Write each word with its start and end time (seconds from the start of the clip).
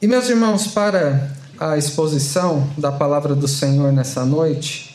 E 0.00 0.06
meus 0.06 0.28
irmãos, 0.28 0.66
para 0.66 1.34
a 1.58 1.78
exposição 1.78 2.68
da 2.76 2.92
palavra 2.92 3.34
do 3.34 3.48
Senhor 3.48 3.90
nessa 3.90 4.26
noite, 4.26 4.94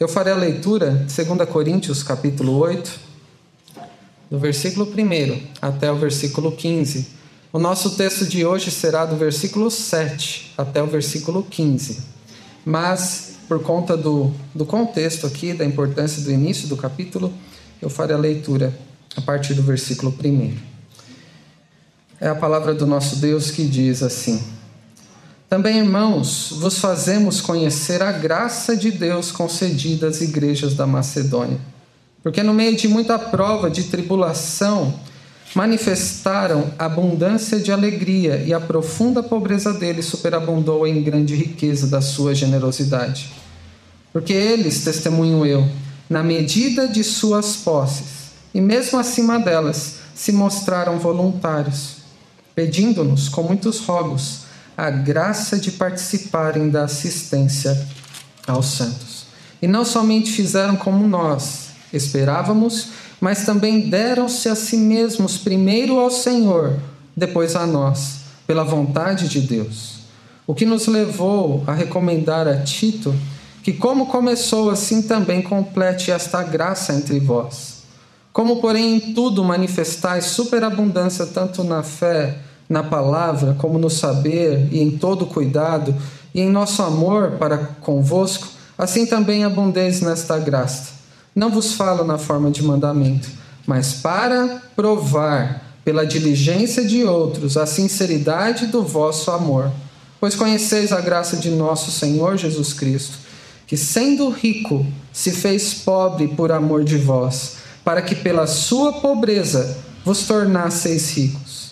eu 0.00 0.08
farei 0.08 0.32
a 0.32 0.36
leitura 0.36 1.04
de 1.06 1.24
2 1.24 1.46
Coríntios, 1.46 2.02
capítulo 2.02 2.56
8, 2.56 2.90
do 4.30 4.38
versículo 4.38 4.86
1 4.86 5.42
até 5.60 5.92
o 5.92 5.96
versículo 5.96 6.52
15. 6.52 7.06
O 7.52 7.58
nosso 7.58 7.90
texto 7.96 8.24
de 8.24 8.46
hoje 8.46 8.70
será 8.70 9.04
do 9.04 9.14
versículo 9.14 9.70
7 9.70 10.54
até 10.56 10.82
o 10.82 10.86
versículo 10.86 11.42
15. 11.42 12.02
Mas, 12.64 13.34
por 13.46 13.62
conta 13.62 13.94
do, 13.94 14.32
do 14.54 14.64
contexto 14.64 15.26
aqui, 15.26 15.52
da 15.52 15.66
importância 15.66 16.22
do 16.22 16.32
início 16.32 16.66
do 16.66 16.78
capítulo, 16.78 17.30
eu 17.82 17.90
farei 17.90 18.16
a 18.16 18.18
leitura 18.18 18.74
a 19.14 19.20
partir 19.20 19.52
do 19.52 19.62
versículo 19.62 20.14
1. 20.18 20.79
É 22.20 22.28
a 22.28 22.34
palavra 22.34 22.74
do 22.74 22.86
nosso 22.86 23.16
Deus 23.16 23.50
que 23.50 23.64
diz 23.64 24.02
assim: 24.02 24.42
Também, 25.48 25.78
irmãos, 25.78 26.52
vos 26.58 26.78
fazemos 26.78 27.40
conhecer 27.40 28.02
a 28.02 28.12
graça 28.12 28.76
de 28.76 28.90
Deus 28.90 29.32
concedida 29.32 30.08
às 30.08 30.20
igrejas 30.20 30.74
da 30.74 30.86
Macedônia. 30.86 31.58
Porque 32.22 32.42
no 32.42 32.52
meio 32.52 32.76
de 32.76 32.86
muita 32.86 33.18
prova 33.18 33.70
de 33.70 33.84
tribulação, 33.84 34.94
manifestaram 35.54 36.70
abundância 36.78 37.58
de 37.58 37.72
alegria 37.72 38.36
e 38.36 38.52
a 38.52 38.60
profunda 38.60 39.22
pobreza 39.22 39.72
deles 39.72 40.04
superabundou 40.04 40.86
em 40.86 41.02
grande 41.02 41.34
riqueza 41.34 41.86
da 41.86 42.02
sua 42.02 42.34
generosidade. 42.34 43.30
Porque 44.12 44.32
eles, 44.32 44.84
testemunho 44.84 45.46
eu, 45.46 45.66
na 46.08 46.22
medida 46.22 46.86
de 46.86 47.02
suas 47.02 47.56
posses, 47.56 48.30
e 48.52 48.60
mesmo 48.60 48.98
acima 48.98 49.38
delas, 49.38 49.94
se 50.14 50.32
mostraram 50.32 50.98
voluntários, 50.98 51.99
pedindo-nos 52.54 53.28
com 53.28 53.42
muitos 53.42 53.80
rogos 53.80 54.42
a 54.76 54.90
graça 54.90 55.58
de 55.58 55.72
participarem 55.72 56.70
da 56.70 56.84
assistência 56.84 57.86
aos 58.46 58.66
santos. 58.66 59.26
E 59.60 59.68
não 59.68 59.84
somente 59.84 60.30
fizeram 60.30 60.74
como 60.74 61.06
nós 61.06 61.68
esperávamos, 61.92 62.88
mas 63.20 63.44
também 63.44 63.90
deram-se 63.90 64.48
a 64.48 64.54
si 64.54 64.76
mesmos 64.76 65.36
primeiro 65.36 65.98
ao 65.98 66.10
Senhor, 66.10 66.78
depois 67.14 67.54
a 67.54 67.66
nós, 67.66 68.20
pela 68.46 68.64
vontade 68.64 69.28
de 69.28 69.40
Deus. 69.40 70.00
O 70.46 70.54
que 70.54 70.64
nos 70.64 70.86
levou 70.86 71.62
a 71.66 71.74
recomendar 71.74 72.48
a 72.48 72.62
Tito 72.62 73.14
que, 73.62 73.74
como 73.74 74.06
começou, 74.06 74.70
assim 74.70 75.02
também 75.02 75.42
complete 75.42 76.10
esta 76.10 76.42
graça 76.42 76.94
entre 76.94 77.20
vós. 77.20 77.79
Como, 78.32 78.60
porém, 78.60 78.96
em 78.96 79.14
tudo 79.14 79.42
manifestais 79.42 80.26
superabundância, 80.26 81.26
tanto 81.26 81.64
na 81.64 81.82
fé, 81.82 82.38
na 82.68 82.82
palavra, 82.82 83.54
como 83.58 83.78
no 83.78 83.90
saber 83.90 84.68
e 84.70 84.80
em 84.80 84.92
todo 84.92 85.26
cuidado, 85.26 85.94
e 86.32 86.40
em 86.40 86.48
nosso 86.48 86.82
amor 86.82 87.32
para 87.32 87.58
convosco, 87.58 88.46
assim 88.78 89.04
também 89.04 89.44
abundeis 89.44 90.00
nesta 90.00 90.38
graça. 90.38 90.92
Não 91.34 91.50
vos 91.50 91.72
falo 91.72 92.04
na 92.04 92.18
forma 92.18 92.50
de 92.50 92.62
mandamento, 92.62 93.28
mas 93.66 93.94
para 93.94 94.62
provar 94.76 95.62
pela 95.84 96.06
diligência 96.06 96.84
de 96.84 97.04
outros 97.04 97.56
a 97.56 97.66
sinceridade 97.66 98.66
do 98.66 98.82
vosso 98.82 99.30
amor. 99.30 99.72
Pois 100.20 100.36
conheceis 100.36 100.92
a 100.92 101.00
graça 101.00 101.36
de 101.36 101.50
nosso 101.50 101.90
Senhor 101.90 102.36
Jesus 102.36 102.72
Cristo, 102.72 103.18
que 103.66 103.76
sendo 103.76 104.28
rico 104.28 104.84
se 105.12 105.30
fez 105.30 105.74
pobre 105.74 106.28
por 106.28 106.52
amor 106.52 106.84
de 106.84 106.96
vós, 106.98 107.56
para 107.84 108.02
que 108.02 108.14
pela 108.14 108.46
sua 108.46 108.94
pobreza 108.94 109.78
vos 110.04 110.26
tornasseis 110.26 111.16
ricos. 111.16 111.70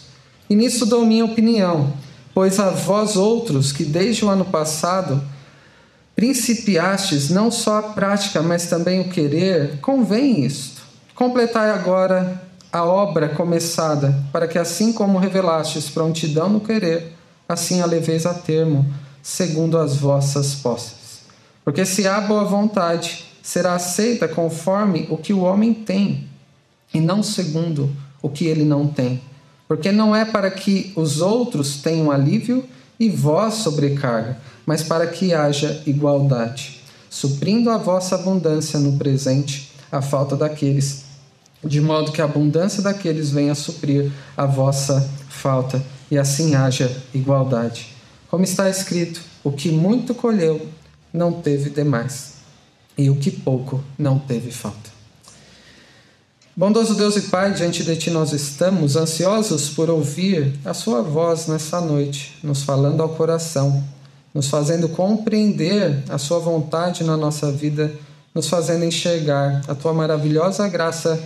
E 0.49 0.57
nisso 0.57 0.87
dou 0.87 1.05
minha 1.05 1.25
opinião, 1.25 1.93
pois 2.35 2.59
a 2.59 2.71
vós 2.71 3.17
outros 3.17 3.73
que 3.73 3.85
desde 3.85 4.25
o 4.25 4.29
ano 4.29 4.45
passado 4.45 5.23
principiastes 6.17 7.31
não 7.31 7.51
só 7.51 7.79
a 7.79 7.83
prática, 7.83 8.43
mas 8.43 8.67
também 8.67 9.01
o 9.01 9.09
querer, 9.09 9.79
convém 9.81 10.45
isto. 10.45 10.83
Completai 11.15 11.71
agora 11.71 12.43
a 12.73 12.85
obra 12.85 13.29
começada, 13.29 14.19
para 14.33 14.49
que 14.49 14.59
assim 14.59 14.93
como 14.93 15.19
revelastes 15.19 15.89
prontidão 15.89 16.49
no 16.49 16.61
querer, 16.61 17.13
assim 17.49 17.81
a 17.81 17.87
leveis 17.87 18.27
a 18.27 18.35
termo, 18.35 18.85
segundo 19.23 19.79
as 19.79 19.97
vossas 19.97 20.57
posses. 20.57 21.21
Porque 21.65 21.85
se 21.85 22.07
há 22.09 22.21
boa 22.21 22.45
vontade, 22.45 23.25
será 23.49 23.77
aceita 23.77 24.29
conforme 24.29 25.07
o 25.09 25.17
que 25.17 25.33
o 25.33 25.41
homem 25.41 25.73
tem, 25.73 26.29
e 26.93 27.01
não 27.01 27.23
segundo 27.23 27.91
o 28.21 28.29
que 28.29 28.45
ele 28.45 28.63
não 28.63 28.87
tem. 28.87 29.23
Porque 29.67 29.91
não 29.91 30.15
é 30.15 30.27
para 30.27 30.51
que 30.51 30.93
os 30.95 31.23
outros 31.23 31.79
tenham 31.81 32.11
alívio 32.11 32.63
e 33.01 33.09
vós 33.09 33.55
sobrecarga, 33.55 34.37
mas 34.67 34.83
para 34.83 35.07
que 35.07 35.33
haja 35.33 35.83
igualdade, 35.87 36.83
suprindo 37.09 37.71
a 37.71 37.79
vossa 37.79 38.17
abundância 38.17 38.79
no 38.79 38.99
presente 38.99 39.73
a 39.91 40.03
falta 40.03 40.37
daqueles, 40.37 41.05
de 41.65 41.81
modo 41.81 42.13
que 42.13 42.21
a 42.21 42.27
abundância 42.27 42.83
daqueles 42.83 43.31
venha 43.31 43.55
suprir 43.55 44.13
a 44.37 44.45
vossa 44.45 45.11
falta, 45.27 45.83
e 46.11 46.19
assim 46.19 46.55
haja 46.55 46.95
igualdade. 47.15 47.95
Como 48.31 48.45
está 48.45 48.69
escrito: 48.69 49.23
o 49.43 49.51
que 49.51 49.71
muito 49.71 50.15
colheu 50.15 50.69
não 51.11 51.33
teve 51.33 51.71
demais, 51.71 52.38
e 52.99 53.09
o 53.09 53.17
que 53.17 53.31
pouco 53.31 53.83
não 53.97 54.19
teve 54.19 54.51
falta. 54.51 54.91
Bondoso 56.55 56.97
Deus 56.97 57.17
e 57.17 57.23
Pai, 57.23 57.55
diante 57.55 57.85
de 57.85 57.97
Ti 57.97 58.11
nós 58.11 58.33
estamos 58.33 58.97
ansiosos 58.97 59.71
por 59.71 59.89
ouvir 59.89 60.59
a 60.65 60.75
Sua 60.75 61.01
voz 61.01 61.47
nessa 61.47 61.81
noite, 61.81 62.37
nos 62.43 62.63
falando 62.63 63.01
ao 63.01 63.11
coração 63.11 63.85
nos 64.39 64.49
fazendo 64.49 64.89
compreender 64.89 66.05
a 66.09 66.19
Sua 66.19 66.39
vontade 66.39 67.03
na 67.03 67.17
nossa 67.17 67.51
vida, 67.51 67.93
nos 68.35 68.49
fazendo 68.49 68.85
enxergar 68.85 69.63
a 69.67 69.75
Tua 69.75 69.93
maravilhosa 69.93 70.69
graça 70.69 71.21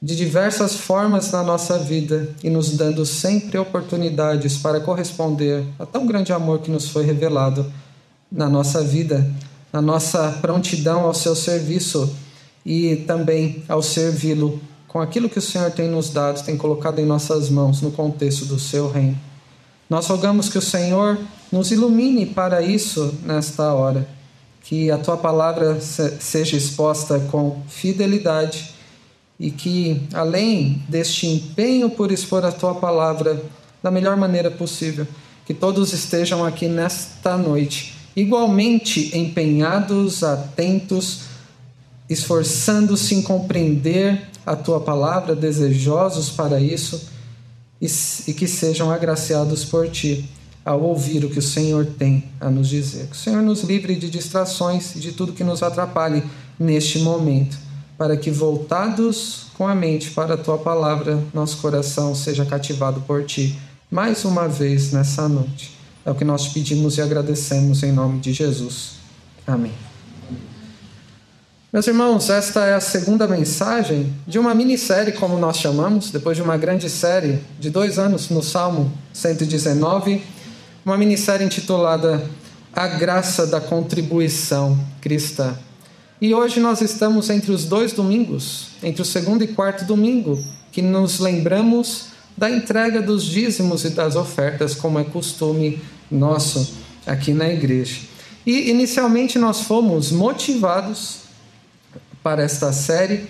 de 0.00 0.16
diversas 0.16 0.74
formas 0.74 1.30
na 1.30 1.42
nossa 1.42 1.78
vida 1.78 2.28
e 2.42 2.48
nos 2.48 2.72
dando 2.72 3.04
sempre 3.04 3.58
oportunidades 3.58 4.56
para 4.56 4.80
corresponder 4.80 5.64
a 5.78 5.84
tão 5.84 6.06
grande 6.06 6.32
amor 6.32 6.60
que 6.60 6.70
nos 6.70 6.88
foi 6.88 7.04
revelado 7.04 7.66
na 8.30 8.48
nossa 8.48 8.82
vida, 8.82 9.28
na 9.72 9.80
nossa 9.80 10.38
prontidão 10.40 11.00
ao 11.00 11.14
Seu 11.14 11.34
serviço 11.34 12.14
e 12.64 12.96
também 13.06 13.62
ao 13.68 13.82
servi-lo 13.82 14.60
com 14.86 15.00
aquilo 15.00 15.28
que 15.28 15.38
o 15.38 15.42
Senhor 15.42 15.70
tem 15.70 15.88
nos 15.88 16.10
dado, 16.10 16.42
tem 16.44 16.56
colocado 16.56 16.98
em 16.98 17.04
nossas 17.04 17.50
mãos 17.50 17.82
no 17.82 17.90
contexto 17.90 18.46
do 18.46 18.58
Seu 18.58 18.90
reino. 18.90 19.18
Nós 19.88 20.06
rogamos 20.06 20.48
que 20.48 20.58
o 20.58 20.62
Senhor 20.62 21.18
nos 21.52 21.70
ilumine 21.70 22.26
para 22.26 22.62
isso 22.62 23.14
nesta 23.22 23.72
hora, 23.74 24.08
que 24.62 24.90
a 24.90 24.98
tua 24.98 25.16
palavra 25.16 25.78
seja 25.80 26.56
exposta 26.56 27.20
com 27.30 27.62
fidelidade 27.68 28.74
e 29.38 29.50
que, 29.50 30.02
além 30.12 30.82
deste 30.88 31.26
empenho 31.26 31.90
por 31.90 32.10
expor 32.10 32.44
a 32.44 32.52
tua 32.52 32.74
palavra 32.74 33.42
da 33.82 33.90
melhor 33.90 34.16
maneira 34.16 34.50
possível, 34.50 35.06
que 35.46 35.54
todos 35.54 35.92
estejam 35.92 36.44
aqui 36.44 36.66
nesta 36.66 37.36
noite 37.36 37.97
igualmente 38.16 39.16
empenhados, 39.16 40.22
atentos, 40.22 41.20
esforçando-se 42.08 43.14
em 43.14 43.22
compreender 43.22 44.28
a 44.44 44.56
tua 44.56 44.80
palavra, 44.80 45.36
desejosos 45.36 46.30
para 46.30 46.60
isso 46.60 47.08
e, 47.80 48.32
que 48.32 48.48
sejam 48.48 48.90
agraciados 48.90 49.64
por 49.64 49.88
ti 49.88 50.28
ao 50.64 50.82
ouvir 50.82 51.24
o 51.24 51.30
que 51.30 51.38
o 51.38 51.42
Senhor 51.42 51.86
tem 51.86 52.24
a 52.40 52.50
nos 52.50 52.68
dizer. 52.68 53.06
Que 53.06 53.16
o 53.16 53.18
Senhor 53.18 53.42
nos 53.42 53.62
livre 53.62 53.94
de 53.94 54.10
distrações 54.10 54.96
e 54.96 55.00
de 55.00 55.12
tudo 55.12 55.32
que 55.32 55.44
nos 55.44 55.62
atrapalhe 55.62 56.22
neste 56.58 56.98
momento, 56.98 57.56
para 57.96 58.16
que 58.16 58.30
voltados 58.30 59.46
com 59.56 59.66
a 59.66 59.74
mente 59.74 60.10
para 60.10 60.34
a 60.34 60.36
tua 60.36 60.58
palavra, 60.58 61.22
nosso 61.32 61.58
coração 61.58 62.14
seja 62.14 62.44
cativado 62.44 63.00
por 63.02 63.24
ti 63.24 63.58
mais 63.90 64.24
uma 64.24 64.46
vez 64.46 64.92
nessa 64.92 65.28
noite. 65.28 65.77
É 66.08 66.10
o 66.10 66.14
que 66.14 66.24
nós 66.24 66.48
pedimos 66.48 66.96
e 66.96 67.02
agradecemos 67.02 67.82
em 67.82 67.92
nome 67.92 68.18
de 68.18 68.32
Jesus. 68.32 68.92
Amém. 69.46 69.72
Meus 71.70 71.86
irmãos, 71.86 72.30
esta 72.30 72.64
é 72.64 72.72
a 72.72 72.80
segunda 72.80 73.28
mensagem 73.28 74.10
de 74.26 74.38
uma 74.38 74.54
minissérie, 74.54 75.12
como 75.12 75.36
nós 75.36 75.58
chamamos, 75.58 76.10
depois 76.10 76.34
de 76.34 76.42
uma 76.42 76.56
grande 76.56 76.88
série 76.88 77.40
de 77.60 77.68
dois 77.68 77.98
anos 77.98 78.30
no 78.30 78.42
Salmo 78.42 78.90
119 79.12 80.22
uma 80.82 80.96
minissérie 80.96 81.44
intitulada 81.44 82.24
A 82.72 82.88
Graça 82.88 83.46
da 83.46 83.60
Contribuição 83.60 84.80
Cristã. 85.02 85.58
E 86.22 86.32
hoje 86.32 86.58
nós 86.58 86.80
estamos 86.80 87.28
entre 87.28 87.52
os 87.52 87.66
dois 87.66 87.92
domingos, 87.92 88.68
entre 88.82 89.02
o 89.02 89.04
segundo 89.04 89.44
e 89.44 89.48
quarto 89.48 89.84
domingo, 89.84 90.42
que 90.72 90.80
nos 90.80 91.20
lembramos 91.20 92.06
da 92.34 92.48
entrega 92.48 93.02
dos 93.02 93.24
dízimos 93.24 93.84
e 93.84 93.90
das 93.90 94.16
ofertas, 94.16 94.74
como 94.74 94.98
é 94.98 95.04
costume 95.04 95.82
nosso 96.10 96.74
aqui 97.06 97.32
na 97.32 97.48
igreja. 97.48 98.00
E 98.46 98.70
inicialmente 98.70 99.38
nós 99.38 99.62
fomos 99.62 100.10
motivados 100.10 101.20
para 102.22 102.42
esta 102.42 102.72
série 102.72 103.26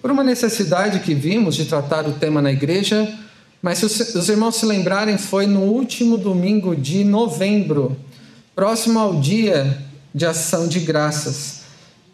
por 0.00 0.10
uma 0.10 0.24
necessidade 0.24 1.00
que 1.00 1.14
vimos 1.14 1.56
de 1.56 1.64
tratar 1.64 2.06
o 2.06 2.12
tema 2.12 2.40
na 2.40 2.52
igreja 2.52 3.12
Mas 3.60 3.78
se 3.78 3.86
os 3.86 4.28
irmãos 4.28 4.56
se 4.56 4.64
lembrarem, 4.64 5.18
foi 5.18 5.46
no 5.46 5.62
último 5.62 6.16
domingo 6.16 6.76
de 6.76 7.02
novembro, 7.02 7.96
próximo 8.54 8.98
ao 8.98 9.20
dia 9.20 9.82
de 10.14 10.24
ação 10.24 10.68
de 10.68 10.80
graças. 10.80 11.62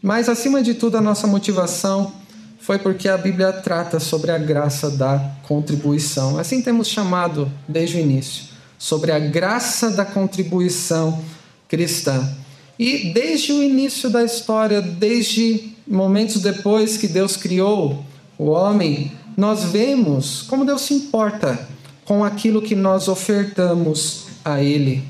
Mas, 0.00 0.28
acima 0.28 0.62
de 0.62 0.74
tudo, 0.74 0.96
a 0.96 1.00
nossa 1.00 1.26
motivação 1.26 2.12
foi 2.58 2.78
porque 2.78 3.08
a 3.08 3.18
Bíblia 3.18 3.52
trata 3.52 4.00
sobre 4.00 4.30
a 4.30 4.38
graça 4.38 4.90
da 4.90 5.18
contribuição. 5.42 6.38
Assim 6.38 6.62
temos 6.62 6.88
chamado 6.88 7.50
desde 7.68 7.98
o 7.98 8.00
início, 8.00 8.44
sobre 8.84 9.12
a 9.12 9.18
graça 9.18 9.90
da 9.90 10.04
contribuição 10.04 11.18
cristã. 11.66 12.36
E 12.78 13.14
desde 13.14 13.50
o 13.50 13.62
início 13.62 14.10
da 14.10 14.22
história, 14.22 14.82
desde 14.82 15.72
momentos 15.88 16.42
depois 16.42 16.98
que 16.98 17.08
Deus 17.08 17.34
criou 17.34 18.04
o 18.36 18.50
homem, 18.50 19.10
nós 19.38 19.64
vemos 19.64 20.42
como 20.42 20.66
Deus 20.66 20.82
se 20.82 20.92
importa 20.92 21.66
com 22.04 22.22
aquilo 22.22 22.60
que 22.60 22.74
nós 22.74 23.08
ofertamos 23.08 24.26
a 24.44 24.62
Ele. 24.62 25.02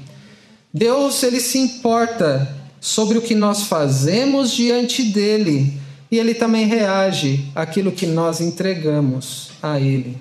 Deus 0.73 1.21
ele 1.25 1.41
se 1.41 1.59
importa 1.59 2.49
sobre 2.81 3.19
o 3.19 3.23
que 3.23 3.35
nós 3.35 3.65
fazemos 3.65 4.53
diante 4.53 5.03
dele 5.03 5.81
e 6.13 6.19
ele 6.21 6.35
também 6.35 6.65
reage 6.67 7.51
àquilo 7.57 7.91
que 7.91 8.07
nós 8.07 8.41
entregamos 8.41 9.51
a 9.61 9.81
ele. 9.81 10.17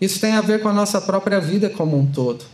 Isso 0.00 0.18
tem 0.18 0.32
a 0.32 0.40
ver 0.40 0.60
com 0.60 0.68
a 0.68 0.72
nossa 0.72 1.00
própria 1.00 1.40
vida 1.40 1.70
como 1.70 1.96
um 1.96 2.06
todo. 2.06 2.44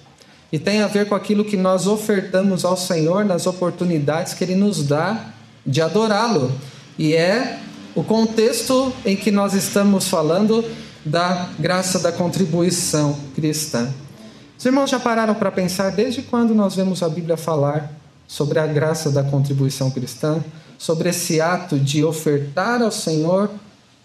E 0.53 0.59
tem 0.59 0.81
a 0.81 0.87
ver 0.87 1.09
com 1.09 1.15
aquilo 1.15 1.45
que 1.45 1.57
nós 1.57 1.87
ofertamos 1.87 2.65
ao 2.65 2.77
Senhor 2.77 3.25
nas 3.25 3.47
oportunidades 3.47 4.35
que 4.35 4.45
ele 4.45 4.55
nos 4.55 4.87
dá 4.87 5.33
de 5.65 5.83
adorá-lo. 5.83 6.53
E 6.99 7.15
é 7.15 7.59
o 7.95 8.05
contexto 8.05 8.93
em 9.05 9.17
que 9.17 9.31
nós 9.31 9.55
estamos 9.55 10.09
falando 10.09 10.65
da 11.05 11.49
graça 11.59 11.99
da 11.99 12.13
contribuição 12.13 13.19
cristã. 13.35 13.93
Os 14.59 14.65
irmãos 14.65 14.91
já 14.91 14.99
pararam 14.99 15.35
para 15.35 15.51
pensar 15.51 15.91
desde 15.91 16.23
quando 16.23 16.55
nós 16.55 16.75
vemos 16.75 17.03
a 17.03 17.09
Bíblia 17.09 17.37
falar 17.37 17.93
sobre 18.27 18.59
a 18.59 18.67
graça 18.67 19.11
da 19.11 19.23
contribuição 19.23 19.91
cristã? 19.91 20.43
sobre 20.79 21.09
esse 21.09 21.41
ato 21.41 21.79
de 21.79 22.05
ofertar 22.05 22.83
ao 22.83 22.91
Senhor 22.91 23.51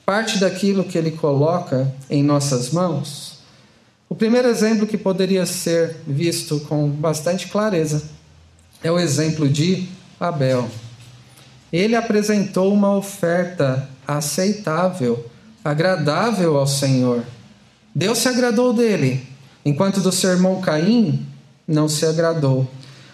parte 0.05 0.39
daquilo 0.39 0.83
que 0.83 0.97
Ele 0.97 1.11
coloca 1.11 1.93
em 2.09 2.23
nossas 2.23 2.71
mãos? 2.71 3.40
O 4.11 4.15
primeiro 4.15 4.49
exemplo 4.49 4.85
que 4.85 4.97
poderia 4.97 5.45
ser 5.45 5.95
visto 6.05 6.59
com 6.67 6.89
bastante 6.89 7.47
clareza 7.47 8.03
é 8.83 8.91
o 8.91 8.99
exemplo 8.99 9.47
de 9.47 9.87
Abel. 10.19 10.69
Ele 11.71 11.95
apresentou 11.95 12.73
uma 12.73 12.93
oferta 12.93 13.87
aceitável, 14.05 15.25
agradável 15.63 16.57
ao 16.57 16.67
Senhor. 16.67 17.23
Deus 17.95 18.17
se 18.17 18.27
agradou 18.27 18.73
dele, 18.73 19.25
enquanto 19.63 20.01
do 20.01 20.11
seu 20.11 20.31
irmão 20.31 20.59
Caim 20.59 21.25
não 21.65 21.87
se 21.87 22.05
agradou. 22.05 22.69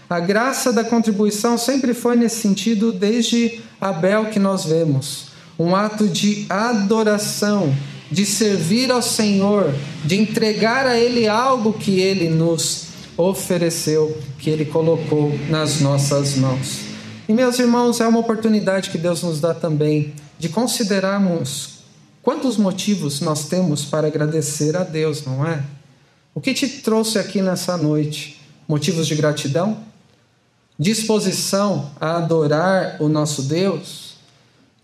A 0.10 0.20
graça 0.20 0.74
da 0.74 0.84
contribuição 0.84 1.60
sempre 1.60 1.94
foi 1.94 2.16
nesse 2.16 2.42
sentido, 2.42 2.92
desde 2.92 3.62
Abel 3.80 4.32
que 4.32 4.40
nós 4.40 4.66
vemos. 4.66 5.28
Um 5.60 5.76
ato 5.76 6.08
de 6.08 6.48
adoração, 6.50 7.72
de 8.12 8.26
servir 8.26 8.92
ao 8.92 9.02
Senhor, 9.02 9.74
de 10.04 10.16
entregar 10.16 10.86
a 10.86 10.98
Ele 10.98 11.28
algo 11.28 11.74
que 11.74 12.00
Ele 12.00 12.30
nos 12.30 12.88
ofereceu, 13.18 14.18
que 14.40 14.50
Ele 14.50 14.66
colocou 14.66 15.38
nas 15.50 15.82
nossas 15.82 16.36
mãos. 16.36 16.80
E, 17.28 17.34
meus 17.34 17.60
irmãos, 17.60 18.00
é 18.00 18.08
uma 18.08 18.20
oportunidade 18.20 18.90
que 18.90 18.98
Deus 18.98 19.24
nos 19.24 19.42
dá 19.42 19.54
também 19.54 20.14
de 20.40 20.50
considerarmos 20.50 21.80
quantos 22.22 22.58
motivos 22.58 23.20
nós 23.22 23.46
temos 23.50 23.84
para 23.84 24.08
agradecer 24.08 24.76
a 24.78 24.84
Deus, 24.84 25.26
não 25.26 25.46
é? 25.46 25.64
O 26.34 26.40
que 26.40 26.54
te 26.54 26.68
trouxe 26.68 27.18
aqui 27.18 27.42
nessa 27.42 27.76
noite? 27.76 28.40
Motivos 28.68 29.08
de 29.08 29.16
gratidão? 29.16 29.88
disposição 30.80 31.90
a 32.00 32.18
adorar 32.18 32.98
o 33.00 33.10
nosso 33.10 33.44
Deus, 33.44 34.07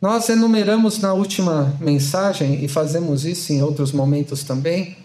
nós 0.04 0.28
enumeramos 0.28 1.00
na 1.00 1.14
última 1.14 1.78
mensagem, 1.80 2.62
e 2.62 2.68
fazemos 2.68 3.24
isso 3.24 3.54
em 3.54 3.64
outros 3.64 3.94
momentos 3.94 4.44
também, 4.44 4.98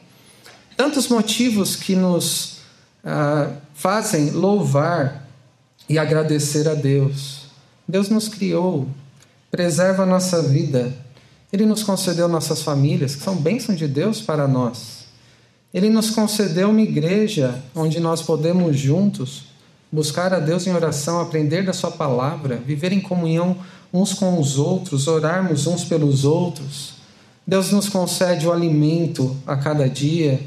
tantos 0.77 1.07
motivos 1.07 1.77
que 1.77 1.95
nos 1.95 2.57
ah, 3.05 3.49
fazem 3.75 4.31
louvar 4.31 5.25
e 5.89 6.01
agradecer 6.01 6.69
a 6.69 6.75
Deus. 6.75 7.43
Deus 7.87 8.09
nos 8.09 8.27
criou, 8.27 8.89
preserva 9.53 10.03
a 10.03 10.07
nossa 10.07 10.43
vida, 10.43 10.93
Ele 11.53 11.65
nos 11.65 11.85
concedeu 11.85 12.27
nossas 12.27 12.63
famílias, 12.63 13.15
que 13.15 13.23
são 13.23 13.37
bênçãos 13.37 13.79
de 13.79 13.87
Deus 13.87 14.21
para 14.21 14.49
nós. 14.49 15.05
Ele 15.73 15.89
nos 15.89 16.11
concedeu 16.11 16.71
uma 16.71 16.83
igreja 16.83 17.63
onde 17.73 18.01
nós 18.01 18.21
podemos 18.21 18.77
juntos 18.77 19.45
buscar 19.93 20.35
a 20.35 20.41
Deus 20.41 20.67
em 20.67 20.75
oração, 20.75 21.21
aprender 21.21 21.65
da 21.65 21.73
Sua 21.73 21.93
palavra, 21.93 22.57
viver 22.57 22.93
em 22.93 23.01
comunhão 23.01 23.57
uns 23.93 24.15
com 24.15 24.39
os 24.39 24.59
outros, 24.59 25.07
orarmos 25.07 25.67
uns 25.67 25.85
pelos 25.85 26.25
outros. 26.25 26.95
Deus 27.47 27.71
nos 27.71 27.89
concede 27.89 28.47
o 28.47 28.53
alimento 28.53 29.37
a 29.47 29.57
cada 29.57 29.89
dia. 29.89 30.41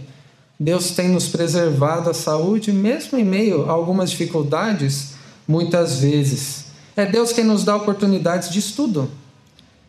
Deus 0.59 0.91
tem 0.91 1.09
nos 1.09 1.27
preservado 1.27 2.09
a 2.09 2.13
saúde, 2.13 2.71
mesmo 2.71 3.17
em 3.17 3.25
meio 3.25 3.67
a 3.67 3.71
algumas 3.71 4.11
dificuldades, 4.11 5.13
muitas 5.47 5.99
vezes. 5.99 6.65
É 6.95 7.05
Deus 7.05 7.31
quem 7.31 7.43
nos 7.43 7.63
dá 7.63 7.75
oportunidades 7.75 8.49
de 8.49 8.59
estudo, 8.59 9.09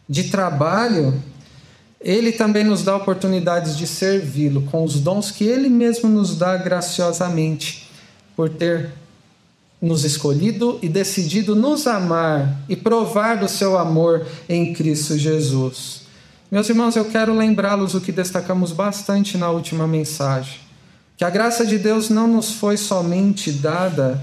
de 0.08 0.24
trabalho. 0.24 1.22
Ele 2.00 2.32
também 2.32 2.64
nos 2.64 2.82
dá 2.82 2.96
oportunidades 2.96 3.76
de 3.76 3.86
servi-lo 3.86 4.62
com 4.62 4.82
os 4.82 4.98
dons 4.98 5.30
que 5.30 5.44
Ele 5.44 5.68
mesmo 5.68 6.08
nos 6.08 6.36
dá 6.36 6.56
graciosamente, 6.56 7.88
por 8.34 8.48
ter 8.48 9.01
nos 9.82 10.04
escolhido 10.04 10.78
e 10.80 10.88
decidido 10.88 11.56
nos 11.56 11.88
amar 11.88 12.62
e 12.68 12.76
provar 12.76 13.38
do 13.38 13.48
seu 13.48 13.76
amor 13.76 14.24
em 14.48 14.72
Cristo 14.72 15.18
Jesus. 15.18 16.02
Meus 16.48 16.68
irmãos, 16.68 16.94
eu 16.94 17.04
quero 17.04 17.34
lembrá-los 17.34 17.92
o 17.92 18.00
que 18.00 18.12
destacamos 18.12 18.70
bastante 18.70 19.36
na 19.36 19.50
última 19.50 19.88
mensagem: 19.88 20.60
que 21.16 21.24
a 21.24 21.30
graça 21.30 21.66
de 21.66 21.78
Deus 21.78 22.08
não 22.08 22.28
nos 22.28 22.52
foi 22.52 22.76
somente 22.76 23.50
dada 23.50 24.22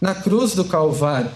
na 0.00 0.14
cruz 0.14 0.54
do 0.54 0.64
Calvário. 0.64 1.30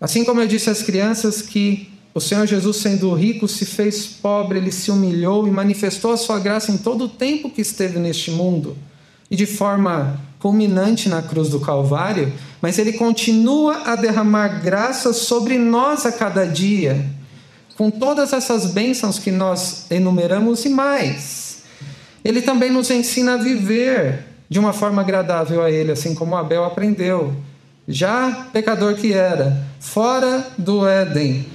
Assim 0.00 0.24
como 0.24 0.40
eu 0.40 0.48
disse 0.48 0.68
às 0.68 0.82
crianças 0.82 1.40
que 1.40 1.92
o 2.12 2.20
Senhor 2.20 2.44
Jesus, 2.44 2.78
sendo 2.78 3.14
rico, 3.14 3.46
se 3.46 3.64
fez 3.64 4.04
pobre, 4.04 4.58
ele 4.58 4.72
se 4.72 4.90
humilhou 4.90 5.46
e 5.46 5.50
manifestou 5.50 6.10
a 6.10 6.16
sua 6.16 6.40
graça 6.40 6.72
em 6.72 6.76
todo 6.76 7.04
o 7.04 7.08
tempo 7.08 7.48
que 7.48 7.60
esteve 7.60 8.00
neste 8.00 8.32
mundo 8.32 8.76
e 9.32 9.36
de 9.36 9.46
forma 9.46 10.20
culminante 10.38 11.08
na 11.08 11.22
cruz 11.22 11.48
do 11.48 11.58
Calvário, 11.58 12.30
mas 12.60 12.78
ele 12.78 12.92
continua 12.92 13.80
a 13.86 13.96
derramar 13.96 14.60
graça 14.62 15.14
sobre 15.14 15.56
nós 15.56 16.04
a 16.04 16.12
cada 16.12 16.46
dia, 16.46 17.02
com 17.74 17.90
todas 17.90 18.34
essas 18.34 18.66
bênçãos 18.66 19.18
que 19.18 19.30
nós 19.30 19.86
enumeramos 19.90 20.66
e 20.66 20.68
mais. 20.68 21.62
Ele 22.22 22.42
também 22.42 22.70
nos 22.70 22.90
ensina 22.90 23.34
a 23.34 23.36
viver 23.38 24.26
de 24.50 24.58
uma 24.58 24.74
forma 24.74 25.00
agradável 25.00 25.62
a 25.62 25.70
Ele, 25.70 25.92
assim 25.92 26.14
como 26.14 26.36
Abel 26.36 26.62
aprendeu, 26.62 27.34
já 27.88 28.48
pecador 28.52 28.96
que 28.96 29.14
era, 29.14 29.64
fora 29.80 30.46
do 30.58 30.86
Éden, 30.86 31.46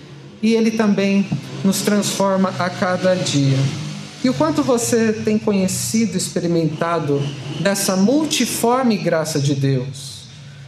e 0.42 0.56
Ele 0.56 0.72
também 0.72 1.30
nos 1.64 1.82
transforma 1.82 2.52
a 2.58 2.72
cada 2.72 3.14
dia. 3.16 3.87
E 4.28 4.30
o 4.30 4.34
quanto 4.34 4.62
você 4.62 5.14
tem 5.14 5.40
conhecido, 5.40 6.18
experimentado 6.18 7.24
dessa 7.62 7.96
multiforme 7.96 8.98
graça 8.98 9.40
de 9.40 9.56
Deus? 9.56 10.24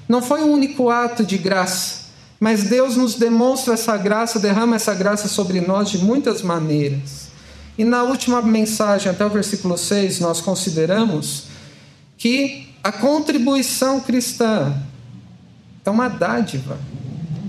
Não 0.08 0.22
foi 0.22 0.42
um 0.42 0.54
único 0.54 0.90
ato 0.90 1.26
de 1.26 1.38
graça, 1.38 2.06
mas 2.40 2.64
Deus 2.64 2.96
nos 2.96 3.16
demonstra 3.16 3.74
essa 3.74 3.98
graça, 3.98 4.40
derrama 4.40 4.78
essa 4.78 4.94
graça 4.94 5.28
sobre 5.28 5.60
nós 5.60 5.90
de 5.90 5.98
muitas 5.98 6.42
maneiras. 6.42 7.28
E 7.78 7.84
na 7.84 8.02
última 8.04 8.42
mensagem, 8.42 9.12
até 9.12 9.26
o 9.26 9.30
versículo 9.30 9.78
6, 9.78 10.22
nós 10.22 10.40
consideramos 10.40 11.48
que 12.18 12.70
a 12.82 12.94
contribuição 12.94 14.00
cristã 14.00 14.74
é 15.84 15.90
uma 15.90 16.08
dádiva, 16.08 16.80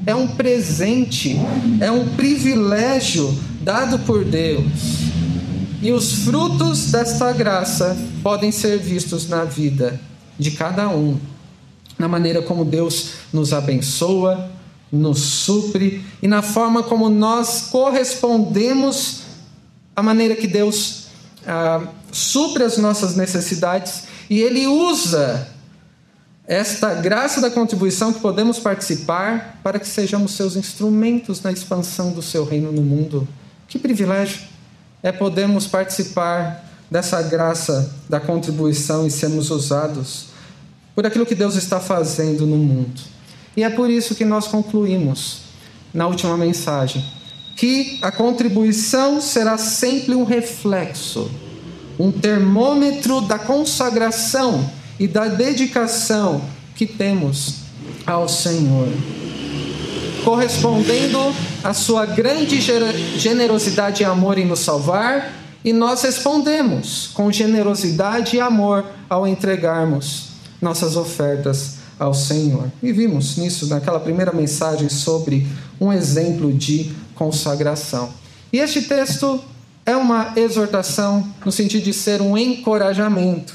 é 0.05 0.13
um 0.17 0.27
presente, 0.27 1.37
é 1.81 1.89
um 1.89 2.17
privilégio 2.17 3.33
dado 3.63 3.97
por 4.01 4.25
Deus 4.25 5.11
e 5.83 5.93
os 5.93 6.25
frutos 6.25 6.91
desta 6.91 7.33
graça 7.33 7.97
podem 8.23 8.53
ser 8.53 8.79
vistos 8.79 9.29
na 9.29 9.45
vida 9.45 9.99
de 10.39 10.51
cada 10.51 10.89
um, 10.89 11.19
na 11.99 12.07
maneira 12.07 12.43
como 12.43 12.65
Deus 12.65 13.13
nos 13.33 13.53
abençoa, 13.53 14.51
nos 14.93 15.19
supre 15.21 16.05
e 16.23 16.29
na 16.29 16.43
forma 16.43 16.83
como 16.83 17.09
nós 17.09 17.69
correspondemos 17.71 19.23
à 19.95 20.03
maneira 20.03 20.35
que 20.35 20.47
Deus 20.47 21.07
ah, 21.47 21.87
supre 22.13 22.65
as 22.65 22.77
nossas 22.77 23.17
necessidades 23.17 24.05
e 24.29 24.41
Ele 24.41 24.67
usa 24.67 25.49
esta 26.47 26.95
graça 26.95 27.41
da 27.41 27.51
contribuição 27.51 28.13
que 28.13 28.21
podemos 28.21 28.59
participar 28.59 29.61
para 29.63 29.79
que 29.79 29.87
sejamos 29.87 30.33
seus 30.33 30.57
instrumentos 30.57 31.41
na 31.43 31.53
expansão 31.53 32.13
do 32.13 32.21
seu 32.21 32.45
reino 32.45 32.73
no 32.73 32.83
mundo. 32.83 33.27
Que 33.69 33.79
privilégio! 33.79 34.50
É 35.03 35.13
podermos 35.13 35.67
participar 35.67 36.65
dessa 36.91 37.23
graça 37.23 37.95
da 38.09 38.19
contribuição 38.19 39.07
e 39.07 39.11
sermos 39.11 39.51
usados 39.51 40.27
por 40.95 41.07
aquilo 41.07 41.25
que 41.25 41.35
Deus 41.35 41.55
está 41.55 41.81
fazendo 41.81 42.47
no 42.47 42.57
mundo. 42.57 43.01
E 43.57 43.63
é 43.63 43.71
por 43.71 43.89
isso 43.89 44.15
que 44.15 44.25
nós 44.25 44.47
concluímos 44.47 45.43
na 45.95 46.07
última 46.07 46.37
mensagem 46.37 47.05
que 47.57 47.99
a 48.01 48.11
contribuição 48.11 49.21
será 49.21 49.59
sempre 49.59 50.15
um 50.15 50.25
reflexo, 50.25 51.31
um 51.99 52.11
termômetro 52.11 53.21
da 53.21 53.39
consagração 53.39 54.67
e 54.99 55.07
da 55.07 55.27
dedicação 55.27 56.41
que 56.75 56.87
temos 56.87 57.57
ao 58.07 58.27
Senhor. 58.29 58.89
Correspondendo 60.25 61.19
à 61.63 61.75
sua 61.75 62.07
grande 62.07 62.61
generosidade 63.19 64.03
e 64.03 64.07
amor 64.07 64.39
em 64.39 64.47
nos 64.47 64.61
salvar, 64.61 65.33
e 65.65 65.73
nós 65.73 66.03
respondemos 66.03 67.11
com 67.13 67.31
generosidade 67.31 68.37
e 68.37 68.41
amor 68.41 68.85
ao 69.09 69.27
entregarmos 69.27 70.29
nossas 70.61 70.97
ofertas 70.97 71.81
ao 71.99 72.15
Senhor. 72.15 72.71
E 72.83 72.93
vimos 72.93 73.37
nisso 73.37 73.67
naquela 73.67 74.01
primeira 74.01 74.33
mensagem 74.33 74.89
sobre 74.89 75.47
um 75.79 75.93
exemplo 75.93 76.53
de 76.53 76.93
consagração. 77.15 78.11
E 78.51 78.59
este 78.59 78.83
texto 78.83 79.39
é 79.85 79.95
uma 79.95 80.33
exortação 80.37 81.27
no 81.45 81.53
sentido 81.53 81.85
de 81.85 81.93
ser 81.93 82.23
um 82.23 82.37
encorajamento. 82.39 83.55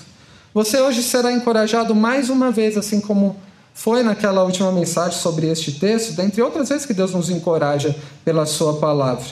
Você 0.54 0.80
hoje 0.80 1.02
será 1.02 1.32
encorajado 1.32 1.96
mais 1.96 2.30
uma 2.30 2.52
vez, 2.52 2.78
assim 2.78 3.02
como 3.02 3.36
foi 3.76 4.02
naquela 4.02 4.42
última 4.42 4.72
mensagem 4.72 5.20
sobre 5.20 5.48
este 5.48 5.74
texto, 5.74 6.14
dentre 6.14 6.42
outras 6.42 6.70
vezes 6.70 6.86
que 6.86 6.94
Deus 6.94 7.12
nos 7.12 7.30
encoraja 7.30 7.94
pela 8.24 8.46
Sua 8.46 8.78
palavra. 8.78 9.26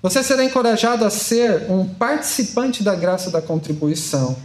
Você 0.00 0.22
será 0.22 0.44
encorajado 0.44 1.04
a 1.04 1.10
ser 1.10 1.68
um 1.68 1.84
participante 1.84 2.84
da 2.84 2.94
graça 2.94 3.32
da 3.32 3.42
contribuição, 3.42 4.36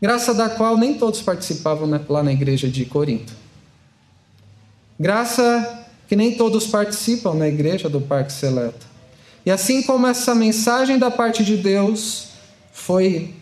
graça 0.00 0.32
da 0.32 0.48
qual 0.48 0.78
nem 0.78 0.94
todos 0.94 1.20
participavam 1.20 1.88
lá 2.08 2.22
na 2.22 2.32
igreja 2.32 2.68
de 2.68 2.86
Corinto. 2.86 3.34
Graça 4.98 5.84
que 6.08 6.16
nem 6.16 6.34
todos 6.34 6.66
participam 6.66 7.34
na 7.34 7.46
igreja 7.46 7.88
do 7.88 8.00
Parque 8.00 8.32
Seleto. 8.32 8.86
E 9.44 9.50
assim 9.50 9.82
como 9.82 10.06
essa 10.06 10.34
mensagem 10.34 10.98
da 10.98 11.10
parte 11.10 11.44
de 11.44 11.58
Deus 11.58 12.28
foi 12.72 13.34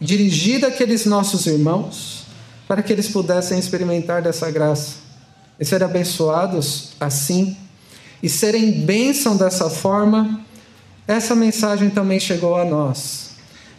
dirigida 0.00 0.68
àqueles 0.68 1.04
nossos 1.04 1.46
irmãos, 1.46 2.25
para 2.66 2.82
que 2.82 2.92
eles 2.92 3.08
pudessem 3.08 3.58
experimentar 3.58 4.22
dessa 4.22 4.50
graça 4.50 5.06
e 5.58 5.64
serem 5.64 5.86
abençoados 5.86 6.90
assim, 7.00 7.56
e 8.22 8.28
serem 8.28 8.84
bênção 8.84 9.36
dessa 9.36 9.70
forma, 9.70 10.40
essa 11.06 11.34
mensagem 11.34 11.90
também 11.90 12.18
chegou 12.18 12.56
a 12.56 12.64
nós, 12.64 13.30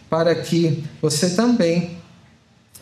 para 0.08 0.34
que 0.34 0.84
você 1.02 1.30
também 1.30 1.98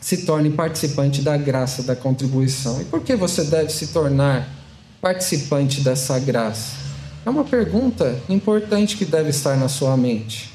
se 0.01 0.19
torne 0.19 0.51
participante 0.51 1.23
da 1.23 1.37
graça 1.37 1.83
da 1.83 1.97
contribuição. 1.97 2.81
E 2.81 2.85
por 2.85 3.01
que 3.03 3.17
você 3.17 3.45
deve 3.45 3.71
se 3.73 3.89
tornar 3.89 4.49
participante 5.01 5.81
dessa 5.81 6.19
graça? 6.19 6.77
É 7.25 7.31
uma 7.31 7.43
pergunta 7.43 8.17
importante 8.29 8.97
que 8.97 9.05
deve 9.05 9.31
estar 9.31 9.57
na 9.57 9.69
sua 9.69 9.97
mente. 9.97 10.53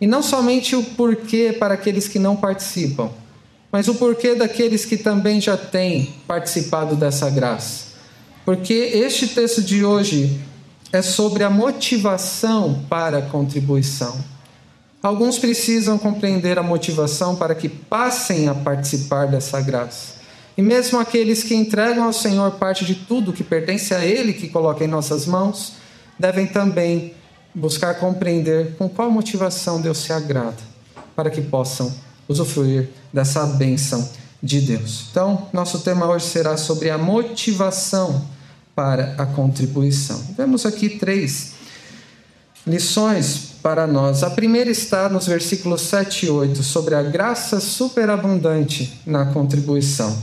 E 0.00 0.06
não 0.06 0.22
somente 0.22 0.74
o 0.74 0.82
porquê 0.82 1.54
para 1.56 1.74
aqueles 1.74 2.08
que 2.08 2.18
não 2.18 2.34
participam, 2.34 3.10
mas 3.70 3.88
o 3.88 3.94
porquê 3.94 4.34
daqueles 4.34 4.84
que 4.84 4.96
também 4.96 5.40
já 5.40 5.56
têm 5.56 6.14
participado 6.26 6.96
dessa 6.96 7.28
graça. 7.28 7.88
Porque 8.44 8.72
este 8.72 9.28
texto 9.28 9.62
de 9.62 9.84
hoje 9.84 10.40
é 10.92 11.02
sobre 11.02 11.44
a 11.44 11.50
motivação 11.50 12.82
para 12.88 13.18
a 13.18 13.22
contribuição. 13.22 14.18
Alguns 15.02 15.38
precisam 15.38 15.98
compreender 15.98 16.58
a 16.58 16.62
motivação 16.62 17.36
para 17.36 17.54
que 17.54 17.68
passem 17.68 18.48
a 18.48 18.54
participar 18.54 19.26
dessa 19.26 19.60
graça. 19.60 20.18
E 20.56 20.62
mesmo 20.62 20.98
aqueles 20.98 21.44
que 21.44 21.54
entregam 21.54 22.04
ao 22.04 22.12
Senhor 22.12 22.52
parte 22.52 22.84
de 22.84 22.94
tudo 22.94 23.32
que 23.32 23.44
pertence 23.44 23.94
a 23.94 24.04
Ele, 24.04 24.32
que 24.32 24.48
coloca 24.48 24.82
em 24.82 24.88
nossas 24.88 25.24
mãos, 25.24 25.74
devem 26.18 26.46
também 26.46 27.14
buscar 27.54 27.94
compreender 27.94 28.74
com 28.76 28.88
qual 28.88 29.10
motivação 29.10 29.80
Deus 29.80 29.98
se 29.98 30.12
agrada, 30.12 30.56
para 31.14 31.30
que 31.30 31.40
possam 31.40 31.94
usufruir 32.28 32.90
dessa 33.12 33.44
bênção 33.46 34.08
de 34.42 34.60
Deus. 34.60 35.06
Então, 35.10 35.48
nosso 35.52 35.80
tema 35.80 36.06
hoje 36.06 36.26
será 36.26 36.56
sobre 36.56 36.90
a 36.90 36.98
motivação 36.98 38.22
para 38.74 39.14
a 39.18 39.26
contribuição. 39.26 40.22
Vemos 40.36 40.64
aqui 40.64 40.90
três 40.90 41.54
lições 42.66 43.48
para 43.62 43.86
nós. 43.86 44.22
A 44.22 44.30
primeira 44.30 44.70
está 44.70 45.08
nos 45.08 45.26
versículos 45.26 45.80
7 45.82 46.26
e 46.26 46.30
8, 46.30 46.62
sobre 46.62 46.94
a 46.94 47.02
graça 47.02 47.58
superabundante 47.58 49.00
na 49.04 49.26
contribuição. 49.26 50.16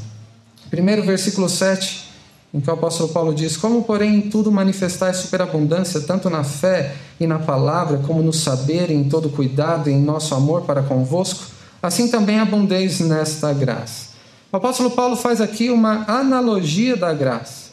Primeiro 0.69 1.03
versículo 1.03 1.49
7, 1.49 2.05
em 2.53 2.61
que 2.61 2.69
o 2.69 2.73
apóstolo 2.73 3.09
Paulo 3.09 3.33
diz: 3.33 3.57
Como, 3.57 3.83
porém, 3.83 4.15
em 4.15 4.21
tudo 4.29 4.51
manifestais 4.51 5.17
superabundância, 5.17 5.99
tanto 6.01 6.29
na 6.29 6.43
fé 6.43 6.95
e 7.19 7.27
na 7.27 7.39
palavra, 7.39 7.97
como 7.97 8.21
no 8.21 8.31
saber, 8.31 8.89
em 8.89 9.03
todo 9.09 9.29
cuidado 9.29 9.89
e 9.89 9.93
em 9.93 10.01
nosso 10.01 10.33
amor 10.33 10.61
para 10.61 10.81
convosco, 10.81 11.54
assim 11.85 12.07
também 12.07 12.39
abundeis 12.39 12.99
nesta 12.99 13.53
graça. 13.53 14.09
O 14.51 14.57
apóstolo 14.57 14.91
Paulo 14.91 15.15
faz 15.15 15.39
aqui 15.39 15.69
uma 15.69 16.03
analogia 16.07 16.95
da 16.95 17.13
graça. 17.13 17.71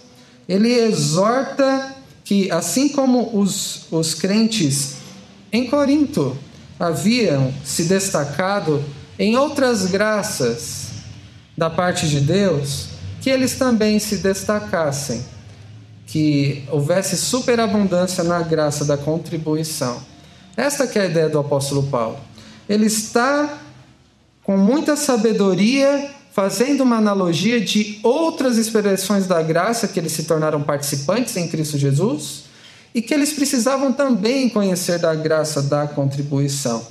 Ele 0.48 0.72
exorta 0.72 1.94
que, 2.24 2.50
assim 2.50 2.88
como 2.88 3.38
os, 3.38 3.86
os 3.90 4.14
crentes 4.14 4.96
em 5.52 5.66
Corinto 5.66 6.36
haviam 6.78 7.52
se 7.64 7.84
destacado 7.84 8.84
em 9.18 9.36
outras 9.36 9.86
graças 9.86 10.88
da 11.56 11.70
parte 11.70 12.08
de 12.08 12.20
Deus, 12.20 12.88
que 13.20 13.30
eles 13.30 13.54
também 13.54 13.98
se 13.98 14.16
destacassem, 14.16 15.24
que 16.06 16.64
houvesse 16.70 17.16
superabundância 17.16 18.24
na 18.24 18.42
graça 18.42 18.84
da 18.84 18.96
contribuição. 18.96 20.02
Esta 20.56 20.84
é 20.84 21.02
a 21.02 21.06
ideia 21.06 21.28
do 21.28 21.38
apóstolo 21.38 21.84
Paulo. 21.84 22.18
Ele 22.68 22.86
está 22.86 23.58
com 24.42 24.56
muita 24.56 24.96
sabedoria, 24.96 26.10
fazendo 26.32 26.82
uma 26.82 26.96
analogia 26.96 27.60
de 27.60 28.00
outras 28.02 28.56
expressões 28.56 29.26
da 29.26 29.42
graça 29.42 29.86
que 29.86 30.00
eles 30.00 30.12
se 30.12 30.24
tornaram 30.24 30.62
participantes 30.62 31.36
em 31.36 31.46
Cristo 31.46 31.78
Jesus 31.78 32.44
e 32.94 33.00
que 33.00 33.14
eles 33.14 33.32
precisavam 33.32 33.92
também 33.92 34.48
conhecer 34.48 34.98
da 34.98 35.14
graça 35.14 35.62
da 35.62 35.86
contribuição. 35.86 36.86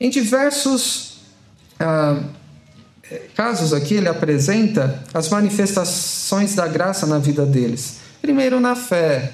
Em 0.00 0.10
diversos 0.10 1.18
ah, 1.78 2.20
casos 3.34 3.72
aqui, 3.72 3.94
ele 3.94 4.08
apresenta 4.08 5.02
as 5.12 5.28
manifestações 5.28 6.54
da 6.54 6.66
graça 6.66 7.06
na 7.06 7.18
vida 7.18 7.44
deles. 7.44 7.98
Primeiro, 8.20 8.58
na 8.60 8.74
fé. 8.74 9.32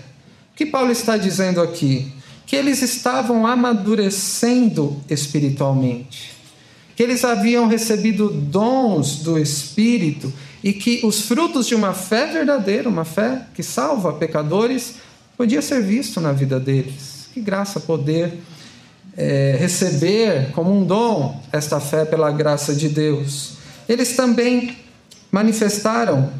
O 0.53 0.57
que 0.57 0.67
Paulo 0.67 0.91
está 0.91 1.17
dizendo 1.17 1.61
aqui? 1.63 2.13
Que 2.47 2.57
eles 2.57 2.83
estavam 2.83 3.47
amadurecendo 3.47 5.01
espiritualmente 5.09 6.32
que 6.95 7.03
eles 7.03 7.25
haviam 7.25 7.67
recebido 7.69 8.29
dons 8.29 9.17
do 9.17 9.39
Espírito 9.39 10.33
e 10.63 10.73
que 10.73 11.01
os 11.05 11.23
frutos 11.23 11.67
de 11.67 11.75
uma 11.75 11.93
fé 11.93 12.27
verdadeira, 12.27 12.89
uma 12.89 13.05
fé 13.05 13.43
que 13.55 13.63
salva 13.63 14.13
pecadores, 14.13 14.95
podia 15.37 15.61
ser 15.61 15.83
visto 15.83 16.21
na 16.21 16.33
vida 16.33 16.61
deles. 16.61 17.29
Que 17.33 17.41
graça 17.41 17.81
poder 17.81 18.41
é, 19.17 19.57
receber 19.59 20.51
como 20.53 20.73
um 20.73 20.85
dom 20.85 21.41
esta 21.51 21.81
fé 21.81 22.05
pela 22.05 22.31
graça 22.31 22.75
de 22.75 22.89
Deus. 22.89 23.55
Eles 23.89 24.15
também 24.15 24.77
manifestaram 25.31 26.31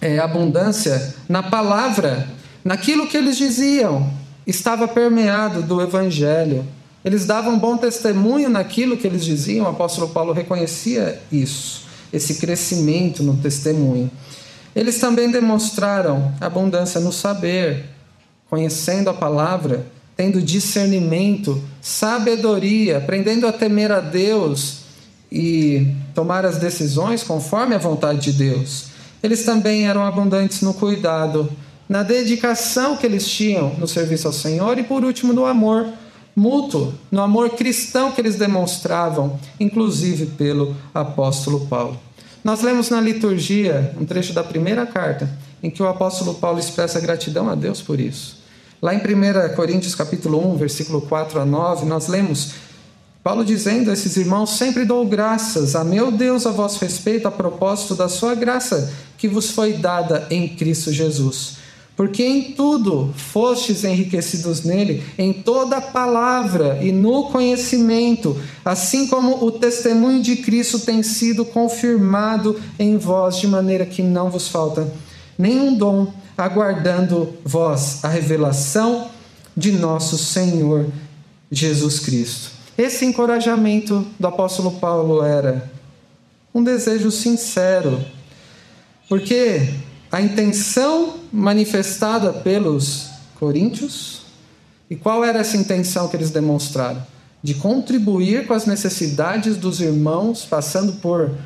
é, 0.00 0.18
abundância 0.18 1.14
na 1.28 1.42
palavra, 1.42 2.28
naquilo 2.64 3.06
que 3.06 3.16
eles 3.16 3.36
diziam, 3.36 4.10
estava 4.46 4.86
permeado 4.86 5.62
do 5.62 5.80
Evangelho. 5.80 6.64
Eles 7.06 7.24
davam 7.24 7.56
bom 7.56 7.76
testemunho 7.76 8.50
naquilo 8.50 8.96
que 8.96 9.06
eles 9.06 9.24
diziam, 9.24 9.64
o 9.64 9.68
apóstolo 9.68 10.08
Paulo 10.08 10.32
reconhecia 10.32 11.22
isso, 11.30 11.84
esse 12.12 12.34
crescimento 12.34 13.22
no 13.22 13.36
testemunho. 13.36 14.10
Eles 14.74 14.98
também 14.98 15.30
demonstraram 15.30 16.34
abundância 16.40 17.00
no 17.00 17.12
saber, 17.12 17.84
conhecendo 18.50 19.08
a 19.08 19.14
palavra, 19.14 19.86
tendo 20.16 20.42
discernimento, 20.42 21.62
sabedoria, 21.80 22.98
aprendendo 22.98 23.46
a 23.46 23.52
temer 23.52 23.92
a 23.92 24.00
Deus 24.00 24.78
e 25.30 25.94
tomar 26.12 26.44
as 26.44 26.58
decisões 26.58 27.22
conforme 27.22 27.76
a 27.76 27.78
vontade 27.78 28.18
de 28.18 28.32
Deus. 28.32 28.86
Eles 29.22 29.44
também 29.44 29.86
eram 29.86 30.04
abundantes 30.04 30.60
no 30.60 30.74
cuidado, 30.74 31.52
na 31.88 32.02
dedicação 32.02 32.96
que 32.96 33.06
eles 33.06 33.28
tinham 33.28 33.76
no 33.78 33.86
serviço 33.86 34.26
ao 34.26 34.32
Senhor 34.32 34.76
e, 34.76 34.82
por 34.82 35.04
último, 35.04 35.32
no 35.32 35.46
amor 35.46 35.86
mútuo, 36.36 36.92
no 37.10 37.22
amor 37.22 37.50
cristão 37.50 38.12
que 38.12 38.20
eles 38.20 38.36
demonstravam, 38.36 39.40
inclusive 39.58 40.26
pelo 40.26 40.76
apóstolo 40.92 41.66
Paulo. 41.66 41.98
Nós 42.44 42.60
lemos 42.60 42.90
na 42.90 43.00
liturgia 43.00 43.94
um 43.98 44.04
trecho 44.04 44.34
da 44.34 44.44
primeira 44.44 44.84
carta, 44.84 45.28
em 45.62 45.70
que 45.70 45.82
o 45.82 45.88
apóstolo 45.88 46.34
Paulo 46.34 46.58
expressa 46.58 47.00
gratidão 47.00 47.48
a 47.48 47.54
Deus 47.54 47.80
por 47.80 47.98
isso. 47.98 48.36
Lá 48.82 48.94
em 48.94 48.98
1 48.98 49.54
Coríntios 49.56 49.94
capítulo 49.94 50.52
1, 50.52 50.56
versículo 50.56 51.00
4 51.00 51.40
a 51.40 51.46
9, 51.46 51.86
nós 51.86 52.06
lemos 52.06 52.52
Paulo 53.24 53.44
dizendo 53.44 53.90
a 53.90 53.94
esses 53.94 54.16
irmãos: 54.16 54.50
Sempre 54.50 54.84
dou 54.84 55.04
graças 55.06 55.74
a 55.74 55.82
meu 55.82 56.12
Deus 56.12 56.46
a 56.46 56.52
vosso 56.52 56.78
respeito, 56.84 57.26
a 57.26 57.30
propósito 57.30 57.94
da 57.94 58.08
sua 58.08 58.34
graça 58.34 58.92
que 59.18 59.26
vos 59.26 59.50
foi 59.50 59.72
dada 59.72 60.26
em 60.30 60.46
Cristo 60.54 60.92
Jesus. 60.92 61.56
Porque 61.96 62.22
em 62.22 62.52
tudo 62.52 63.14
fostes 63.16 63.82
enriquecidos 63.82 64.62
nele, 64.62 65.02
em 65.16 65.32
toda 65.32 65.80
palavra 65.80 66.78
e 66.82 66.92
no 66.92 67.30
conhecimento, 67.30 68.38
assim 68.62 69.06
como 69.06 69.42
o 69.42 69.50
testemunho 69.50 70.22
de 70.22 70.36
Cristo 70.36 70.78
tem 70.78 71.02
sido 71.02 71.42
confirmado 71.42 72.60
em 72.78 72.98
vós, 72.98 73.38
de 73.38 73.46
maneira 73.46 73.86
que 73.86 74.02
não 74.02 74.30
vos 74.30 74.48
falta 74.48 74.92
nenhum 75.38 75.74
dom, 75.74 76.12
aguardando 76.36 77.32
vós 77.42 78.04
a 78.04 78.08
revelação 78.08 79.08
de 79.56 79.72
nosso 79.72 80.18
Senhor 80.18 80.86
Jesus 81.50 81.98
Cristo. 81.98 82.50
Esse 82.76 83.06
encorajamento 83.06 84.06
do 84.20 84.26
apóstolo 84.26 84.72
Paulo 84.72 85.24
era 85.24 85.70
um 86.54 86.62
desejo 86.62 87.10
sincero, 87.10 88.04
porque 89.08 89.70
a 90.16 90.22
intenção 90.22 91.16
manifestada 91.30 92.32
pelos 92.32 93.10
coríntios, 93.38 94.22
e 94.88 94.96
qual 94.96 95.22
era 95.22 95.40
essa 95.40 95.58
intenção 95.58 96.08
que 96.08 96.16
eles 96.16 96.30
demonstraram? 96.30 97.06
De 97.42 97.52
contribuir 97.52 98.46
com 98.46 98.54
as 98.54 98.64
necessidades 98.64 99.58
dos 99.58 99.78
irmãos 99.78 100.46
passando 100.46 100.94
por, 101.02 101.36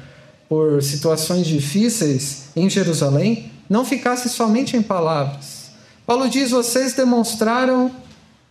por 0.48 0.80
situações 0.84 1.48
difíceis 1.48 2.44
em 2.54 2.70
Jerusalém, 2.70 3.50
não 3.68 3.84
ficasse 3.84 4.28
somente 4.28 4.76
em 4.76 4.82
palavras. 4.82 5.72
Paulo 6.06 6.28
diz: 6.28 6.52
vocês 6.52 6.92
demonstraram 6.92 7.90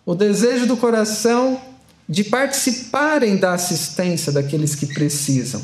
o 0.06 0.14
desejo 0.14 0.66
do 0.68 0.76
coração 0.76 1.62
de 2.10 2.26
participarem 2.26 3.38
da 3.38 3.54
assistência 3.54 4.34
daqueles 4.34 4.76
que 4.76 4.86
precisam. 4.86 5.62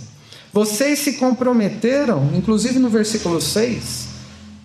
Vocês 0.54 1.00
se 1.00 1.14
comprometeram, 1.14 2.32
inclusive 2.34 2.80
no 2.80 2.88
versículo 2.88 3.42
6, 3.42 4.15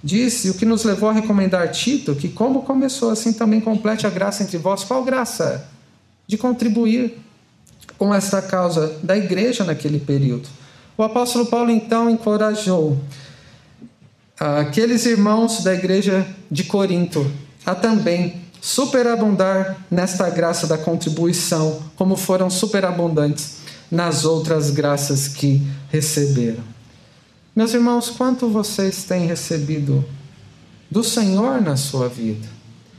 disse 0.02 0.50
o 0.50 0.54
que 0.54 0.64
nos 0.64 0.84
levou 0.84 1.10
a 1.10 1.12
recomendar 1.12 1.70
Tito, 1.70 2.14
que 2.14 2.28
como 2.28 2.62
começou 2.62 3.10
assim 3.10 3.32
também 3.32 3.60
complete 3.60 4.06
a 4.06 4.10
graça 4.10 4.42
entre 4.42 4.58
vós. 4.58 4.84
Qual 4.84 5.04
graça? 5.04 5.68
De 6.26 6.38
contribuir 6.38 7.18
com 7.98 8.14
esta 8.14 8.40
causa 8.40 8.98
da 9.02 9.16
igreja 9.16 9.64
naquele 9.64 9.98
período. 9.98 10.48
O 10.96 11.02
apóstolo 11.02 11.46
Paulo 11.46 11.70
então 11.70 12.08
encorajou 12.08 12.98
aqueles 14.38 15.04
irmãos 15.04 15.62
da 15.62 15.74
igreja 15.74 16.26
de 16.50 16.64
Corinto 16.64 17.30
a 17.64 17.74
também 17.74 18.40
superabundar 18.60 19.76
nesta 19.90 20.28
graça 20.30 20.66
da 20.66 20.78
contribuição, 20.78 21.82
como 21.96 22.16
foram 22.16 22.48
superabundantes 22.48 23.56
nas 23.90 24.24
outras 24.24 24.70
graças 24.70 25.28
que 25.28 25.62
receberam. 25.90 26.62
Meus 27.60 27.74
irmãos, 27.74 28.08
quanto 28.08 28.48
vocês 28.48 29.04
têm 29.04 29.26
recebido 29.26 30.02
do 30.90 31.04
Senhor 31.04 31.60
na 31.60 31.76
sua 31.76 32.08
vida? 32.08 32.48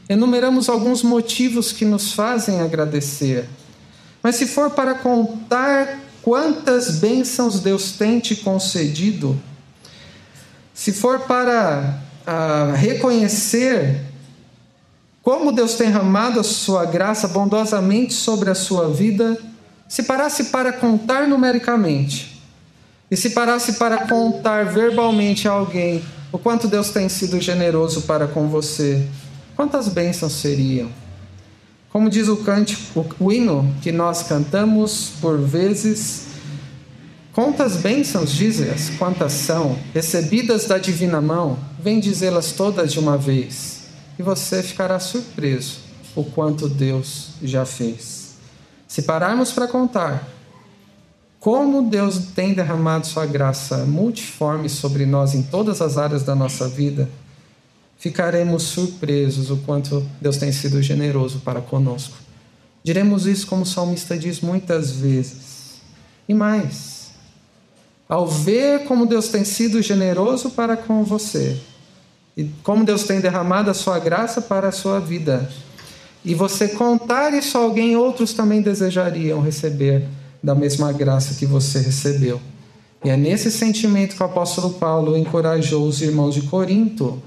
Enumeramos 0.07 0.69
alguns 0.69 1.01
motivos 1.01 1.71
que 1.71 1.83
nos 1.83 2.13
fazem 2.13 2.61
agradecer. 2.61 3.49
Mas 4.21 4.35
se 4.35 4.45
for 4.45 4.69
para 4.69 4.93
contar 4.93 5.99
quantas 6.21 6.99
bênçãos 6.99 7.59
Deus 7.59 7.93
tem 7.93 8.19
te 8.19 8.35
concedido, 8.35 9.35
se 10.75 10.93
for 10.93 11.21
para 11.21 11.99
uh, 12.27 12.75
reconhecer 12.75 13.99
como 15.23 15.51
Deus 15.51 15.73
tem 15.73 15.87
derramado 15.87 16.39
a 16.39 16.43
sua 16.43 16.85
graça 16.85 17.27
bondosamente 17.27 18.13
sobre 18.13 18.51
a 18.51 18.55
sua 18.55 18.93
vida, 18.93 19.35
se 19.87 20.03
parasse 20.03 20.43
para 20.51 20.71
contar 20.71 21.27
numericamente, 21.27 22.30
e 23.11 23.17
se 23.17 23.31
parasse 23.31 23.73
para 23.73 24.07
contar 24.07 24.65
verbalmente 24.65 25.45
a 25.45 25.51
alguém 25.51 26.01
o 26.31 26.39
quanto 26.39 26.69
Deus 26.69 26.91
tem 26.91 27.09
sido 27.09 27.41
generoso 27.41 28.03
para 28.03 28.25
com 28.25 28.47
você, 28.47 29.05
quantas 29.53 29.89
bênçãos 29.89 30.31
seriam? 30.31 30.89
Como 31.89 32.09
diz 32.09 32.29
o 32.29 32.37
cântico, 32.37 33.05
o 33.19 33.33
hino 33.33 33.75
que 33.81 33.91
nós 33.91 34.23
cantamos 34.23 35.11
por 35.19 35.37
vezes, 35.37 36.27
quantas 37.33 37.75
bênçãos 37.75 38.31
dizes, 38.31 38.91
quantas 38.97 39.33
são, 39.33 39.77
recebidas 39.93 40.65
da 40.65 40.77
divina 40.77 41.19
mão, 41.19 41.59
vem 41.83 41.99
dizê-las 41.99 42.53
todas 42.53 42.93
de 42.93 42.99
uma 42.99 43.17
vez 43.17 43.81
e 44.17 44.23
você 44.23 44.63
ficará 44.63 44.99
surpreso 44.99 45.79
o 46.15 46.23
quanto 46.23 46.69
Deus 46.69 47.31
já 47.43 47.65
fez. 47.65 48.35
Se 48.87 49.01
pararmos 49.01 49.51
para 49.51 49.67
contar 49.67 50.25
como 51.41 51.89
Deus 51.89 52.19
tem 52.35 52.53
derramado 52.53 53.07
sua 53.07 53.25
graça 53.25 53.77
multiforme 53.77 54.69
sobre 54.69 55.07
nós 55.07 55.33
em 55.33 55.41
todas 55.41 55.81
as 55.81 55.97
áreas 55.97 56.21
da 56.21 56.35
nossa 56.35 56.69
vida, 56.69 57.09
ficaremos 57.97 58.61
surpresos 58.61 59.49
o 59.49 59.57
quanto 59.57 60.07
Deus 60.21 60.37
tem 60.37 60.51
sido 60.51 60.83
generoso 60.83 61.39
para 61.39 61.59
conosco. 61.59 62.15
Diremos 62.83 63.25
isso 63.25 63.47
como 63.47 63.63
o 63.63 63.65
salmista 63.65 64.15
diz 64.15 64.39
muitas 64.39 64.91
vezes. 64.91 65.81
E 66.29 66.33
mais, 66.35 67.09
ao 68.07 68.27
ver 68.27 68.83
como 68.83 69.07
Deus 69.07 69.29
tem 69.29 69.43
sido 69.43 69.81
generoso 69.81 70.51
para 70.51 70.77
com 70.77 71.03
você, 71.03 71.59
e 72.37 72.51
como 72.61 72.85
Deus 72.85 73.05
tem 73.05 73.19
derramado 73.19 73.71
a 73.71 73.73
sua 73.73 73.97
graça 73.97 74.43
para 74.43 74.67
a 74.67 74.71
sua 74.71 74.99
vida. 74.99 75.49
E 76.23 76.35
você 76.35 76.67
contar 76.67 77.33
isso 77.33 77.57
a 77.57 77.61
alguém, 77.61 77.97
outros 77.97 78.31
também 78.31 78.61
desejariam 78.61 79.41
receber 79.41 80.07
da 80.43 80.55
mesma 80.55 80.91
graça 80.91 81.35
que 81.35 81.45
você 81.45 81.79
recebeu. 81.79 82.41
E 83.03 83.09
é 83.09 83.17
nesse 83.17 83.51
sentimento 83.51 84.15
que 84.15 84.21
o 84.21 84.25
apóstolo 84.25 84.71
Paulo 84.73 85.17
encorajou 85.17 85.87
os 85.87 86.01
irmãos 86.01 86.35
de 86.35 86.43
Corinto. 86.43 87.21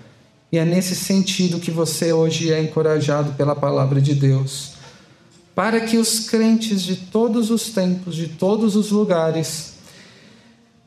E 0.52 0.58
é 0.58 0.64
nesse 0.64 0.94
sentido 0.94 1.58
que 1.58 1.70
você 1.70 2.12
hoje 2.12 2.52
é 2.52 2.62
encorajado 2.62 3.32
pela 3.32 3.56
palavra 3.56 4.00
de 4.00 4.14
Deus. 4.14 4.74
Para 5.54 5.80
que 5.80 5.96
os 5.96 6.28
crentes 6.28 6.82
de 6.82 6.96
todos 6.96 7.50
os 7.50 7.70
tempos, 7.70 8.14
de 8.14 8.28
todos 8.28 8.76
os 8.76 8.90
lugares, 8.90 9.74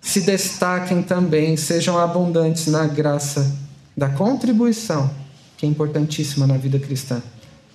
se 0.02 0.22
destaquem 0.22 1.04
também, 1.04 1.58
sejam 1.58 1.98
abundantes 1.98 2.68
na 2.68 2.86
graça 2.86 3.56
da 3.96 4.10
contribuição, 4.10 5.10
que 5.58 5.66
é 5.66 5.70
importantíssima 5.70 6.48
na 6.48 6.56
vida 6.56 6.80
cristã, 6.80 7.22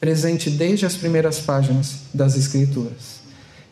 presente 0.01 0.49
desde 0.49 0.87
as 0.87 0.97
primeiras 0.97 1.41
páginas 1.41 1.95
das 2.13 2.37
Escrituras. 2.37 3.22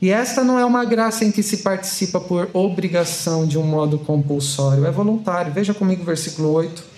E 0.01 0.11
esta 0.11 0.43
não 0.43 0.59
é 0.59 0.65
uma 0.65 0.85
graça 0.85 1.25
em 1.25 1.31
que 1.31 1.43
se 1.43 1.59
participa 1.59 2.19
por 2.19 2.49
obrigação 2.55 3.47
de 3.47 3.59
um 3.59 3.63
modo 3.63 3.99
compulsório, 3.99 4.87
é 4.87 4.91
voluntário. 4.91 5.53
Veja 5.53 5.75
comigo 5.75 6.03
o 6.03 6.07
versículo 6.07 6.51
8. 6.53 6.91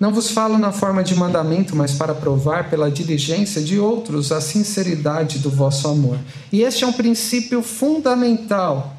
Não 0.00 0.12
vos 0.12 0.30
falo 0.30 0.58
na 0.58 0.72
forma 0.72 1.02
de 1.02 1.14
mandamento, 1.14 1.74
mas 1.74 1.92
para 1.92 2.14
provar 2.14 2.70
pela 2.70 2.90
diligência 2.90 3.60
de 3.60 3.78
outros 3.78 4.30
a 4.30 4.40
sinceridade 4.40 5.38
do 5.38 5.50
vosso 5.50 5.88
amor. 5.88 6.18
E 6.52 6.62
este 6.62 6.84
é 6.84 6.86
um 6.86 6.92
princípio 6.92 7.62
fundamental 7.62 8.96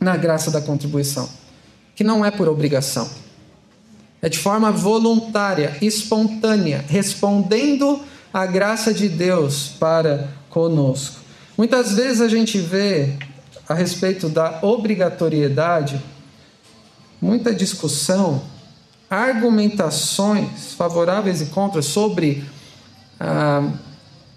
na 0.00 0.16
graça 0.16 0.50
da 0.50 0.60
contribuição, 0.60 1.28
que 1.94 2.04
não 2.04 2.24
é 2.24 2.30
por 2.30 2.48
obrigação. 2.48 3.08
É 4.20 4.28
de 4.28 4.38
forma 4.38 4.70
voluntária, 4.72 5.76
espontânea, 5.80 6.84
respondendo 6.88 8.00
à 8.32 8.46
graça 8.46 8.92
de 8.92 9.08
Deus 9.08 9.68
para 9.78 10.28
conosco. 10.48 11.27
Muitas 11.58 11.94
vezes 11.94 12.20
a 12.20 12.28
gente 12.28 12.56
vê 12.60 13.14
a 13.68 13.74
respeito 13.74 14.28
da 14.28 14.60
obrigatoriedade 14.62 16.00
muita 17.20 17.52
discussão, 17.52 18.40
argumentações 19.10 20.74
favoráveis 20.74 21.40
e 21.42 21.46
contra 21.46 21.82
sobre 21.82 22.44
a, 23.18 23.72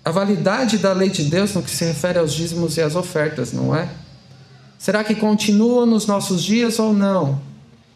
a 0.04 0.10
validade 0.10 0.80
da 0.80 0.94
lei 0.94 1.10
de 1.10 1.26
Deus 1.26 1.54
no 1.54 1.62
que 1.62 1.70
se 1.70 1.86
refere 1.86 2.18
aos 2.18 2.34
dízimos 2.34 2.76
e 2.78 2.82
às 2.82 2.96
ofertas, 2.96 3.54
não 3.54 3.76
é? 3.76 3.88
Será 4.80 5.04
que 5.04 5.14
continua 5.14 5.86
nos 5.86 6.08
nossos 6.08 6.42
dias 6.42 6.80
ou 6.80 6.92
não? 6.92 7.40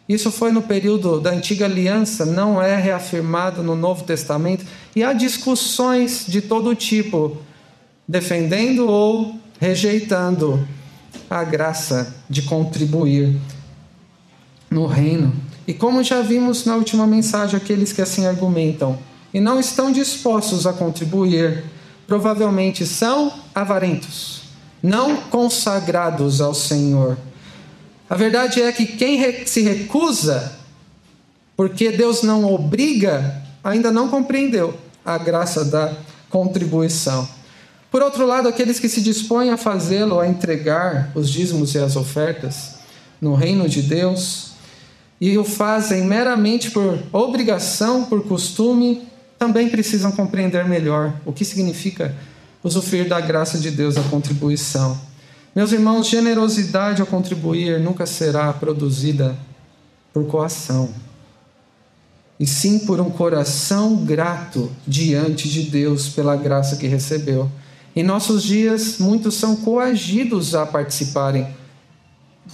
Isso 0.08 0.30
foi 0.30 0.52
no 0.52 0.62
período 0.62 1.20
da 1.20 1.30
antiga 1.30 1.64
aliança, 1.64 2.24
não 2.24 2.62
é 2.62 2.76
reafirmado 2.76 3.60
no 3.60 3.74
Novo 3.74 4.04
Testamento, 4.04 4.64
e 4.94 5.02
há 5.02 5.12
discussões 5.12 6.24
de 6.28 6.40
todo 6.40 6.76
tipo, 6.76 7.38
defendendo 8.06 8.88
ou 8.88 9.34
rejeitando 9.58 10.66
a 11.28 11.42
graça 11.44 12.14
de 12.28 12.42
contribuir 12.42 13.36
no 14.70 14.86
reino. 14.86 15.32
E 15.66 15.74
como 15.74 16.02
já 16.02 16.22
vimos 16.22 16.64
na 16.64 16.76
última 16.76 17.06
mensagem, 17.06 17.56
aqueles 17.56 17.92
que 17.92 18.02
assim 18.02 18.26
argumentam 18.26 18.98
e 19.34 19.40
não 19.40 19.58
estão 19.58 19.90
dispostos 19.90 20.66
a 20.66 20.72
contribuir, 20.72 21.64
provavelmente 22.06 22.86
são 22.86 23.32
avarentos, 23.54 24.42
não 24.82 25.16
consagrados 25.16 26.40
ao 26.40 26.54
Senhor 26.54 27.16
a 28.08 28.14
verdade 28.14 28.62
é 28.62 28.70
que 28.70 28.86
quem 28.86 29.44
se 29.44 29.62
recusa, 29.62 30.52
porque 31.56 31.90
Deus 31.90 32.22
não 32.22 32.44
obriga, 32.54 33.42
ainda 33.64 33.90
não 33.90 34.08
compreendeu 34.08 34.78
a 35.04 35.18
graça 35.18 35.64
da 35.64 35.92
contribuição. 36.30 37.28
Por 37.96 38.02
outro 38.02 38.26
lado, 38.26 38.46
aqueles 38.46 38.78
que 38.78 38.90
se 38.90 39.00
dispõem 39.00 39.48
a 39.48 39.56
fazê-lo, 39.56 40.20
a 40.20 40.28
entregar 40.28 41.10
os 41.14 41.30
dízimos 41.30 41.74
e 41.74 41.78
as 41.78 41.96
ofertas 41.96 42.74
no 43.18 43.34
reino 43.34 43.66
de 43.66 43.80
Deus, 43.80 44.50
e 45.18 45.38
o 45.38 45.44
fazem 45.46 46.04
meramente 46.04 46.70
por 46.70 46.98
obrigação, 47.10 48.04
por 48.04 48.22
costume, 48.26 49.08
também 49.38 49.70
precisam 49.70 50.12
compreender 50.12 50.68
melhor 50.68 51.14
o 51.24 51.32
que 51.32 51.42
significa 51.42 52.14
usufruir 52.62 53.08
da 53.08 53.18
graça 53.18 53.56
de 53.56 53.70
Deus, 53.70 53.96
a 53.96 54.02
contribuição. 54.02 55.00
Meus 55.54 55.72
irmãos, 55.72 56.06
generosidade 56.06 57.00
ao 57.00 57.06
contribuir 57.06 57.80
nunca 57.80 58.04
será 58.04 58.52
produzida 58.52 59.34
por 60.12 60.26
coação, 60.26 60.90
e 62.38 62.46
sim 62.46 62.78
por 62.80 63.00
um 63.00 63.08
coração 63.08 64.04
grato 64.04 64.70
diante 64.86 65.48
de 65.48 65.62
Deus 65.62 66.10
pela 66.10 66.36
graça 66.36 66.76
que 66.76 66.86
recebeu. 66.86 67.50
Em 67.96 68.02
nossos 68.02 68.42
dias, 68.42 68.98
muitos 68.98 69.36
são 69.36 69.56
coagidos 69.56 70.54
a 70.54 70.66
participarem 70.66 71.48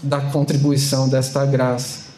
da 0.00 0.20
contribuição 0.20 1.08
desta 1.08 1.44
graça. 1.44 2.12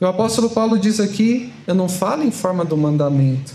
E 0.00 0.04
o 0.04 0.08
apóstolo 0.08 0.48
Paulo 0.48 0.78
diz 0.78 0.98
aqui: 0.98 1.52
eu 1.66 1.74
não 1.74 1.90
falo 1.90 2.22
em 2.22 2.30
forma 2.30 2.64
do 2.64 2.78
mandamento. 2.78 3.52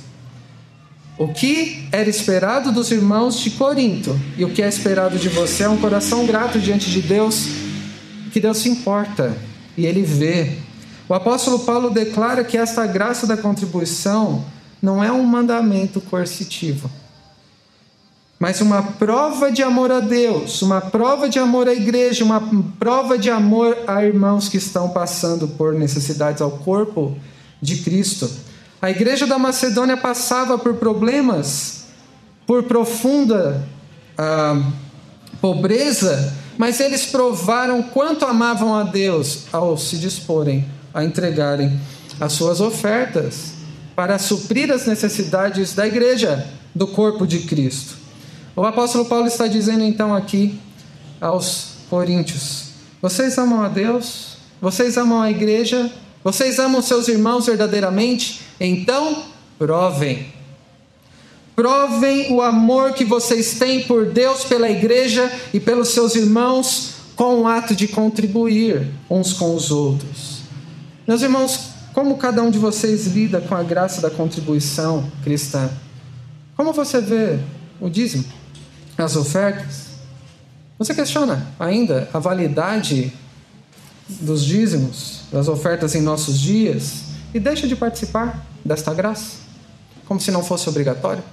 O 1.17 1.29
que 1.29 1.87
era 1.91 2.07
esperado 2.07 2.71
dos 2.71 2.91
irmãos 2.91 3.39
de 3.39 3.49
Corinto 3.49 4.19
e 4.37 4.45
o 4.45 4.51
que 4.51 4.61
é 4.61 4.67
esperado 4.67 5.17
de 5.17 5.29
você 5.29 5.63
é 5.63 5.69
um 5.69 5.77
coração 5.77 6.27
grato 6.27 6.59
diante 6.59 6.91
de 6.91 7.01
Deus, 7.01 7.47
que 8.31 8.39
Deus 8.39 8.57
se 8.59 8.69
importa 8.69 9.35
e 9.75 9.87
ele 9.87 10.03
vê. 10.03 10.55
O 11.09 11.15
apóstolo 11.15 11.59
Paulo 11.59 11.89
declara 11.89 12.43
que 12.43 12.57
esta 12.57 12.85
graça 12.85 13.25
da 13.25 13.37
contribuição 13.37 14.45
não 14.79 15.03
é 15.03 15.11
um 15.11 15.23
mandamento 15.23 15.99
coercitivo 15.99 16.91
mas 18.39 18.59
uma 18.59 18.83
prova 18.83 19.51
de 19.51 19.63
amor 19.63 19.91
a 19.91 19.99
Deus, 19.99 20.61
uma 20.61 20.81
prova 20.81 21.29
de 21.29 21.39
amor 21.39 21.69
à 21.69 21.73
igreja, 21.73 22.23
uma 22.23 22.41
prova 22.77 23.17
de 23.17 23.29
amor 23.29 23.77
a 23.87 24.03
irmãos 24.03 24.49
que 24.49 24.57
estão 24.57 24.89
passando 24.89 25.47
por 25.47 25.73
necessidades 25.73 26.41
ao 26.41 26.51
corpo 26.51 27.17
de 27.61 27.77
Cristo. 27.77 28.29
A 28.81 28.89
igreja 28.89 29.25
da 29.25 29.39
Macedônia 29.39 29.95
passava 29.95 30.57
por 30.57 30.75
problemas, 30.75 31.85
por 32.45 32.63
profunda 32.63 33.65
ah, 34.17 34.61
pobreza, 35.39 36.33
mas 36.57 36.79
eles 36.79 37.05
provaram 37.05 37.81
quanto 37.81 38.25
amavam 38.25 38.75
a 38.75 38.83
Deus 38.83 39.45
ao 39.51 39.77
se 39.77 39.97
disporem 39.97 40.65
a 40.93 41.03
entregarem 41.03 41.79
as 42.19 42.33
suas 42.33 42.59
ofertas 42.59 43.53
para 43.95 44.19
suprir 44.19 44.71
as 44.71 44.85
necessidades 44.85 45.73
da 45.73 45.87
igreja, 45.87 46.47
do 46.73 46.85
corpo 46.85 47.25
de 47.25 47.39
Cristo. 47.39 48.04
O 48.55 48.63
apóstolo 48.63 49.03
Paulo 49.05 49.27
está 49.27 49.47
dizendo 49.47 49.83
então 49.83 50.15
aqui 50.15 50.57
aos 51.19 51.73
coríntios: 51.89 52.69
Vocês 53.01 53.37
amam 53.37 53.61
a 53.61 53.67
Deus? 53.67 54.37
Vocês 54.61 54.97
amam 54.97 55.21
a 55.21 55.29
igreja? 55.29 55.91
Vocês 56.23 56.57
amam 56.57 56.81
seus 56.81 57.09
irmãos 57.09 57.45
verdadeiramente? 57.45 58.41
Então, 58.59 59.23
provem. 59.59 60.33
Provem 61.53 62.33
o 62.33 62.41
amor 62.41 62.93
que 62.93 63.03
vocês 63.03 63.59
têm 63.59 63.83
por 63.83 64.05
Deus, 64.05 64.45
pela 64.45 64.69
igreja 64.69 65.31
e 65.53 65.59
pelos 65.59 65.89
seus 65.89 66.15
irmãos 66.15 66.95
com 67.15 67.41
o 67.41 67.47
ato 67.47 67.75
de 67.75 67.87
contribuir 67.87 68.87
uns 69.09 69.33
com 69.33 69.53
os 69.53 69.69
outros. 69.69 70.41
Meus 71.07 71.21
irmãos, 71.21 71.69
como 71.93 72.17
cada 72.17 72.41
um 72.41 72.49
de 72.49 72.57
vocês 72.57 73.07
lida 73.07 73.39
com 73.41 73.55
a 73.55 73.63
graça 73.63 74.01
da 74.01 74.09
contribuição 74.09 75.09
cristã? 75.23 75.69
Como 76.57 76.73
você 76.73 76.99
vê 76.99 77.39
o 77.79 77.89
dízimo? 77.89 78.25
As 78.97 79.15
ofertas, 79.15 79.87
você 80.77 80.93
questiona 80.93 81.47
ainda 81.59 82.09
a 82.13 82.19
validade 82.19 83.13
dos 84.07 84.43
dízimos, 84.43 85.21
das 85.31 85.47
ofertas 85.47 85.95
em 85.95 86.01
nossos 86.01 86.39
dias 86.39 87.03
e 87.33 87.39
deixa 87.39 87.67
de 87.67 87.75
participar 87.75 88.45
desta 88.63 88.93
graça, 88.93 89.37
como 90.05 90.19
se 90.19 90.31
não 90.31 90.43
fosse 90.43 90.69
obrigatório? 90.69 91.23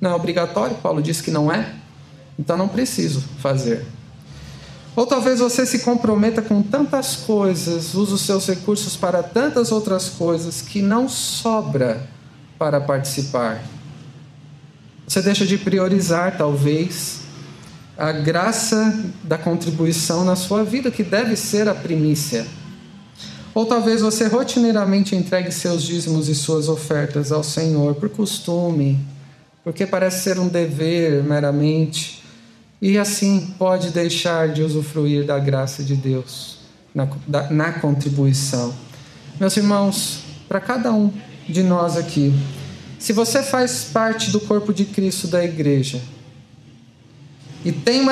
Não 0.00 0.10
é 0.10 0.14
obrigatório, 0.14 0.76
Paulo 0.76 1.02
diz 1.02 1.20
que 1.20 1.30
não 1.30 1.52
é, 1.52 1.74
então 2.38 2.56
não 2.56 2.68
preciso 2.68 3.22
fazer. 3.38 3.86
Ou 4.96 5.06
talvez 5.06 5.38
você 5.38 5.64
se 5.64 5.80
comprometa 5.80 6.42
com 6.42 6.62
tantas 6.62 7.16
coisas, 7.16 7.94
use 7.94 8.12
os 8.12 8.22
seus 8.22 8.46
recursos 8.46 8.96
para 8.96 9.22
tantas 9.22 9.70
outras 9.70 10.08
coisas 10.08 10.60
que 10.60 10.82
não 10.82 11.08
sobra 11.08 12.06
para 12.58 12.80
participar. 12.80 13.62
Você 15.10 15.20
deixa 15.20 15.44
de 15.44 15.58
priorizar, 15.58 16.38
talvez, 16.38 17.22
a 17.98 18.12
graça 18.12 19.10
da 19.24 19.36
contribuição 19.36 20.24
na 20.24 20.36
sua 20.36 20.62
vida, 20.62 20.88
que 20.88 21.02
deve 21.02 21.34
ser 21.34 21.68
a 21.68 21.74
primícia. 21.74 22.46
Ou 23.52 23.66
talvez 23.66 24.02
você 24.02 24.28
rotineiramente 24.28 25.16
entregue 25.16 25.50
seus 25.50 25.82
dízimos 25.82 26.28
e 26.28 26.34
suas 26.36 26.68
ofertas 26.68 27.32
ao 27.32 27.42
Senhor 27.42 27.96
por 27.96 28.08
costume, 28.08 29.04
porque 29.64 29.84
parece 29.84 30.22
ser 30.22 30.38
um 30.38 30.46
dever 30.46 31.24
meramente, 31.24 32.22
e 32.80 32.96
assim 32.96 33.52
pode 33.58 33.90
deixar 33.90 34.50
de 34.50 34.62
usufruir 34.62 35.26
da 35.26 35.40
graça 35.40 35.82
de 35.82 35.96
Deus 35.96 36.58
na, 36.94 37.08
na 37.50 37.72
contribuição. 37.72 38.72
Meus 39.40 39.56
irmãos, 39.56 40.20
para 40.48 40.60
cada 40.60 40.92
um 40.92 41.12
de 41.48 41.64
nós 41.64 41.96
aqui, 41.96 42.32
se 43.00 43.14
você 43.14 43.42
faz 43.42 43.84
parte 43.84 44.30
do 44.30 44.38
corpo 44.38 44.74
de 44.74 44.84
Cristo 44.84 45.26
da 45.26 45.42
igreja 45.42 46.02
e 47.64 47.72
tem 47.72 48.02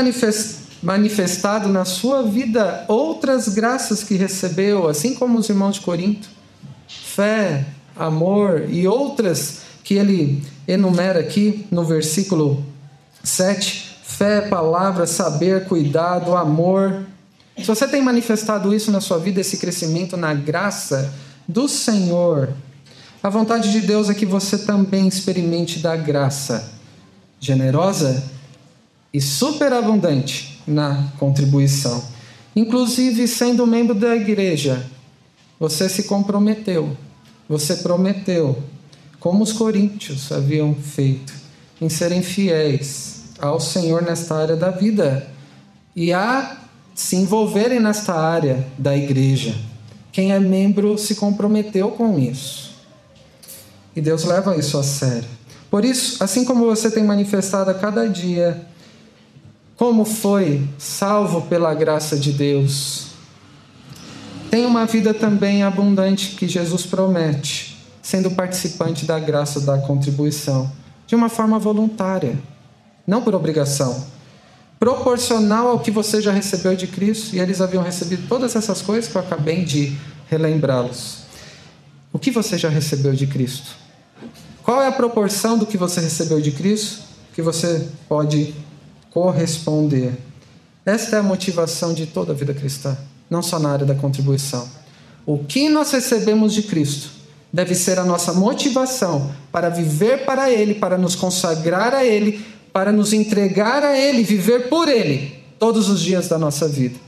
manifestado 0.83 1.69
na 1.69 1.85
sua 1.85 2.23
vida 2.23 2.87
outras 2.89 3.49
graças 3.49 4.03
que 4.03 4.15
recebeu, 4.15 4.89
assim 4.89 5.15
como 5.15 5.39
os 5.39 5.47
irmãos 5.49 5.75
de 5.75 5.83
Corinto, 5.83 6.31
fé, 6.89 7.67
amor 7.95 8.65
e 8.71 8.89
outras 8.89 9.59
que 9.85 9.95
ele 9.95 10.43
enumera 10.67 11.21
aqui 11.21 11.67
no 11.71 11.85
versículo 11.85 12.65
7, 13.23 13.99
fé, 14.03 14.41
palavra, 14.41 15.07
saber, 15.07 15.67
cuidado, 15.67 16.35
amor. 16.35 17.07
Se 17.59 17.65
você 17.65 17.87
tem 17.87 18.01
manifestado 18.01 18.75
isso 18.75 18.91
na 18.91 19.03
sua 19.03 19.19
vida, 19.19 19.41
esse 19.41 19.59
crescimento 19.59 20.17
na 20.17 20.33
graça 20.33 21.13
do 21.47 21.69
Senhor, 21.69 22.55
a 23.29 23.31
vontade 23.31 23.71
de 23.71 23.83
Deus 23.83 24.09
é 24.09 24.15
que 24.15 24.25
você 24.25 24.57
também 24.57 25.07
experimente 25.07 25.81
da 25.81 25.95
graça 25.95 26.73
generosa 27.39 28.25
e 29.13 29.21
superabundante 29.21 30.63
na 30.67 31.13
contribuição. 31.19 32.03
Inclusive, 32.57 33.29
sendo 33.29 33.67
membro 33.67 33.95
da 33.95 34.17
igreja, 34.17 34.83
você 35.61 35.91
se 35.91 36.05
comprometeu, 36.05 36.97
você 37.47 37.77
prometeu, 37.77 38.63
como 39.21 39.45
os 39.45 39.53
coríntios 39.53 40.33
haviam 40.33 40.75
feito, 40.75 41.35
em 41.83 41.91
serem 41.91 42.23
fiéis 42.23 43.25
ao 43.39 43.61
Senhor 43.61 44.01
nesta 44.01 44.37
área 44.37 44.57
da 44.57 44.71
vida 44.71 45.29
e 45.95 46.15
a 46.15 46.63
se 46.95 47.17
envolverem 47.17 47.79
nesta 47.79 48.15
área 48.15 48.67
da 48.79 48.97
igreja. 48.97 49.55
Quem 50.13 50.33
é 50.33 50.41
membro 50.41 50.97
se 50.97 51.15
comprometeu 51.15 51.91
com 51.91 52.19
isso. 52.19 52.68
E 53.99 54.01
Deus 54.01 54.23
leva 54.23 54.55
isso 54.55 54.79
a 54.79 54.83
sério. 54.85 55.29
Por 55.69 55.85
isso, 55.85 56.23
assim 56.23 56.45
como 56.45 56.65
você 56.65 56.89
tem 56.89 57.03
manifestado 57.03 57.69
a 57.69 57.75
cada 57.75 58.09
dia 58.09 58.65
como 59.75 60.05
foi 60.05 60.69
salvo 60.79 61.43
pela 61.43 61.75
graça 61.75 62.17
de 62.17 62.31
Deus, 62.31 63.09
tenha 64.53 64.69
uma 64.69 64.87
vida 64.87 65.13
também 65.13 65.65
abundante 65.65 66.37
que 66.37 66.47
Jesus 66.47 66.87
promete, 66.87 67.77
sendo 68.01 68.31
participante 68.31 69.05
da 69.05 69.19
graça 69.19 69.61
da 69.61 69.79
contribuição, 69.79 70.71
de 71.05 71.17
uma 71.17 71.29
forma 71.29 71.59
voluntária, 71.59 72.39
não 73.05 73.21
por 73.21 73.35
obrigação, 73.35 74.07
proporcional 74.79 75.67
ao 75.67 75.81
que 75.81 75.91
você 75.91 76.23
já 76.23 76.31
recebeu 76.31 76.77
de 76.77 76.87
Cristo, 76.87 77.35
e 77.35 77.41
eles 77.41 77.61
haviam 77.61 77.83
recebido 77.83 78.29
todas 78.29 78.55
essas 78.55 78.81
coisas 78.81 79.11
que 79.11 79.17
eu 79.17 79.23
acabei 79.23 79.65
de 79.65 79.99
relembrá-los. 80.29 81.27
O 82.13 82.19
que 82.19 82.31
você 82.31 82.57
já 82.57 82.69
recebeu 82.69 83.13
de 83.13 83.27
Cristo? 83.27 83.88
Qual 84.69 84.83
é 84.83 84.87
a 84.87 84.93
proporção 84.93 85.57
do 85.57 85.65
que 85.65 85.79
você 85.79 85.99
recebeu 85.99 86.43
de 86.43 86.51
Cristo 86.51 86.99
que 87.33 87.41
você 87.41 87.89
pode 88.07 88.55
corresponder? 89.11 90.13
Esta 90.85 91.17
é 91.17 91.19
a 91.21 91.23
motivação 91.23 91.95
de 91.95 92.05
toda 92.05 92.35
a 92.35 92.37
vida 92.37 92.53
cristã, 92.53 92.95
não 93.31 93.43
só 93.43 93.59
na 93.59 93.71
área 93.71 93.87
da 93.87 93.95
contribuição. 93.95 94.69
O 95.25 95.39
que 95.39 95.71
nós 95.71 95.91
recebemos 95.93 96.53
de 96.53 96.65
Cristo 96.65 97.09
deve 97.51 97.75
ser 97.75 97.99
a 97.99 98.05
nossa 98.05 98.35
motivação 98.35 99.31
para 99.51 99.71
viver 99.71 100.27
para 100.27 100.51
Ele, 100.51 100.75
para 100.75 100.99
nos 100.99 101.17
consagrar 101.17 101.95
a 101.95 102.05
Ele, 102.05 102.45
para 102.71 102.93
nos 102.93 103.15
entregar 103.15 103.83
a 103.83 103.99
Ele, 103.99 104.23
viver 104.23 104.69
por 104.69 104.87
Ele 104.87 105.43
todos 105.59 105.89
os 105.89 105.99
dias 105.99 106.29
da 106.29 106.37
nossa 106.37 106.69
vida. 106.69 106.99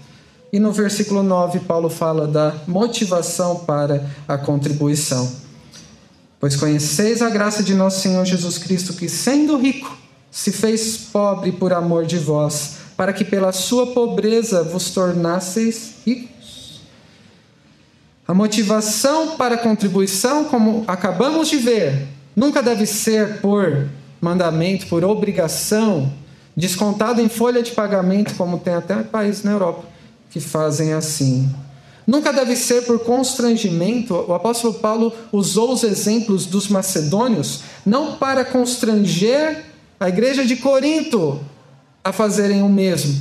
E 0.51 0.59
no 0.59 0.73
versículo 0.73 1.23
9, 1.23 1.59
Paulo 1.59 1.91
fala 1.91 2.27
da 2.27 2.55
motivação 2.67 3.57
para 3.67 4.07
a 4.27 4.39
contribuição. 4.39 5.50
Pois 6.41 6.57
conheceis 6.57 7.21
a 7.21 7.29
graça 7.29 7.63
de 7.63 7.75
nosso 7.75 8.01
Senhor 8.01 8.25
Jesus 8.25 8.57
Cristo, 8.57 8.95
que 8.95 9.11
sendo 9.11 9.59
rico, 9.59 9.95
se 10.31 10.51
fez 10.51 10.97
pobre 10.97 11.53
por 11.53 11.71
amor 11.71 12.07
de 12.07 12.17
vós, 12.17 12.77
para 12.97 13.13
que 13.13 13.25
pela 13.25 13.53
sua 13.53 13.89
pobreza 13.89 14.63
vos 14.63 14.91
tornasseis 14.91 15.97
ricos. 16.07 16.81
A 18.27 18.33
motivação 18.33 19.37
para 19.37 19.57
a 19.57 19.59
contribuição, 19.59 20.45
como 20.45 20.83
acabamos 20.87 21.49
de 21.49 21.59
ver, 21.59 22.07
nunca 22.35 22.63
deve 22.63 22.87
ser 22.87 23.41
por 23.41 23.89
mandamento, 24.19 24.87
por 24.87 25.05
obrigação, 25.05 26.11
descontado 26.57 27.21
em 27.21 27.29
folha 27.29 27.63
de 27.63 27.73
pagamento, 27.73 28.35
como 28.35 28.59
tem 28.59 28.75
até 28.75 29.03
países 29.03 29.43
na 29.43 29.53
Europa 29.53 29.85
que 30.31 30.41
fazem 30.41 30.93
assim. 30.93 31.53
Nunca 32.11 32.33
deve 32.33 32.57
ser 32.57 32.87
por 32.87 32.99
constrangimento. 32.99 34.17
O 34.27 34.35
apóstolo 34.35 34.75
Paulo 34.75 35.13
usou 35.31 35.73
os 35.73 35.85
exemplos 35.85 36.45
dos 36.45 36.67
macedônios 36.67 37.61
não 37.87 38.17
para 38.17 38.45
constranger 38.45 39.65
a 40.01 40.09
igreja 40.09 40.45
de 40.45 40.57
Corinto 40.57 41.39
a 42.03 42.11
fazerem 42.11 42.63
o 42.63 42.69
mesmo, 42.69 43.17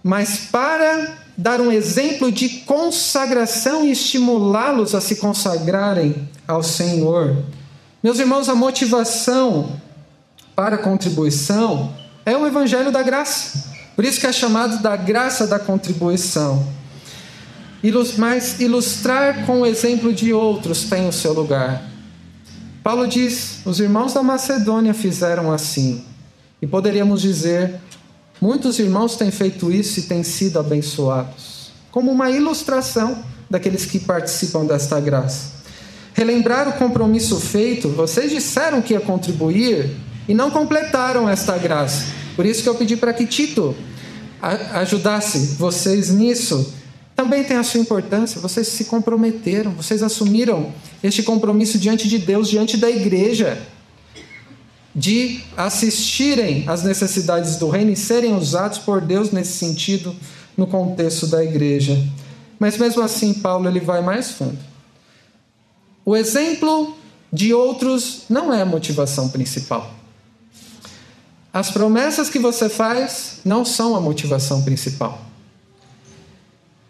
mas 0.00 0.46
para 0.52 1.16
dar 1.36 1.60
um 1.60 1.72
exemplo 1.72 2.30
de 2.30 2.48
consagração 2.60 3.84
e 3.84 3.90
estimulá-los 3.90 4.94
a 4.94 5.00
se 5.00 5.16
consagrarem 5.16 6.28
ao 6.46 6.62
Senhor. 6.62 7.36
Meus 8.00 8.20
irmãos, 8.20 8.48
a 8.48 8.54
motivação 8.54 9.72
para 10.54 10.76
a 10.76 10.78
contribuição 10.78 11.92
é 12.24 12.36
o 12.36 12.46
evangelho 12.46 12.92
da 12.92 13.02
graça. 13.02 13.74
Por 13.96 14.04
isso 14.04 14.20
que 14.20 14.26
é 14.28 14.32
chamado 14.32 14.80
da 14.80 14.94
graça 14.94 15.48
da 15.48 15.58
contribuição. 15.58 16.76
Mas 18.18 18.60
ilustrar 18.60 19.44
com 19.46 19.60
o 19.60 19.66
exemplo 19.66 20.12
de 20.12 20.32
outros 20.32 20.84
tem 20.84 21.08
o 21.08 21.12
seu 21.12 21.32
lugar. 21.32 21.82
Paulo 22.82 23.06
diz: 23.06 23.60
os 23.64 23.80
irmãos 23.80 24.14
da 24.14 24.22
Macedônia 24.22 24.94
fizeram 24.94 25.52
assim. 25.52 26.04
E 26.60 26.66
poderíamos 26.66 27.20
dizer: 27.20 27.80
muitos 28.40 28.78
irmãos 28.78 29.16
têm 29.16 29.30
feito 29.30 29.70
isso 29.70 30.00
e 30.00 30.02
têm 30.04 30.22
sido 30.22 30.58
abençoados. 30.58 31.70
Como 31.90 32.10
uma 32.10 32.30
ilustração 32.30 33.22
daqueles 33.48 33.84
que 33.84 33.98
participam 33.98 34.64
desta 34.64 35.00
graça. 35.00 35.56
Relembrar 36.14 36.68
o 36.68 36.72
compromisso 36.72 37.38
feito, 37.38 37.88
vocês 37.90 38.30
disseram 38.30 38.80
que 38.80 38.94
ia 38.94 39.00
contribuir 39.00 39.90
e 40.28 40.34
não 40.34 40.50
completaram 40.50 41.28
esta 41.28 41.56
graça. 41.58 42.06
Por 42.34 42.44
isso 42.46 42.62
que 42.62 42.68
eu 42.68 42.74
pedi 42.74 42.96
para 42.96 43.12
que 43.12 43.26
Tito 43.26 43.74
ajudasse 44.72 45.56
vocês 45.58 46.10
nisso. 46.10 46.72
Também 47.16 47.42
tem 47.42 47.56
a 47.56 47.62
sua 47.62 47.80
importância, 47.80 48.38
vocês 48.38 48.68
se 48.68 48.84
comprometeram, 48.84 49.70
vocês 49.72 50.02
assumiram 50.02 50.70
este 51.02 51.22
compromisso 51.22 51.78
diante 51.78 52.06
de 52.06 52.18
Deus, 52.18 52.46
diante 52.46 52.76
da 52.76 52.90
igreja, 52.90 53.66
de 54.94 55.40
assistirem 55.56 56.68
às 56.68 56.82
necessidades 56.82 57.56
do 57.56 57.70
reino 57.70 57.90
e 57.90 57.96
serem 57.96 58.36
usados 58.36 58.76
por 58.76 59.00
Deus 59.00 59.30
nesse 59.30 59.52
sentido, 59.54 60.14
no 60.54 60.66
contexto 60.66 61.26
da 61.26 61.42
igreja. 61.42 61.98
Mas 62.58 62.76
mesmo 62.76 63.02
assim, 63.02 63.32
Paulo 63.32 63.66
ele 63.66 63.80
vai 63.80 64.02
mais 64.02 64.32
fundo. 64.32 64.58
O 66.04 66.14
exemplo 66.14 66.96
de 67.32 67.54
outros 67.54 68.24
não 68.28 68.52
é 68.52 68.60
a 68.60 68.66
motivação 68.66 69.30
principal. 69.30 69.90
As 71.52 71.70
promessas 71.70 72.28
que 72.28 72.38
você 72.38 72.68
faz 72.68 73.38
não 73.42 73.64
são 73.64 73.96
a 73.96 74.00
motivação 74.00 74.62
principal. 74.62 75.26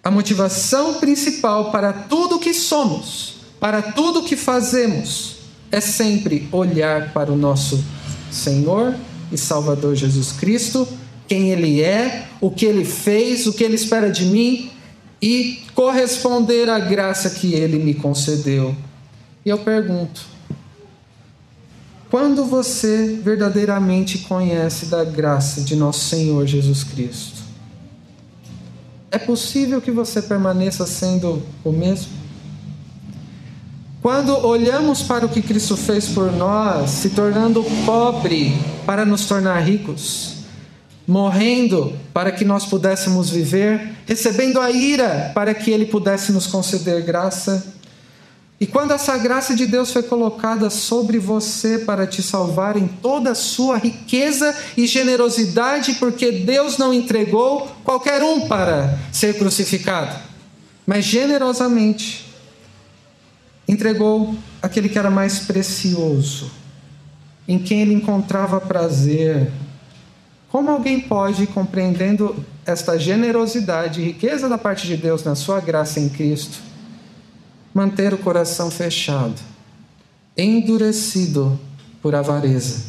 A 0.06 0.10
motivação 0.12 1.00
principal 1.00 1.72
para 1.72 1.92
tudo 1.92 2.38
que 2.38 2.54
somos, 2.54 3.38
para 3.58 3.82
tudo 3.82 4.22
que 4.22 4.36
fazemos, 4.36 5.38
é 5.72 5.80
sempre 5.80 6.48
olhar 6.52 7.12
para 7.12 7.32
o 7.32 7.36
nosso 7.36 7.84
Senhor 8.30 8.94
e 9.32 9.36
Salvador 9.36 9.96
Jesus 9.96 10.30
Cristo, 10.30 10.86
quem 11.26 11.50
Ele 11.50 11.82
é, 11.82 12.28
o 12.40 12.52
que 12.52 12.64
Ele 12.64 12.84
fez, 12.84 13.48
o 13.48 13.52
que 13.52 13.64
Ele 13.64 13.74
espera 13.74 14.08
de 14.08 14.26
mim 14.26 14.70
e 15.20 15.64
corresponder 15.74 16.70
à 16.70 16.78
graça 16.78 17.28
que 17.28 17.54
Ele 17.54 17.80
me 17.80 17.92
concedeu. 17.92 18.76
E 19.44 19.48
eu 19.48 19.58
pergunto: 19.58 20.20
quando 22.08 22.44
você 22.44 23.18
verdadeiramente 23.24 24.18
conhece 24.18 24.86
da 24.86 25.02
graça 25.02 25.62
de 25.62 25.74
nosso 25.74 26.04
Senhor 26.04 26.46
Jesus 26.46 26.84
Cristo, 26.84 27.45
é 29.16 29.18
possível 29.18 29.80
que 29.80 29.90
você 29.90 30.20
permaneça 30.20 30.86
sendo 30.86 31.42
o 31.64 31.72
mesmo? 31.72 32.12
Quando 34.02 34.46
olhamos 34.46 35.02
para 35.02 35.24
o 35.24 35.28
que 35.28 35.42
Cristo 35.42 35.76
fez 35.76 36.06
por 36.06 36.30
nós, 36.30 36.90
se 36.90 37.10
tornando 37.10 37.64
pobre 37.84 38.56
para 38.84 39.04
nos 39.04 39.24
tornar 39.24 39.58
ricos, 39.60 40.36
morrendo 41.06 41.94
para 42.12 42.30
que 42.30 42.44
nós 42.44 42.66
pudéssemos 42.66 43.30
viver, 43.30 43.94
recebendo 44.06 44.60
a 44.60 44.70
ira 44.70 45.32
para 45.34 45.54
que 45.54 45.70
Ele 45.70 45.86
pudesse 45.86 46.30
nos 46.30 46.46
conceder 46.46 47.02
graça, 47.02 47.74
e 48.58 48.66
quando 48.66 48.92
essa 48.92 49.18
graça 49.18 49.54
de 49.54 49.66
Deus 49.66 49.92
foi 49.92 50.02
colocada 50.02 50.70
sobre 50.70 51.18
você 51.18 51.80
para 51.80 52.06
te 52.06 52.22
salvar 52.22 52.76
em 52.76 52.86
toda 52.86 53.32
a 53.32 53.34
sua 53.34 53.76
riqueza 53.76 54.56
e 54.76 54.86
generosidade, 54.86 55.94
porque 55.94 56.32
Deus 56.32 56.78
não 56.78 56.92
entregou 56.92 57.70
qualquer 57.84 58.22
um 58.22 58.48
para 58.48 58.98
ser 59.12 59.36
crucificado, 59.36 60.18
mas 60.86 61.04
generosamente 61.04 62.24
entregou 63.68 64.34
aquele 64.62 64.88
que 64.88 64.98
era 64.98 65.10
mais 65.10 65.40
precioso, 65.40 66.50
em 67.46 67.58
quem 67.58 67.82
ele 67.82 67.92
encontrava 67.92 68.58
prazer. 68.58 69.52
Como 70.48 70.70
alguém 70.70 70.98
pode, 70.98 71.46
compreendendo 71.46 72.34
esta 72.64 72.98
generosidade 72.98 74.00
e 74.00 74.04
riqueza 74.04 74.48
da 74.48 74.56
parte 74.56 74.86
de 74.86 74.96
Deus 74.96 75.22
na 75.24 75.34
sua 75.34 75.60
graça 75.60 76.00
em 76.00 76.08
Cristo, 76.08 76.65
manter 77.76 78.14
o 78.14 78.16
coração 78.16 78.70
fechado, 78.70 79.38
endurecido 80.34 81.60
por 82.00 82.14
avareza, 82.14 82.84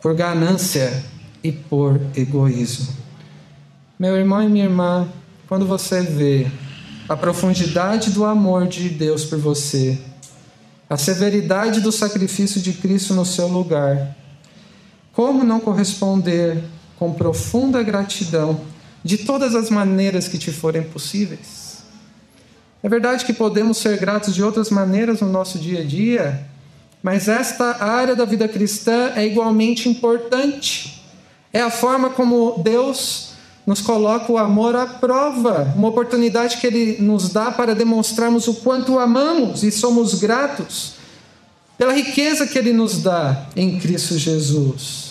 por 0.00 0.14
ganância 0.14 1.04
e 1.44 1.52
por 1.52 2.00
egoísmo. 2.16 2.88
Meu 3.98 4.16
irmão 4.16 4.42
e 4.42 4.48
minha 4.48 4.64
irmã, 4.64 5.06
quando 5.46 5.66
você 5.66 6.00
vê 6.00 6.50
a 7.06 7.14
profundidade 7.14 8.08
do 8.12 8.24
amor 8.24 8.66
de 8.66 8.88
Deus 8.88 9.26
por 9.26 9.38
você, 9.38 10.00
a 10.88 10.96
severidade 10.96 11.82
do 11.82 11.92
sacrifício 11.92 12.62
de 12.62 12.72
Cristo 12.72 13.12
no 13.12 13.26
seu 13.26 13.46
lugar, 13.46 14.16
como 15.12 15.44
não 15.44 15.60
corresponder 15.60 16.64
com 16.98 17.12
profunda 17.12 17.82
gratidão 17.82 18.58
de 19.04 19.18
todas 19.18 19.54
as 19.54 19.68
maneiras 19.68 20.28
que 20.28 20.38
te 20.38 20.50
forem 20.50 20.82
possíveis? 20.82 21.69
É 22.82 22.88
verdade 22.88 23.24
que 23.26 23.32
podemos 23.32 23.76
ser 23.76 23.98
gratos 23.98 24.34
de 24.34 24.42
outras 24.42 24.70
maneiras 24.70 25.20
no 25.20 25.28
nosso 25.28 25.58
dia 25.58 25.80
a 25.80 25.84
dia, 25.84 26.46
mas 27.02 27.28
esta 27.28 27.84
área 27.84 28.16
da 28.16 28.24
vida 28.24 28.48
cristã 28.48 29.12
é 29.14 29.26
igualmente 29.26 29.88
importante. 29.88 31.02
É 31.52 31.60
a 31.60 31.70
forma 31.70 32.10
como 32.10 32.62
Deus 32.62 33.32
nos 33.66 33.82
coloca 33.82 34.32
o 34.32 34.38
amor 34.38 34.74
à 34.74 34.86
prova, 34.86 35.72
uma 35.76 35.88
oportunidade 35.88 36.56
que 36.56 36.66
Ele 36.66 37.02
nos 37.02 37.28
dá 37.28 37.50
para 37.50 37.74
demonstrarmos 37.74 38.48
o 38.48 38.54
quanto 38.54 38.98
amamos 38.98 39.62
e 39.62 39.70
somos 39.70 40.14
gratos 40.14 40.94
pela 41.76 41.92
riqueza 41.92 42.46
que 42.46 42.58
Ele 42.58 42.72
nos 42.72 43.02
dá 43.02 43.46
em 43.54 43.78
Cristo 43.78 44.16
Jesus. 44.16 45.10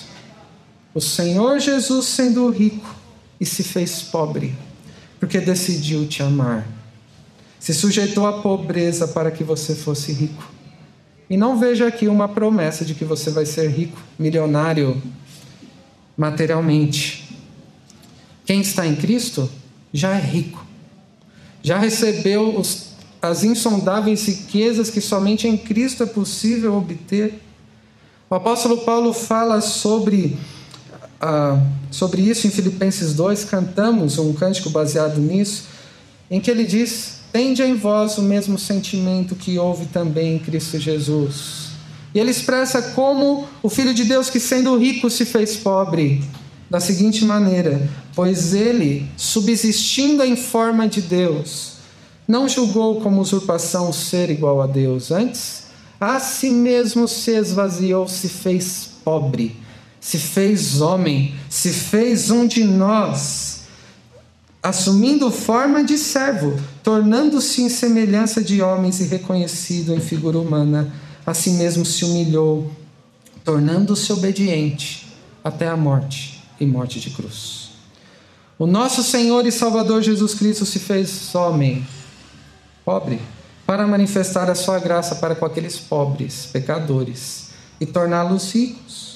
O 0.93 0.99
Senhor 0.99 1.59
Jesus, 1.59 2.07
sendo 2.07 2.49
rico, 2.49 2.95
e 3.39 3.45
se 3.45 3.63
fez 3.63 4.01
pobre, 4.01 4.55
porque 5.19 5.39
decidiu 5.39 6.07
te 6.07 6.23
amar 6.23 6.78
se 7.59 7.73
sujeitou 7.73 8.25
à 8.25 8.41
pobreza 8.41 9.07
para 9.07 9.29
que 9.29 9.43
você 9.43 9.75
fosse 9.75 10.13
rico. 10.13 10.49
E 11.29 11.37
não 11.37 11.59
veja 11.59 11.87
aqui 11.87 12.07
uma 12.07 12.27
promessa 12.27 12.83
de 12.83 12.95
que 12.95 13.05
você 13.05 13.29
vai 13.29 13.45
ser 13.45 13.69
rico, 13.69 14.01
milionário, 14.17 14.99
materialmente. 16.17 17.37
Quem 18.45 18.61
está 18.61 18.87
em 18.87 18.95
Cristo 18.95 19.49
já 19.93 20.15
é 20.17 20.21
rico, 20.21 20.65
já 21.61 21.77
recebeu 21.77 22.57
os, 22.57 22.93
as 23.21 23.43
insondáveis 23.43 24.25
riquezas 24.25 24.89
que 24.89 25.01
somente 25.01 25.47
em 25.47 25.57
Cristo 25.57 26.03
é 26.03 26.05
possível 26.05 26.75
obter. 26.75 27.39
O 28.29 28.35
apóstolo 28.35 28.79
Paulo 28.79 29.13
fala 29.13 29.61
sobre, 29.61 30.37
uh, 31.21 31.61
sobre 31.91 32.21
isso 32.21 32.47
em 32.47 32.49
Filipenses 32.49 33.13
2, 33.13 33.45
cantamos 33.45 34.17
um 34.17 34.33
cântico 34.33 34.69
baseado 34.69 35.19
nisso, 35.19 35.65
em 36.31 36.39
que 36.39 36.49
ele 36.49 36.63
diz 36.63 37.18
Tende 37.31 37.61
em 37.61 37.75
vós 37.75 38.17
o 38.17 38.23
mesmo 38.23 38.57
sentimento 38.57 39.35
que 39.35 39.59
houve 39.59 39.85
também 39.85 40.35
em 40.35 40.39
Cristo 40.39 40.79
Jesus. 40.79 41.69
E 42.13 42.19
ele 42.19 42.31
expressa 42.31 42.81
como 42.81 43.47
o 43.61 43.69
Filho 43.69 43.93
de 43.93 44.03
Deus, 44.03 44.29
que 44.29 44.39
sendo 44.39 44.75
rico, 44.77 45.09
se 45.09 45.25
fez 45.25 45.55
pobre, 45.55 46.23
da 46.69 46.79
seguinte 46.79 47.23
maneira: 47.23 47.87
Pois 48.15 48.53
ele, 48.53 49.07
subsistindo 49.15 50.23
em 50.23 50.35
forma 50.35 50.87
de 50.87 51.01
Deus, 51.01 51.73
não 52.27 52.47
julgou 52.47 53.01
como 53.01 53.21
usurpação 53.21 53.91
ser 53.93 54.29
igual 54.29 54.61
a 54.61 54.67
Deus, 54.67 55.11
antes, 55.11 55.63
a 55.99 56.19
si 56.19 56.49
mesmo 56.49 57.07
se 57.07 57.31
esvaziou, 57.31 58.07
se 58.07 58.29
fez 58.29 58.89
pobre, 59.03 59.55
se 59.99 60.17
fez 60.17 60.79
homem, 60.79 61.33
se 61.49 61.71
fez 61.71 62.29
um 62.29 62.47
de 62.47 62.63
nós, 62.63 63.48
assumindo 64.61 65.31
forma 65.31 65.83
de 65.83 65.97
servo, 65.97 66.59
tornando-se 66.83 67.61
em 67.61 67.69
semelhança 67.69 68.43
de 68.43 68.61
homens 68.61 68.99
e 68.99 69.05
reconhecido 69.05 69.93
em 69.93 69.99
figura 69.99 70.37
humana, 70.37 70.93
assim 71.25 71.57
mesmo 71.57 71.85
se 71.85 72.03
humilhou, 72.03 72.71
tornando-se 73.43 74.11
obediente 74.11 75.07
até 75.43 75.67
a 75.67 75.77
morte 75.77 76.43
e 76.59 76.65
morte 76.65 76.99
de 76.99 77.09
cruz. 77.11 77.69
O 78.57 78.67
nosso 78.67 79.01
Senhor 79.03 79.45
e 79.45 79.51
Salvador 79.51 80.01
Jesus 80.01 80.33
Cristo 80.33 80.65
se 80.65 80.79
fez 80.79 81.33
homem, 81.33 81.87
pobre, 82.83 83.21
para 83.65 83.87
manifestar 83.87 84.49
a 84.49 84.55
sua 84.55 84.79
graça 84.79 85.15
para 85.15 85.35
com 85.35 85.45
aqueles 85.45 85.77
pobres, 85.77 86.47
pecadores, 86.51 87.49
e 87.79 87.85
torná-los 87.85 88.51
ricos. 88.51 89.08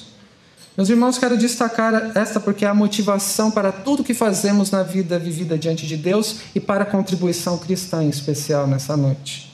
Meus 0.75 0.89
irmãos, 0.89 1.19
quero 1.19 1.37
destacar 1.37 2.11
esta 2.15 2.39
porque 2.39 2.65
é 2.65 2.67
a 2.67 2.73
motivação 2.73 3.51
para 3.51 3.71
tudo 3.71 4.03
que 4.03 4.15
fazemos 4.15 4.71
na 4.71 4.81
vida 4.81 5.19
vivida 5.19 5.55
diante 5.55 5.85
de 5.85 5.95
Deus 5.95 6.37
e 6.55 6.59
para 6.59 6.81
a 6.81 6.85
contribuição 6.85 7.59
cristã 7.59 8.03
em 8.03 8.09
especial 8.09 8.65
nessa 8.65 8.97
noite. 8.97 9.53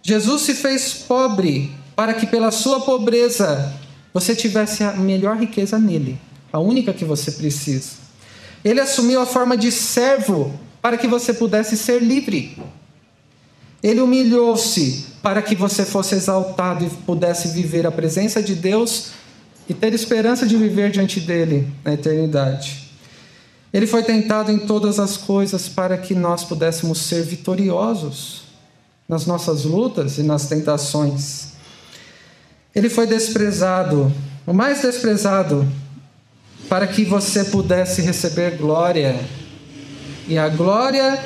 Jesus 0.00 0.42
se 0.42 0.54
fez 0.54 0.94
pobre 0.94 1.72
para 1.96 2.14
que 2.14 2.24
pela 2.24 2.52
sua 2.52 2.82
pobreza 2.82 3.74
você 4.14 4.36
tivesse 4.36 4.84
a 4.84 4.92
melhor 4.92 5.36
riqueza 5.36 5.76
nele, 5.76 6.16
a 6.52 6.60
única 6.60 6.92
que 6.92 7.04
você 7.04 7.32
precisa. 7.32 7.96
Ele 8.64 8.80
assumiu 8.80 9.20
a 9.20 9.26
forma 9.26 9.56
de 9.56 9.72
servo 9.72 10.56
para 10.80 10.96
que 10.96 11.08
você 11.08 11.34
pudesse 11.34 11.76
ser 11.76 12.00
livre. 12.00 12.56
Ele 13.82 14.00
humilhou-se 14.00 15.06
para 15.20 15.42
que 15.42 15.56
você 15.56 15.84
fosse 15.84 16.14
exaltado 16.14 16.84
e 16.84 16.90
pudesse 16.90 17.48
viver 17.48 17.88
a 17.88 17.90
presença 17.90 18.40
de 18.40 18.54
Deus 18.54 19.17
e 19.68 19.74
ter 19.74 19.92
esperança 19.92 20.46
de 20.46 20.56
viver 20.56 20.90
diante 20.90 21.20
dele 21.20 21.68
na 21.84 21.92
eternidade. 21.92 22.88
Ele 23.72 23.86
foi 23.86 24.02
tentado 24.02 24.50
em 24.50 24.58
todas 24.58 24.98
as 24.98 25.16
coisas 25.16 25.68
para 25.68 25.98
que 25.98 26.14
nós 26.14 26.42
pudéssemos 26.42 26.98
ser 26.98 27.22
vitoriosos 27.22 28.44
nas 29.06 29.26
nossas 29.26 29.64
lutas 29.64 30.18
e 30.18 30.22
nas 30.22 30.46
tentações. 30.46 31.48
Ele 32.74 32.88
foi 32.88 33.06
desprezado, 33.06 34.12
o 34.46 34.52
mais 34.52 34.80
desprezado, 34.80 35.66
para 36.68 36.86
que 36.86 37.04
você 37.04 37.44
pudesse 37.44 38.00
receber 38.02 38.56
glória. 38.56 39.18
E 40.26 40.38
a 40.38 40.48
glória 40.48 41.22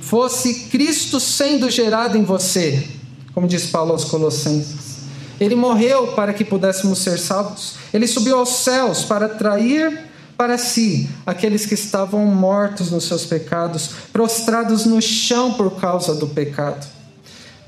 fosse 0.00 0.68
Cristo 0.68 1.18
sendo 1.18 1.70
gerado 1.70 2.16
em 2.16 2.22
você, 2.22 2.86
como 3.34 3.48
diz 3.48 3.66
Paulo 3.66 3.92
aos 3.92 4.04
Colossenses. 4.04 4.85
Ele 5.40 5.54
morreu 5.54 6.08
para 6.08 6.32
que 6.32 6.44
pudéssemos 6.44 6.98
ser 7.00 7.18
salvos. 7.18 7.74
Ele 7.92 8.06
subiu 8.06 8.38
aos 8.38 8.56
céus 8.56 9.04
para 9.04 9.26
atrair 9.26 10.06
para 10.36 10.58
si 10.58 11.08
aqueles 11.24 11.64
que 11.64 11.74
estavam 11.74 12.24
mortos 12.26 12.90
nos 12.90 13.04
seus 13.04 13.24
pecados, 13.24 13.90
prostrados 14.12 14.84
no 14.84 15.00
chão 15.00 15.54
por 15.54 15.80
causa 15.80 16.14
do 16.14 16.26
pecado. 16.26 16.86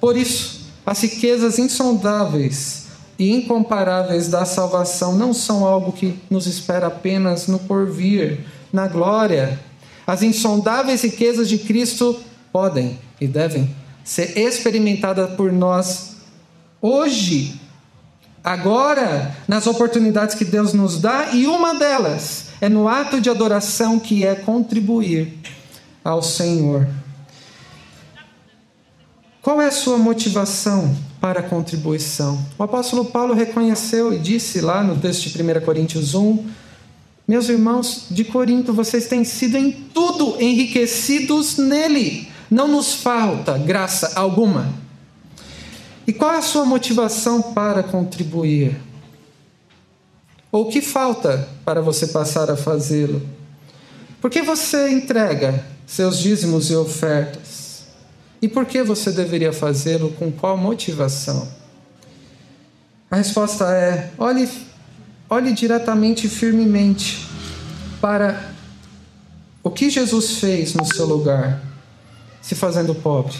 Por 0.00 0.16
isso, 0.16 0.60
as 0.84 1.00
riquezas 1.00 1.58
insondáveis 1.58 2.86
e 3.18 3.32
incomparáveis 3.32 4.28
da 4.28 4.44
salvação 4.44 5.16
não 5.16 5.32
são 5.32 5.66
algo 5.66 5.92
que 5.92 6.18
nos 6.30 6.46
espera 6.46 6.86
apenas 6.86 7.46
no 7.46 7.58
porvir, 7.58 8.40
na 8.72 8.86
glória. 8.86 9.58
As 10.06 10.22
insondáveis 10.22 11.02
riquezas 11.02 11.48
de 11.48 11.58
Cristo 11.58 12.18
podem 12.52 12.98
e 13.20 13.26
devem 13.26 13.74
ser 14.04 14.38
experimentadas 14.38 15.34
por 15.34 15.52
nós 15.52 16.07
hoje, 16.80 17.60
agora, 18.42 19.34
nas 19.46 19.66
oportunidades 19.66 20.34
que 20.34 20.44
Deus 20.44 20.72
nos 20.72 21.00
dá, 21.00 21.30
e 21.32 21.46
uma 21.46 21.74
delas 21.74 22.46
é 22.60 22.68
no 22.68 22.88
ato 22.88 23.20
de 23.20 23.30
adoração 23.30 23.98
que 23.98 24.24
é 24.24 24.34
contribuir 24.34 25.38
ao 26.04 26.22
Senhor. 26.22 26.88
Qual 29.40 29.62
é 29.62 29.66
a 29.66 29.72
sua 29.72 29.96
motivação 29.96 30.94
para 31.20 31.40
a 31.40 31.42
contribuição? 31.42 32.38
O 32.58 32.62
apóstolo 32.62 33.04
Paulo 33.06 33.34
reconheceu 33.34 34.12
e 34.12 34.18
disse 34.18 34.60
lá 34.60 34.82
no 34.82 34.96
texto 34.96 35.30
de 35.30 35.42
1 35.42 35.60
Coríntios 35.64 36.14
1 36.14 36.44
meus 37.28 37.50
irmãos 37.50 38.06
de 38.10 38.24
Corinto, 38.24 38.72
vocês 38.72 39.06
têm 39.06 39.22
sido 39.22 39.58
em 39.58 39.70
tudo 39.70 40.40
enriquecidos 40.40 41.58
nele. 41.58 42.26
Não 42.50 42.66
nos 42.66 42.94
falta 42.94 43.58
graça 43.58 44.12
alguma. 44.14 44.72
E 46.08 46.12
qual 46.14 46.32
é 46.32 46.38
a 46.38 46.42
sua 46.42 46.64
motivação 46.64 47.42
para 47.52 47.82
contribuir? 47.82 48.74
Ou 50.50 50.66
o 50.66 50.70
que 50.70 50.80
falta 50.80 51.46
para 51.66 51.82
você 51.82 52.06
passar 52.06 52.50
a 52.50 52.56
fazê-lo? 52.56 53.20
Por 54.18 54.30
que 54.30 54.40
você 54.40 54.88
entrega 54.88 55.62
seus 55.86 56.18
dízimos 56.18 56.70
e 56.70 56.74
ofertas? 56.74 57.82
E 58.40 58.48
por 58.48 58.64
que 58.64 58.82
você 58.82 59.12
deveria 59.12 59.52
fazê-lo? 59.52 60.10
Com 60.12 60.32
qual 60.32 60.56
motivação? 60.56 61.46
A 63.10 63.16
resposta 63.16 63.70
é: 63.70 64.10
olhe 64.16 64.48
olhe 65.28 65.52
diretamente 65.52 66.26
e 66.26 66.30
firmemente 66.30 67.28
para 68.00 68.50
o 69.62 69.70
que 69.70 69.90
Jesus 69.90 70.38
fez 70.38 70.72
no 70.72 70.86
seu 70.86 71.04
lugar, 71.04 71.62
se 72.40 72.54
fazendo 72.54 72.94
pobre, 72.94 73.36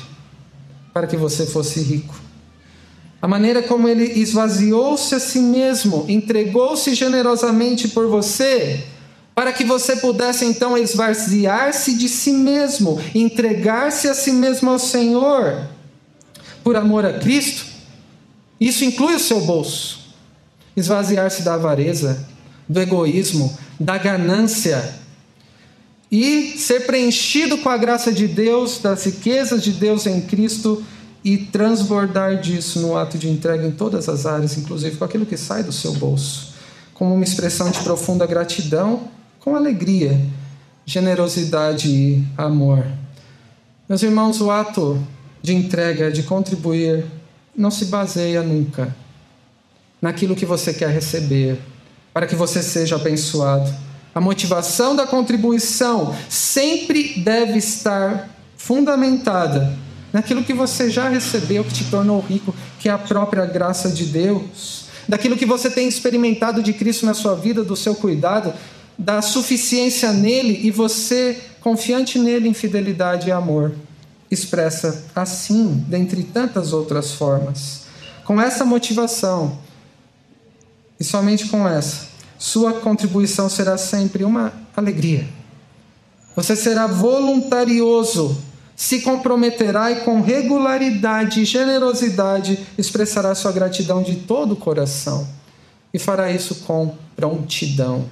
para 0.92 1.06
que 1.06 1.16
você 1.16 1.46
fosse 1.46 1.80
rico. 1.80 2.27
A 3.20 3.26
maneira 3.26 3.62
como 3.62 3.88
ele 3.88 4.04
esvaziou-se 4.20 5.14
a 5.14 5.20
si 5.20 5.40
mesmo, 5.40 6.04
entregou-se 6.08 6.94
generosamente 6.94 7.88
por 7.88 8.06
você, 8.06 8.84
para 9.34 9.52
que 9.52 9.64
você 9.64 9.96
pudesse 9.96 10.44
então 10.44 10.78
esvaziar-se 10.78 11.96
de 11.96 12.08
si 12.08 12.32
mesmo, 12.32 13.00
entregar-se 13.14 14.08
a 14.08 14.14
si 14.14 14.32
mesmo 14.32 14.70
ao 14.70 14.78
Senhor, 14.78 15.66
por 16.62 16.76
amor 16.76 17.04
a 17.04 17.18
Cristo. 17.18 17.66
Isso 18.60 18.84
inclui 18.84 19.14
o 19.14 19.20
seu 19.20 19.40
bolso 19.40 19.98
esvaziar-se 20.76 21.42
da 21.42 21.54
avareza, 21.54 22.26
do 22.68 22.80
egoísmo, 22.80 23.56
da 23.80 23.98
ganância 23.98 24.94
e 26.10 26.54
ser 26.56 26.86
preenchido 26.86 27.58
com 27.58 27.68
a 27.68 27.76
graça 27.76 28.12
de 28.12 28.26
Deus, 28.26 28.78
das 28.78 29.04
riquezas 29.04 29.62
de 29.62 29.72
Deus 29.72 30.06
em 30.06 30.20
Cristo 30.20 30.84
e 31.24 31.36
transbordar 31.36 32.40
disso 32.40 32.80
no 32.80 32.96
ato 32.96 33.18
de 33.18 33.28
entrega 33.28 33.66
em 33.66 33.70
todas 33.70 34.08
as 34.08 34.26
áreas, 34.26 34.56
inclusive 34.56 34.96
com 34.96 35.04
aquilo 35.04 35.26
que 35.26 35.36
sai 35.36 35.62
do 35.62 35.72
seu 35.72 35.92
bolso, 35.94 36.54
como 36.94 37.14
uma 37.14 37.24
expressão 37.24 37.70
de 37.70 37.80
profunda 37.80 38.26
gratidão, 38.26 39.08
com 39.40 39.56
alegria, 39.56 40.20
generosidade 40.86 41.90
e 41.90 42.24
amor. 42.36 42.86
Meus 43.88 44.02
irmãos, 44.02 44.40
o 44.40 44.50
ato 44.50 45.02
de 45.42 45.54
entrega, 45.54 46.10
de 46.10 46.22
contribuir, 46.22 47.04
não 47.56 47.70
se 47.70 47.86
baseia 47.86 48.42
nunca 48.42 48.94
naquilo 50.00 50.36
que 50.36 50.46
você 50.46 50.72
quer 50.72 50.90
receber, 50.90 51.58
para 52.12 52.26
que 52.26 52.36
você 52.36 52.62
seja 52.62 52.96
abençoado. 52.96 53.72
A 54.14 54.20
motivação 54.20 54.94
da 54.94 55.06
contribuição 55.06 56.14
sempre 56.28 57.20
deve 57.20 57.58
estar 57.58 58.28
fundamentada 58.56 59.76
naquilo 60.18 60.42
que 60.42 60.52
você 60.52 60.90
já 60.90 61.08
recebeu, 61.08 61.62
que 61.62 61.72
te 61.72 61.84
tornou 61.84 62.18
rico, 62.18 62.52
que 62.80 62.88
é 62.88 62.92
a 62.92 62.98
própria 62.98 63.46
graça 63.46 63.88
de 63.88 64.04
Deus, 64.04 64.86
daquilo 65.06 65.36
que 65.36 65.46
você 65.46 65.70
tem 65.70 65.86
experimentado 65.86 66.60
de 66.60 66.72
Cristo 66.72 67.06
na 67.06 67.14
sua 67.14 67.36
vida, 67.36 67.62
do 67.62 67.76
seu 67.76 67.94
cuidado, 67.94 68.52
da 68.98 69.22
suficiência 69.22 70.12
nele 70.12 70.58
e 70.66 70.72
você, 70.72 71.40
confiante 71.60 72.18
nele 72.18 72.48
em 72.48 72.52
fidelidade 72.52 73.28
e 73.28 73.30
amor, 73.30 73.76
expressa 74.28 75.04
assim, 75.14 75.84
dentre 75.86 76.24
tantas 76.24 76.72
outras 76.72 77.12
formas. 77.12 77.82
Com 78.24 78.40
essa 78.42 78.64
motivação, 78.64 79.56
e 80.98 81.04
somente 81.04 81.46
com 81.46 81.66
essa, 81.66 82.08
sua 82.36 82.72
contribuição 82.72 83.48
será 83.48 83.78
sempre 83.78 84.24
uma 84.24 84.52
alegria. 84.76 85.28
Você 86.34 86.56
será 86.56 86.88
voluntarioso, 86.88 88.47
se 88.78 89.00
comprometerá 89.00 89.90
e 89.90 89.96
com 90.02 90.20
regularidade 90.20 91.42
e 91.42 91.44
generosidade 91.44 92.64
expressará 92.78 93.34
sua 93.34 93.50
gratidão 93.50 94.04
de 94.04 94.14
todo 94.14 94.52
o 94.52 94.56
coração. 94.56 95.26
E 95.92 95.98
fará 95.98 96.30
isso 96.30 96.54
com 96.64 96.94
prontidão. 97.16 98.08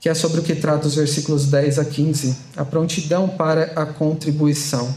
Que 0.00 0.08
é 0.08 0.14
sobre 0.14 0.40
o 0.40 0.42
que 0.42 0.54
trata 0.54 0.86
os 0.86 0.94
versículos 0.94 1.44
10 1.50 1.78
a 1.78 1.84
15, 1.84 2.34
a 2.56 2.64
prontidão 2.64 3.28
para 3.28 3.72
a 3.76 3.84
contribuição. 3.84 4.94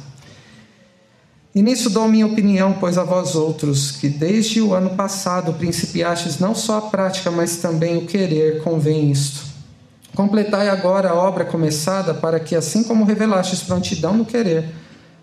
E 1.53 1.61
nisso 1.61 1.89
dou 1.89 2.07
minha 2.07 2.25
opinião, 2.25 2.77
pois 2.79 2.97
a 2.97 3.03
vós 3.03 3.35
outros, 3.35 3.91
que 3.91 4.07
desde 4.07 4.61
o 4.61 4.73
ano 4.73 4.91
passado 4.91 5.51
principiastes 5.51 6.39
não 6.39 6.55
só 6.55 6.77
a 6.77 6.81
prática, 6.83 7.29
mas 7.29 7.57
também 7.57 7.97
o 7.97 8.05
querer, 8.05 8.63
convém 8.63 9.11
isto. 9.11 9.48
Completai 10.19 10.67
agora 10.67 11.11
a 11.11 11.15
obra 11.15 11.45
começada, 11.45 12.13
para 12.13 12.41
que, 12.41 12.53
assim 12.53 12.83
como 12.83 13.05
revelastes 13.05 13.63
prontidão 13.63 14.13
no 14.17 14.25
querer, 14.25 14.65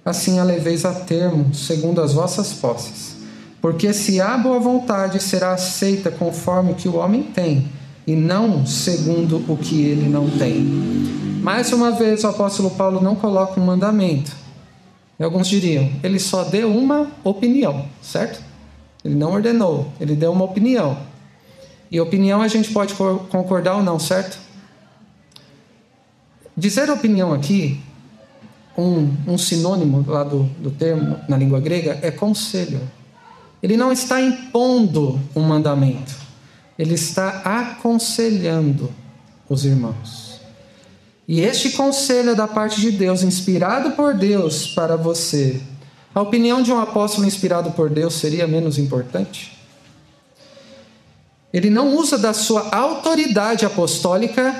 assim 0.02 0.38
a 0.38 0.42
leveis 0.42 0.86
a 0.86 0.94
termo, 0.94 1.54
segundo 1.54 2.00
as 2.00 2.14
vossas 2.14 2.54
posses. 2.54 3.14
Porque 3.60 3.92
se 3.92 4.22
há 4.22 4.38
boa 4.38 4.58
vontade, 4.58 5.22
será 5.22 5.52
aceita 5.52 6.10
conforme 6.10 6.72
o 6.72 6.74
que 6.74 6.88
o 6.88 6.96
homem 6.96 7.24
tem, 7.24 7.68
e 8.06 8.16
não 8.16 8.64
segundo 8.64 9.44
o 9.46 9.58
que 9.58 9.82
ele 9.82 10.08
não 10.08 10.30
tem. 10.30 10.64
Mais 11.42 11.70
uma 11.74 11.90
vez, 11.90 12.24
o 12.24 12.28
apóstolo 12.28 12.70
Paulo 12.70 12.98
não 12.98 13.14
coloca 13.14 13.60
um 13.60 13.66
mandamento. 13.66 14.32
E 15.20 15.22
alguns 15.22 15.46
diriam, 15.46 15.90
ele 16.02 16.18
só 16.18 16.42
deu 16.42 16.74
uma 16.74 17.06
opinião, 17.22 17.84
certo? 18.00 18.42
Ele 19.04 19.14
não 19.14 19.32
ordenou, 19.32 19.92
ele 20.00 20.16
deu 20.16 20.32
uma 20.32 20.46
opinião. 20.46 20.96
E 21.90 22.00
opinião 22.00 22.40
a 22.40 22.48
gente 22.48 22.72
pode 22.72 22.94
concordar 22.94 23.76
ou 23.76 23.82
não, 23.82 23.98
certo? 23.98 24.45
Dizer 26.56 26.88
opinião 26.90 27.34
aqui, 27.34 27.80
um, 28.78 29.14
um 29.26 29.38
sinônimo 29.38 30.04
lá 30.06 30.24
do, 30.24 30.44
do 30.58 30.70
termo 30.70 31.18
na 31.28 31.36
língua 31.36 31.60
grega, 31.60 31.98
é 32.02 32.10
conselho. 32.10 32.80
Ele 33.62 33.76
não 33.76 33.90
está 33.90 34.20
impondo 34.20 35.20
um 35.34 35.42
mandamento, 35.42 36.14
ele 36.78 36.94
está 36.94 37.40
aconselhando 37.44 38.92
os 39.48 39.64
irmãos. 39.64 40.40
E 41.28 41.40
este 41.40 41.70
conselho 41.70 42.30
é 42.30 42.34
da 42.34 42.46
parte 42.46 42.80
de 42.80 42.92
Deus, 42.92 43.22
inspirado 43.22 43.92
por 43.92 44.14
Deus 44.14 44.68
para 44.68 44.96
você. 44.96 45.60
A 46.14 46.22
opinião 46.22 46.62
de 46.62 46.72
um 46.72 46.80
apóstolo 46.80 47.26
inspirado 47.26 47.72
por 47.72 47.90
Deus 47.90 48.14
seria 48.14 48.46
menos 48.46 48.78
importante? 48.78 49.58
Ele 51.52 51.68
não 51.68 51.96
usa 51.96 52.16
da 52.16 52.32
sua 52.32 52.74
autoridade 52.74 53.66
apostólica, 53.66 54.54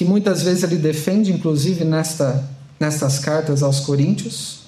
que 0.00 0.04
muitas 0.06 0.42
vezes 0.42 0.62
ele 0.62 0.76
defende, 0.76 1.30
inclusive 1.30 1.84
nesta, 1.84 2.42
nestas 2.80 3.18
cartas 3.18 3.62
aos 3.62 3.80
Coríntios, 3.80 4.60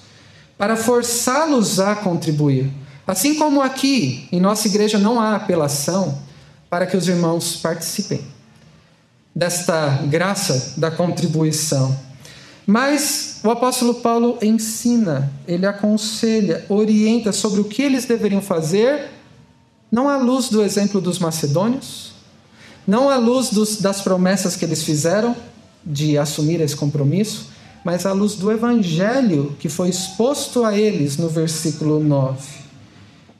para 0.55 0.75
forçá-los 0.75 1.79
a 1.79 1.95
contribuir. 1.95 2.71
Assim 3.07 3.33
como 3.33 3.59
aqui, 3.59 4.27
em 4.31 4.39
nossa 4.39 4.67
igreja, 4.67 4.99
não 4.99 5.19
há 5.19 5.35
apelação 5.35 6.19
para 6.69 6.85
que 6.85 6.95
os 6.95 7.07
irmãos 7.07 7.55
participem 7.55 8.21
desta 9.33 10.03
graça 10.07 10.75
da 10.77 10.91
contribuição. 10.91 11.97
Mas 12.63 13.39
o 13.43 13.49
apóstolo 13.49 13.95
Paulo 13.95 14.37
ensina, 14.39 15.33
ele 15.47 15.65
aconselha, 15.65 16.63
orienta 16.69 17.31
sobre 17.31 17.59
o 17.59 17.63
que 17.63 17.81
eles 17.81 18.05
deveriam 18.05 18.39
fazer, 18.39 19.09
não 19.91 20.07
à 20.07 20.15
luz 20.15 20.49
do 20.49 20.61
exemplo 20.61 21.01
dos 21.01 21.17
macedônios, 21.17 22.12
não 22.87 23.09
à 23.09 23.17
luz 23.17 23.49
dos, 23.49 23.77
das 23.77 24.01
promessas 24.01 24.55
que 24.55 24.65
eles 24.65 24.83
fizeram 24.83 25.35
de 25.85 26.17
assumir 26.17 26.61
esse 26.61 26.75
compromisso, 26.75 27.49
mas 27.83 28.05
à 28.05 28.13
luz 28.13 28.35
do 28.35 28.51
evangelho 28.51 29.55
que 29.59 29.67
foi 29.67 29.89
exposto 29.89 30.63
a 30.63 30.77
eles 30.77 31.17
no 31.17 31.29
versículo 31.29 31.99
9. 32.01 32.63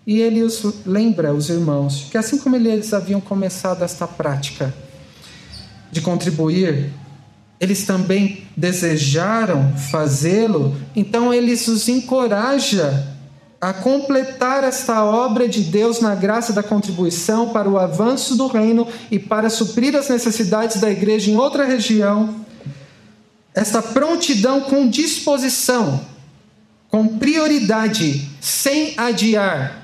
E 0.06 0.20
ele 0.20 0.42
os 0.42 0.62
lembra, 0.86 1.34
os 1.34 1.50
irmãos, 1.50 2.08
que 2.12 2.18
assim 2.18 2.38
como 2.38 2.56
eles 2.56 2.94
haviam 2.94 3.22
começado 3.22 3.84
esta 3.84 4.06
prática 4.06 4.74
de 5.92 6.02
contribuir, 6.02 6.92
eles 7.60 7.86
também 7.86 8.44
desejaram 8.58 9.78
fazê-lo, 9.78 10.76
então 10.94 11.34
eles 11.34 11.68
os 11.70 11.88
encoraja 11.88 13.13
a 13.64 13.74
completar 13.74 14.64
esta 14.64 15.04
obra 15.06 15.48
de 15.48 15.62
Deus 15.62 16.02
na 16.02 16.16
graça 16.16 16.52
da 16.52 16.62
contribuição 16.62 17.50
para 17.50 17.70
o 17.70 17.78
avanço 17.78 18.36
do 18.36 18.48
reino 18.48 18.88
e 19.10 19.18
para 19.18 19.50
suprir 19.50 19.96
as 19.96 20.10
necessidades 20.10 20.82
da 20.82 20.90
igreja 20.92 21.32
em 21.32 21.38
outra 21.38 21.66
região. 21.66 22.36
Esta 23.54 23.82
prontidão 23.82 24.62
com 24.62 24.88
disposição, 24.90 26.02
com 26.90 27.18
prioridade, 27.18 28.30
sem 28.42 28.94
adiar 28.98 29.84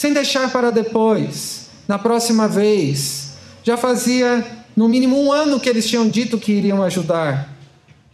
sem 0.00 0.14
deixar 0.14 0.50
para 0.50 0.72
depois, 0.72 1.66
na 1.86 1.98
próxima 1.98 2.48
vez. 2.48 3.34
Já 3.62 3.76
fazia 3.76 4.42
no 4.74 4.88
mínimo 4.88 5.22
um 5.22 5.30
ano 5.30 5.60
que 5.60 5.68
eles 5.68 5.86
tinham 5.86 6.08
dito 6.08 6.38
que 6.38 6.52
iriam 6.52 6.82
ajudar, 6.82 7.54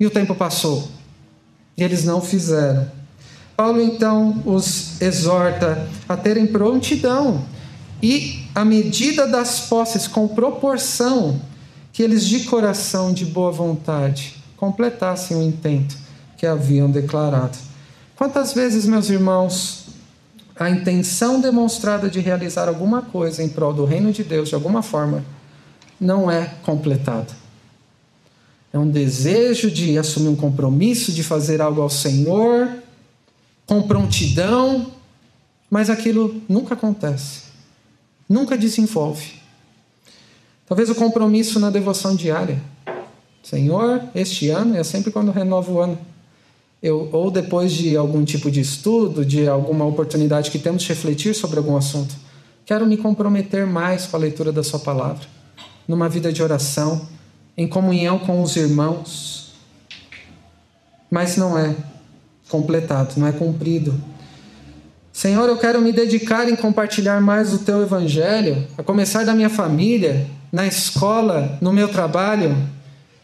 e 0.01 0.05
o 0.05 0.11
tempo 0.11 0.35
passou, 0.35 0.89
e 1.79 1.85
eles 1.85 2.03
não 2.03 2.21
fizeram. 2.21 2.91
Paulo 3.57 3.81
então 3.81 4.43
os 4.45 5.01
exorta 5.01 5.89
a 6.09 6.17
terem 6.17 6.47
prontidão 6.47 7.43
e 8.03 8.45
a 8.55 8.65
medida 8.65 9.27
das 9.27 9.61
posses 9.61 10.07
com 10.07 10.29
proporção 10.29 11.41
que 11.93 12.03
eles 12.03 12.27
de 12.27 12.45
coração, 12.45 13.13
de 13.13 13.25
boa 13.25 13.51
vontade, 13.51 14.37
completassem 14.57 15.37
o 15.37 15.43
intento 15.43 15.97
que 16.37 16.47
haviam 16.47 16.91
declarado. 16.91 17.57
Quantas 18.15 18.53
vezes, 18.53 18.85
meus 18.85 19.09
irmãos, 19.09 19.87
a 20.59 20.69
intenção 20.69 21.41
demonstrada 21.41 22.11
de 22.11 22.21
realizar 22.21 22.69
alguma 22.69 23.01
coisa 23.01 23.43
em 23.43 23.49
prol 23.49 23.73
do 23.73 23.87
reino 23.87 24.13
de 24.13 24.23
Deus, 24.23 24.51
de 24.51 24.55
alguma 24.55 24.83
forma, 24.83 25.25
não 25.99 26.31
é 26.31 26.53
completada. 26.63 27.29
É 28.73 28.79
um 28.79 28.89
desejo 28.89 29.71
de 29.71 29.97
assumir 29.97 30.29
um 30.29 30.37
compromisso, 30.37 31.13
de 31.13 31.23
fazer 31.23 31.63
algo 31.63 31.81
ao 31.81 31.89
Senhor, 31.89 32.69
com 33.67 33.83
prontidão, 33.83 34.93
mas 35.69 35.91
aquilo 35.91 36.41
nunca 36.49 36.75
acontece, 36.75 37.43
nunca 38.29 38.57
desenvolve. 38.57 39.35
Talvez 40.67 40.89
o 40.89 40.95
compromisso 40.95 41.61
na 41.61 41.71
devoção 41.71 42.15
diária. 42.15 42.61
Senhor, 43.43 44.03
este 44.15 44.49
ano, 44.49 44.77
é 44.77 44.83
sempre 44.83 45.13
quando 45.13 45.31
renova 45.31 45.71
o 45.71 45.81
ano 45.81 45.99
eu, 46.83 47.09
ou 47.13 47.31
depois 47.31 47.73
de 47.73 47.97
algum 47.97 48.25
tipo 48.25 48.51
de 48.51 48.61
estudo, 48.61 49.25
de 49.25 49.49
alguma 49.49 49.85
oportunidade 49.85 50.51
que 50.51 50.59
temos 50.59 50.83
de 50.83 50.89
refletir 50.89 51.35
sobre 51.35 51.59
algum 51.59 51.77
assunto, 51.77 52.15
quero 52.65 52.87
me 52.87 52.97
comprometer 52.97 53.67
mais 53.67 54.07
com 54.07 54.17
a 54.17 54.21
leitura 54.21 54.53
da 54.53 54.63
Sua 54.63 54.79
palavra, 54.79 55.27
numa 55.89 56.09
vida 56.09 56.33
de 56.33 56.43
oração, 56.43 57.09
em 57.57 57.67
comunhão 57.67 58.19
com 58.19 58.43
os 58.43 58.55
irmãos. 58.57 59.53
Mas 61.11 61.37
não 61.37 61.59
é 61.59 61.75
completado, 62.49 63.15
não 63.17 63.27
é 63.27 63.33
cumprido. 63.33 63.95
Senhor, 65.13 65.49
eu 65.49 65.57
quero 65.57 65.81
me 65.81 65.93
dedicar 65.93 66.49
em 66.49 66.57
compartilhar 66.57 67.21
mais 67.21 67.53
o 67.55 67.59
Teu 67.61 67.83
Evangelho, 67.83 68.67
a 68.77 68.83
começar 68.83 69.25
da 69.25 69.35
minha 69.35 69.49
família, 69.49 70.27
na 70.53 70.67
escola, 70.67 71.59
no 71.61 71.73
meu 71.73 71.89
trabalho. 71.89 72.57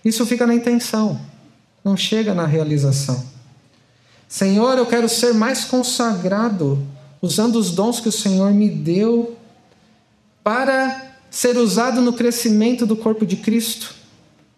Isso 0.04 0.24
fica 0.24 0.46
na 0.46 0.54
intenção, 0.54 1.20
não 1.84 1.96
chega 1.96 2.34
na 2.34 2.46
realização. 2.46 3.22
Senhor, 4.26 4.78
eu 4.78 4.86
quero 4.86 5.08
ser 5.08 5.34
mais 5.34 5.66
consagrado, 5.66 6.82
usando 7.20 7.56
os 7.56 7.70
dons 7.70 8.00
que 8.00 8.08
o 8.08 8.12
Senhor 8.12 8.50
me 8.52 8.70
deu 8.70 9.36
para 10.42 11.12
ser 11.30 11.58
usado 11.58 12.00
no 12.00 12.14
crescimento 12.14 12.86
do 12.86 12.96
corpo 12.96 13.26
de 13.26 13.36
Cristo, 13.36 13.94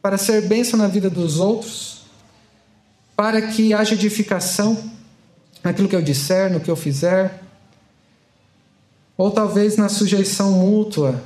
para 0.00 0.16
ser 0.16 0.42
bênção 0.46 0.78
na 0.78 0.86
vida 0.86 1.10
dos 1.10 1.40
outros, 1.40 2.03
para 3.16 3.40
que 3.42 3.72
haja 3.72 3.94
edificação 3.94 4.76
naquilo 5.62 5.88
que 5.88 5.96
eu 5.96 6.02
disser, 6.02 6.52
no 6.52 6.60
que 6.60 6.70
eu 6.70 6.76
fizer, 6.76 7.42
ou 9.16 9.30
talvez 9.30 9.76
na 9.76 9.88
sujeição 9.88 10.52
mútua, 10.52 11.22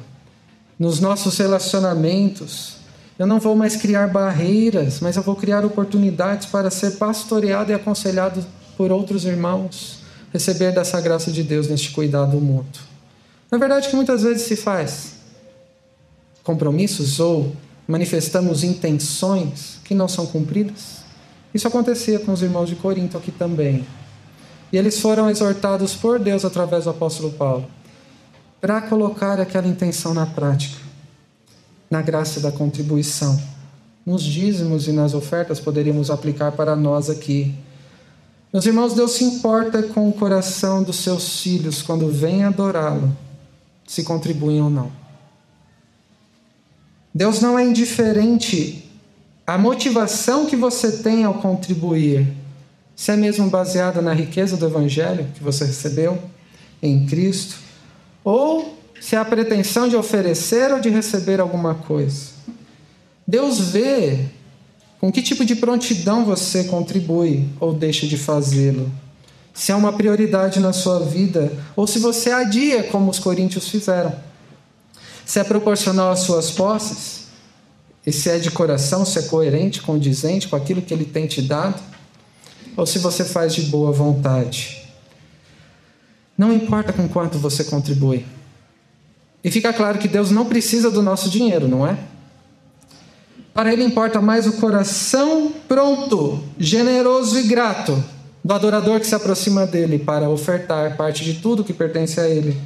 nos 0.79 1.01
nossos 1.01 1.37
relacionamentos, 1.39 2.77
eu 3.19 3.27
não 3.27 3.41
vou 3.41 3.57
mais 3.57 3.75
criar 3.75 4.07
barreiras, 4.09 5.01
mas 5.01 5.17
eu 5.17 5.23
vou 5.23 5.35
criar 5.35 5.65
oportunidades 5.65 6.47
para 6.47 6.71
ser 6.71 6.93
pastoreado 6.93 7.73
e 7.73 7.75
aconselhado 7.75 8.47
por 8.77 8.93
outros 8.93 9.25
irmãos, 9.25 9.99
receber 10.33 10.73
dessa 10.73 11.01
graça 11.01 11.33
de 11.33 11.43
Deus 11.43 11.67
neste 11.67 11.91
cuidado 11.91 12.41
mútuo. 12.41 12.83
Na 13.51 13.59
verdade, 13.59 13.89
que 13.89 13.97
muitas 13.97 14.23
vezes 14.23 14.43
se 14.43 14.55
faz 14.55 15.15
compromissos 16.45 17.19
ou 17.19 17.57
manifestamos 17.89 18.63
intenções 18.63 19.81
que 19.85 19.95
não 19.95 20.07
são 20.07 20.27
cumpridas. 20.27 20.99
Isso 21.53 21.67
acontecia 21.67 22.19
com 22.19 22.33
os 22.33 22.43
irmãos 22.43 22.69
de 22.69 22.77
Corinto 22.77 23.17
aqui 23.17 23.31
também. 23.31 23.87
E 24.73 24.77
eles 24.77 25.01
foram 25.01 25.31
exortados 25.31 25.95
por 25.95 26.19
Deus 26.19 26.45
através 26.45 26.85
do 26.85 26.91
apóstolo 26.91 27.31
Paulo 27.33 27.67
para 28.61 28.83
colocar 28.83 29.41
aquela 29.41 29.67
intenção 29.67 30.13
na 30.13 30.27
prática 30.27 30.89
na 31.91 32.03
graça 32.03 32.41
da 32.41 32.53
contribuição. 32.53 33.41
Nos 34.05 34.23
dízimos 34.23 34.89
e 34.89 34.93
nas 34.93 35.15
ofertas 35.15 35.61
poderíamos 35.61 36.11
aplicar 36.11 36.53
para 36.53 36.75
nós 36.77 37.11
aqui. 37.11 37.55
Meus 38.53 38.65
irmãos, 38.67 38.95
Deus 38.95 39.13
se 39.13 39.25
importa 39.25 39.83
com 39.83 40.09
o 40.09 40.13
coração 40.13 40.83
dos 40.83 40.97
seus 40.97 41.41
filhos 41.41 41.83
quando 41.83 42.11
vêm 42.11 42.45
adorá-lo, 42.45 43.15
se 43.87 44.03
contribuem 44.03 44.63
ou 44.63 44.71
não. 44.71 44.91
Deus 47.15 47.41
não 47.41 47.59
é 47.59 47.65
indiferente 47.65 48.88
à 49.49 49.57
motivação 49.57 50.45
que 50.45 50.55
você 50.55 50.99
tem 50.99 51.25
ao 51.25 51.33
contribuir, 51.33 52.29
se 52.95 53.11
é 53.13 53.17
mesmo 53.17 53.49
baseada 53.49 54.03
na 54.03 54.13
riqueza 54.13 54.59
do 54.59 54.67
Evangelho 54.67 55.27
que 55.35 55.43
você 55.43 55.65
recebeu 55.65 56.19
em 56.83 57.07
Cristo, 57.07 57.57
ou 58.23 58.79
se 59.01 59.17
há 59.17 59.25
pretensão 59.25 59.89
de 59.89 59.97
oferecer 59.97 60.71
ou 60.71 60.79
de 60.81 60.91
receber 60.91 61.41
alguma 61.41 61.75
coisa. 61.75 62.27
Deus 63.27 63.59
vê 63.59 64.27
com 65.01 65.11
que 65.11 65.23
tipo 65.23 65.47
de 65.47 65.57
prontidão 65.57 66.27
você 66.27 66.65
contribui 66.65 67.49
ou 67.59 67.73
deixa 67.73 68.07
de 68.07 68.19
fazê-lo. 68.19 68.93
se 69.55 69.73
é 69.73 69.75
uma 69.75 69.95
prioridade 69.95 70.61
na 70.61 70.75
sua 70.75 71.01
vida, 71.01 71.51
ou 71.75 71.87
se 71.87 71.99
você 71.99 72.31
adia 72.31 72.83
como 72.83 73.11
os 73.11 73.19
coríntios 73.19 73.67
fizeram. 73.67 74.15
Se 75.25 75.41
é 75.41 75.45
proporcional 75.45 76.11
às 76.13 76.21
suas 76.21 76.51
posses, 76.51 77.28
e 78.09 78.13
se 78.13 78.31
é 78.31 78.39
de 78.39 78.51
coração, 78.51 79.05
se 79.05 79.19
é 79.19 79.23
coerente, 79.23 79.83
condizente 79.83 80.49
com 80.49 80.57
aquilo 80.57 80.81
que 80.81 80.95
ele 80.95 81.05
tem 81.05 81.27
te 81.27 81.43
dado, 81.43 81.79
ou 82.75 82.87
se 82.87 82.99
você 82.99 83.23
faz 83.23 83.55
de 83.55 83.63
boa 83.63 83.93
vontade. 83.93 84.89
Não 86.37 86.51
importa 86.51 86.91
com 86.91 87.07
quanto 87.07 87.39
você 87.39 87.65
contribui. 87.65 88.25
E 89.45 89.51
fica 89.51 89.75
claro 89.75 89.99
que 89.99 90.09
Deus 90.09 90.31
não 90.31 90.47
precisa 90.47 90.91
do 90.91 91.03
nosso 91.03 91.29
dinheiro, 91.29 91.69
não 91.69 91.87
é? 91.87 91.99
Para 93.53 93.75
Ele 93.75 93.85
importa 93.85 94.23
mais 94.23 94.47
o 94.47 94.53
coração 94.53 95.53
pronto, 95.69 96.43
generoso 96.59 97.39
e 97.39 97.43
grato 97.43 98.03
do 98.43 98.55
adorador 98.55 99.01
que 99.01 99.07
se 99.07 99.15
aproxima 99.15 99.67
dele 99.67 99.99
para 99.99 100.31
ofertar 100.31 100.97
parte 100.97 101.23
de 101.25 101.35
tudo 101.35 101.63
que 101.63 101.75
pertence 101.75 102.19
a 102.19 102.27
ele, 102.27 102.59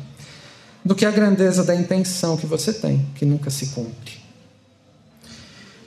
do 0.84 0.94
que 0.94 1.04
a 1.04 1.10
grandeza 1.10 1.64
da 1.64 1.74
intenção 1.74 2.36
que 2.36 2.46
você 2.46 2.72
tem, 2.72 3.04
que 3.16 3.24
nunca 3.24 3.50
se 3.50 3.68
cumpre. 3.68 4.21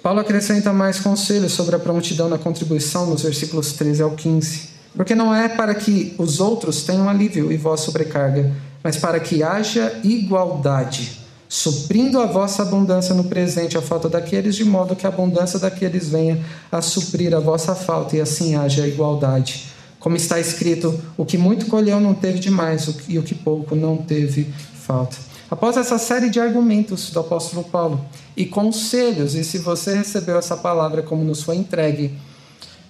Paulo 0.06 0.20
acrescenta 0.20 0.72
mais 0.72 1.00
conselhos 1.00 1.54
sobre 1.54 1.76
a 1.76 1.80
prontidão 1.80 2.30
na 2.30 2.38
contribuição 2.38 3.08
nos 3.08 3.24
versículos 3.24 3.74
13 3.74 4.04
ao 4.04 4.12
15. 4.12 4.70
Porque 4.94 5.16
não 5.16 5.34
é 5.34 5.50
para 5.50 5.74
que 5.74 6.14
os 6.20 6.40
outros 6.40 6.84
tenham 6.84 7.10
alívio 7.10 7.52
e 7.52 7.58
vós 7.58 7.80
sobrecarga, 7.80 8.52
mas 8.84 8.98
para 8.98 9.20
que 9.20 9.42
haja 9.42 10.00
igualdade, 10.04 11.20
suprindo 11.50 12.20
a 12.20 12.28
vossa 12.28 12.62
abundância 12.62 13.16
no 13.16 13.24
presente 13.24 13.80
a 13.80 13.82
falta 13.82 14.08
daqueles, 14.08 14.56
de 14.56 14.64
modo 14.64 14.96
que 14.96 15.08
a 15.08 15.10
abundância 15.10 15.58
daqueles 15.58 16.08
venha 16.08 16.40
a 16.72 16.84
suprir 16.84 17.34
a 17.34 17.40
vossa 17.40 17.74
falta, 17.74 18.16
e 18.16 18.22
assim 18.22 18.54
haja 18.54 18.88
igualdade. 18.88 19.66
Como 20.00 20.16
está 20.16 20.40
escrito, 20.40 21.02
o 21.18 21.26
que 21.26 21.36
muito 21.36 21.66
colheu 21.66 22.00
não 22.00 22.14
teve 22.14 22.38
demais, 22.38 22.88
e 23.08 23.18
o 23.18 23.24
que 23.24 23.34
pouco 23.34 23.76
não 23.76 23.98
teve 23.98 24.54
falta. 24.76 25.18
Após 25.56 25.78
essa 25.78 25.98
série 25.98 26.30
de 26.30 26.38
argumentos 26.38 27.12
do 27.12 27.22
apóstolo 27.22 27.64
Paulo 27.64 28.06
e 28.36 28.46
conselhos, 28.46 29.36
e 29.36 29.44
se 29.46 29.58
você 29.58 29.96
recebeu 29.96 30.38
essa 30.38 30.58
palavra 30.58 31.02
como 31.02 31.24
nos 31.24 31.44
foi 31.44 31.56
entregue 31.56 32.12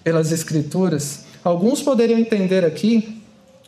pelas 0.03 0.31
Escrituras, 0.31 1.25
alguns 1.43 1.83
poderiam 1.83 2.17
entender 2.17 2.65
aqui 2.65 3.21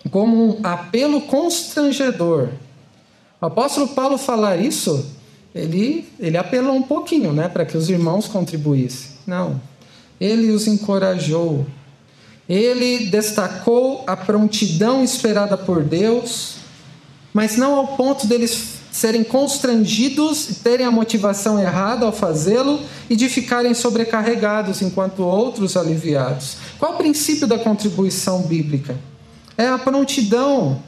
como 0.09 0.35
um 0.35 0.65
apelo 0.65 1.21
constrangedor. 1.21 2.49
O 3.39 3.45
apóstolo 3.45 3.89
Paulo 3.89 4.17
falar 4.17 4.57
isso, 4.57 5.05
ele, 5.53 6.09
ele 6.19 6.35
apelou 6.35 6.73
um 6.73 6.81
pouquinho 6.81 7.31
né, 7.31 7.47
para 7.47 7.65
que 7.67 7.77
os 7.77 7.91
irmãos 7.91 8.27
contribuíssem. 8.27 9.11
Não. 9.27 9.61
Ele 10.19 10.49
os 10.49 10.65
encorajou. 10.65 11.67
Ele 12.49 13.05
destacou 13.11 14.03
a 14.07 14.17
prontidão 14.17 15.03
esperada 15.03 15.55
por 15.55 15.83
Deus, 15.83 16.55
mas 17.31 17.57
não 17.57 17.75
ao 17.75 17.89
ponto 17.89 18.25
deles 18.25 18.76
serem 18.97 19.23
constrangidos 19.23 20.57
terem 20.63 20.83
a 20.83 20.89
motivação 20.89 21.59
errada 21.59 22.03
ao 22.03 22.11
fazê-lo 22.11 22.79
e 23.07 23.15
de 23.15 23.29
ficarem 23.29 23.75
sobrecarregados 23.75 24.81
enquanto 24.81 25.19
outros 25.19 25.77
aliviados. 25.77 26.57
Qual 26.79 26.93
o 26.93 26.97
princípio 26.97 27.45
da 27.45 27.59
contribuição 27.59 28.41
bíblica? 28.41 28.97
É 29.55 29.67
a 29.67 29.77
prontidão, 29.77 30.81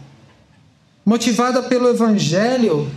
motivada 1.06 1.62
pelo 1.62 1.88
Evangelho. 1.88 2.90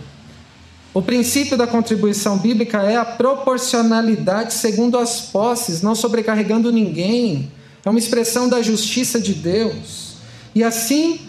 O 0.95 0.99
princípio 0.99 1.55
da 1.55 1.67
contribuição 1.67 2.39
bíblica 2.39 2.81
é 2.81 2.97
a 2.97 3.05
proporcionalidade 3.05 4.55
segundo 4.55 4.97
as 4.97 5.21
posses, 5.21 5.83
não 5.83 5.93
sobrecarregando 5.93 6.71
ninguém. 6.71 7.51
É 7.85 7.89
uma 7.91 7.99
expressão 7.99 8.49
da 8.49 8.63
justiça 8.63 9.21
de 9.21 9.35
Deus. 9.35 10.15
E 10.55 10.63
assim, 10.63 11.19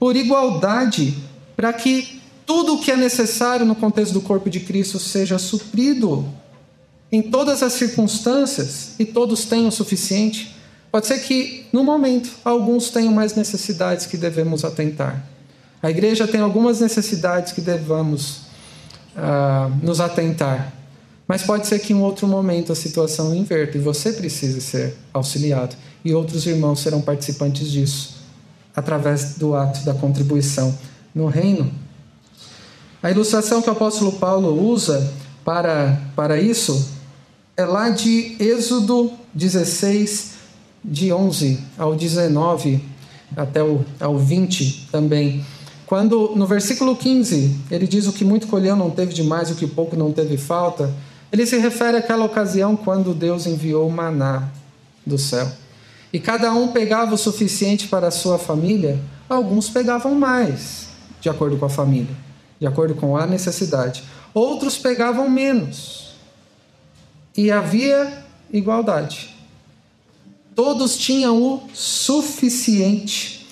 por 0.00 0.16
igualdade, 0.16 1.16
para 1.54 1.72
que 1.72 2.20
tudo 2.46 2.74
o 2.74 2.80
que 2.80 2.90
é 2.90 2.96
necessário 2.96 3.64
no 3.64 3.74
contexto 3.74 4.12
do 4.12 4.20
corpo 4.20 4.50
de 4.50 4.60
Cristo 4.60 4.98
seja 4.98 5.38
suprido 5.38 6.26
em 7.10 7.22
todas 7.22 7.62
as 7.62 7.74
circunstâncias 7.74 8.92
e 8.98 9.04
todos 9.04 9.44
tenham 9.44 9.68
o 9.68 9.72
suficiente. 9.72 10.56
Pode 10.90 11.06
ser 11.06 11.18
que, 11.20 11.66
no 11.72 11.84
momento, 11.84 12.30
alguns 12.44 12.90
tenham 12.90 13.12
mais 13.12 13.34
necessidades 13.34 14.06
que 14.06 14.16
devemos 14.16 14.64
atentar. 14.64 15.24
A 15.82 15.90
igreja 15.90 16.26
tem 16.26 16.40
algumas 16.40 16.80
necessidades 16.80 17.52
que 17.52 17.60
devamos 17.60 18.42
uh, 19.16 19.68
nos 19.82 20.00
atentar. 20.00 20.72
Mas 21.26 21.42
pode 21.42 21.66
ser 21.66 21.78
que 21.78 21.92
em 21.92 22.00
outro 22.00 22.26
momento 22.26 22.72
a 22.72 22.74
situação 22.74 23.34
inverta 23.34 23.76
e 23.76 23.80
você 23.80 24.12
precise 24.12 24.60
ser 24.60 24.96
auxiliado. 25.12 25.76
E 26.04 26.14
outros 26.14 26.46
irmãos 26.46 26.80
serão 26.80 27.00
participantes 27.00 27.70
disso, 27.70 28.16
através 28.74 29.34
do 29.34 29.54
ato 29.54 29.84
da 29.84 29.94
contribuição 29.94 30.76
no 31.14 31.26
reino. 31.26 31.72
A 33.02 33.10
ilustração 33.10 33.60
que 33.60 33.68
o 33.68 33.72
apóstolo 33.72 34.12
Paulo 34.12 34.64
usa 34.64 35.12
para, 35.44 36.00
para 36.14 36.40
isso 36.40 36.88
é 37.56 37.64
lá 37.64 37.90
de 37.90 38.36
Êxodo 38.38 39.10
16, 39.34 40.34
de 40.84 41.12
11 41.12 41.58
ao 41.76 41.96
19, 41.96 42.80
até 43.36 43.60
o 43.60 43.84
ao 43.98 44.16
20 44.16 44.88
também. 44.92 45.44
Quando 45.84 46.36
no 46.36 46.46
versículo 46.46 46.94
15 46.94 47.62
ele 47.72 47.88
diz 47.88 48.06
o 48.06 48.12
que 48.12 48.24
muito 48.24 48.46
colheu 48.46 48.76
não 48.76 48.88
teve 48.88 49.12
demais, 49.12 49.50
o 49.50 49.56
que 49.56 49.66
pouco 49.66 49.96
não 49.96 50.12
teve 50.12 50.36
falta, 50.36 50.94
ele 51.32 51.44
se 51.44 51.58
refere 51.58 51.96
àquela 51.96 52.24
ocasião 52.24 52.76
quando 52.76 53.12
Deus 53.12 53.48
enviou 53.48 53.90
maná 53.90 54.48
do 55.04 55.18
céu. 55.18 55.50
E 56.12 56.20
cada 56.20 56.52
um 56.52 56.68
pegava 56.68 57.16
o 57.16 57.18
suficiente 57.18 57.88
para 57.88 58.06
a 58.06 58.12
sua 58.12 58.38
família, 58.38 59.00
alguns 59.28 59.68
pegavam 59.68 60.14
mais, 60.14 60.86
de 61.20 61.28
acordo 61.28 61.56
com 61.56 61.64
a 61.64 61.68
família 61.68 62.31
de 62.62 62.66
acordo 62.68 62.94
com 62.94 63.16
a 63.16 63.26
necessidade. 63.26 64.04
Outros 64.32 64.78
pegavam 64.78 65.28
menos. 65.28 66.12
E 67.36 67.50
havia 67.50 68.22
igualdade. 68.52 69.34
Todos 70.54 70.96
tinham 70.96 71.42
o 71.42 71.62
suficiente. 71.74 73.48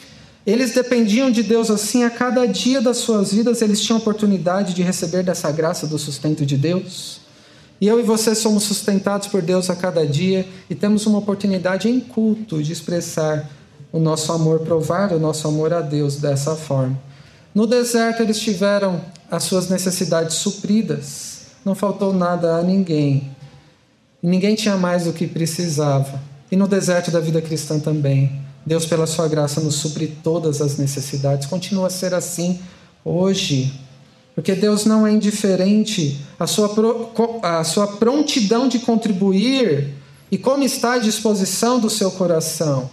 Eles 0.46 0.72
dependiam 0.74 1.28
de 1.28 1.42
Deus 1.42 1.72
assim 1.72 2.04
a 2.04 2.10
cada 2.10 2.46
dia 2.46 2.80
das 2.80 2.98
suas 2.98 3.32
vidas, 3.32 3.60
eles 3.60 3.80
tinham 3.80 3.98
oportunidade 3.98 4.74
de 4.74 4.82
receber 4.82 5.24
dessa 5.24 5.50
graça 5.50 5.88
do 5.88 5.98
sustento 5.98 6.46
de 6.46 6.56
Deus. 6.56 7.18
E 7.80 7.88
eu 7.88 7.98
e 7.98 8.04
você 8.04 8.32
somos 8.32 8.62
sustentados 8.62 9.26
por 9.26 9.42
Deus 9.42 9.68
a 9.70 9.74
cada 9.74 10.06
dia 10.06 10.46
e 10.68 10.74
temos 10.76 11.04
uma 11.04 11.18
oportunidade 11.18 11.88
em 11.88 11.98
culto 11.98 12.62
de 12.62 12.72
expressar 12.72 13.50
o 13.90 13.98
nosso 13.98 14.30
amor, 14.30 14.60
provar 14.60 15.12
o 15.12 15.18
nosso 15.18 15.48
amor 15.48 15.74
a 15.74 15.80
Deus 15.80 16.14
dessa 16.14 16.54
forma. 16.54 17.09
No 17.54 17.66
deserto 17.66 18.22
eles 18.22 18.38
tiveram 18.38 19.00
as 19.30 19.44
suas 19.44 19.68
necessidades 19.68 20.36
supridas, 20.36 21.46
não 21.64 21.74
faltou 21.74 22.12
nada 22.12 22.56
a 22.56 22.62
ninguém. 22.62 23.30
ninguém 24.22 24.54
tinha 24.54 24.76
mais 24.76 25.04
do 25.04 25.12
que 25.12 25.26
precisava. 25.26 26.20
E 26.50 26.56
no 26.56 26.66
deserto 26.66 27.10
da 27.10 27.20
vida 27.20 27.40
cristã 27.40 27.78
também. 27.78 28.40
Deus, 28.66 28.84
pela 28.84 29.06
sua 29.06 29.28
graça, 29.28 29.60
nos 29.60 29.76
supre 29.76 30.08
todas 30.22 30.60
as 30.60 30.76
necessidades. 30.76 31.46
Continua 31.46 31.86
a 31.86 31.90
ser 31.90 32.12
assim 32.12 32.58
hoje. 33.04 33.72
Porque 34.34 34.54
Deus 34.54 34.84
não 34.84 35.06
é 35.06 35.12
indiferente 35.12 36.20
à 36.38 36.46
sua, 36.46 36.70
à 37.42 37.64
sua 37.64 37.86
prontidão 37.96 38.68
de 38.68 38.80
contribuir 38.80 39.94
e 40.30 40.38
como 40.38 40.62
está 40.64 40.94
à 40.94 40.98
disposição 40.98 41.78
do 41.78 41.90
seu 41.90 42.10
coração. 42.10 42.90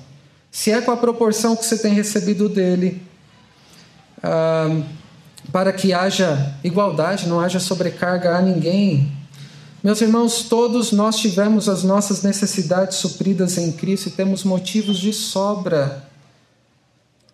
Se 0.51 0.72
é 0.72 0.82
com 0.82 0.91
a 0.91 0.97
proporção 0.97 1.55
que 1.55 1.66
você 1.66 1.78
tem 1.78 1.93
recebido 1.93 2.49
dele, 2.49 3.01
para 5.51 5.72
que 5.74 5.93
haja 5.93 6.55
igualdade, 6.63 7.28
não 7.28 7.39
haja 7.39 7.59
sobrecarga 7.59 8.36
a 8.36 8.41
ninguém. 8.41 9.11
Meus 9.84 10.01
irmãos, 10.01 10.43
todos 10.43 10.91
nós 10.91 11.18
tivemos 11.18 11.70
as 11.70 11.84
nossas 11.84 12.24
necessidades 12.24 12.97
supridas 12.97 13.57
em 13.57 13.72
Cristo 13.72 14.09
e 14.09 14.11
temos 14.11 14.43
motivos 14.43 14.97
de 14.97 15.13
sobra 15.13 16.03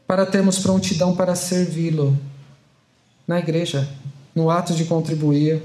para 0.06 0.26
termos 0.26 0.60
prontidão 0.60 1.16
para 1.16 1.36
servi-lo 1.36 2.18
na 3.28 3.40
igreja, 3.40 3.88
no 4.36 4.50
ato 4.50 4.74
de 4.74 4.86
contribuir 4.86 5.64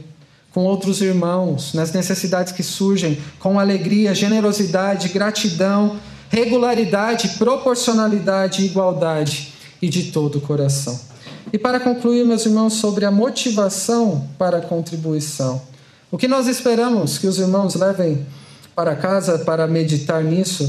com 0.51 0.65
outros 0.65 1.01
irmãos, 1.01 1.75
nas 1.75 1.93
necessidades 1.93 2.53
que 2.53 2.63
surgem, 2.63 3.19
com 3.39 3.59
alegria, 3.61 4.15
generosidade, 4.15 5.09
gratidão, 5.09 5.99
regularidade, 6.31 7.31
proporcionalidade 7.39 8.65
igualdade 8.65 9.53
e 9.81 9.89
de 9.89 10.11
todo 10.11 10.39
o 10.39 10.41
coração. 10.41 11.08
E 11.53 11.59
para 11.59 11.81
concluir, 11.81 12.25
meus 12.25 12.45
irmãos, 12.45 12.75
sobre 12.75 13.05
a 13.05 13.11
motivação 13.11 14.29
para 14.39 14.59
a 14.59 14.61
contribuição. 14.61 15.63
O 16.11 16.19
que 16.19 16.29
nós 16.29 16.47
esperamos 16.47 17.19
que 17.19 17.27
os 17.27 17.39
irmãos 17.39 17.75
levem 17.75 18.27
para 18.75 18.95
casa 18.97 19.39
para 19.41 19.67
meditar 19.67 20.23
nisso 20.23 20.65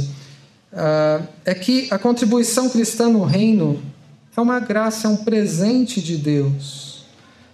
uh, 0.73 1.25
é 1.45 1.53
que 1.53 1.87
a 1.91 1.99
contribuição 1.99 2.69
cristã 2.69 3.09
no 3.09 3.23
reino 3.23 3.81
é 4.35 4.41
uma 4.41 4.59
graça, 4.59 5.07
é 5.07 5.11
um 5.11 5.17
presente 5.17 6.01
de 6.01 6.17
Deus. 6.17 7.05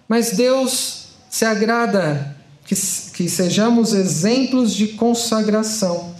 Mas 0.07 0.31
Deus 0.31 1.07
se 1.29 1.45
agrada 1.45 2.35
que, 2.65 2.75
que 3.13 3.29
sejamos 3.29 3.93
exemplos 3.93 4.73
de 4.73 4.89
consagração 4.89 6.15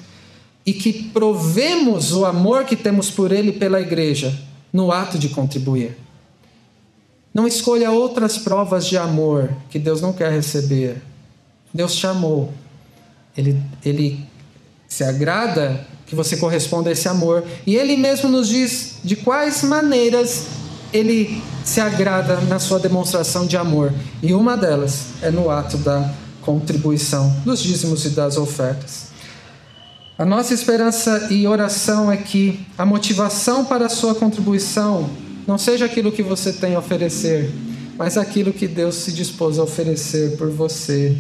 e 0.66 0.74
que 0.74 0.92
provemos 1.10 2.12
o 2.12 2.26
amor 2.26 2.66
que 2.66 2.76
temos 2.76 3.12
por 3.12 3.32
Ele 3.32 3.52
pela 3.52 3.80
igreja 3.80 4.36
no 4.74 4.92
ato 4.92 5.18
de 5.18 5.30
contribuir. 5.30 6.05
Não 7.36 7.46
escolha 7.46 7.92
outras 7.92 8.38
provas 8.38 8.86
de 8.88 8.98
amor 8.98 9.50
que 9.70 9.78
Deus 9.78 10.00
não 10.00 10.14
quer 10.14 10.32
receber. 10.32 11.02
Deus 11.74 11.94
chamou. 11.94 12.54
Ele, 13.36 13.62
ele 13.84 14.26
se 14.88 15.04
agrada 15.04 15.86
que 16.06 16.16
você 16.16 16.38
corresponda 16.38 16.88
a 16.88 16.94
esse 16.94 17.10
amor. 17.10 17.44
E 17.68 17.76
ele 17.76 17.98
mesmo 17.98 18.30
nos 18.30 18.48
diz 18.48 19.00
de 19.04 19.18
quais 19.18 19.64
maneiras 19.64 20.46
ele 20.94 21.44
se 21.66 21.82
agrada 21.82 22.40
na 22.48 22.58
sua 22.58 22.80
demonstração 22.80 23.46
de 23.46 23.58
amor. 23.58 23.94
E 24.24 24.34
uma 24.34 24.56
delas 24.56 25.08
é 25.22 25.30
no 25.30 25.52
ato 25.52 25.78
da 25.80 26.10
contribuição, 26.42 27.36
dos 27.44 27.62
dízimos 27.62 28.06
e 28.06 28.12
das 28.12 28.38
ofertas. 28.38 29.08
A 30.18 30.24
nossa 30.24 30.54
esperança 30.54 31.28
e 31.30 31.46
oração 31.46 32.10
é 32.10 32.16
que 32.16 32.66
a 32.78 32.86
motivação 32.86 33.66
para 33.66 33.88
a 33.88 33.90
sua 33.90 34.16
contribuição 34.16 35.10
não 35.48 35.58
seja 35.58 35.86
aquilo 35.86 36.12
que 36.12 36.24
você 36.24 36.52
tem 36.52 36.76
a 36.76 36.80
oferecer, 36.80 37.52
mas 37.98 38.18
aquilo 38.18 38.52
que 38.52 38.68
Deus 38.68 38.96
se 38.96 39.12
dispôs 39.12 39.60
a 39.60 39.64
oferecer 39.64 40.38
por 40.38 40.50
você. 40.50 41.16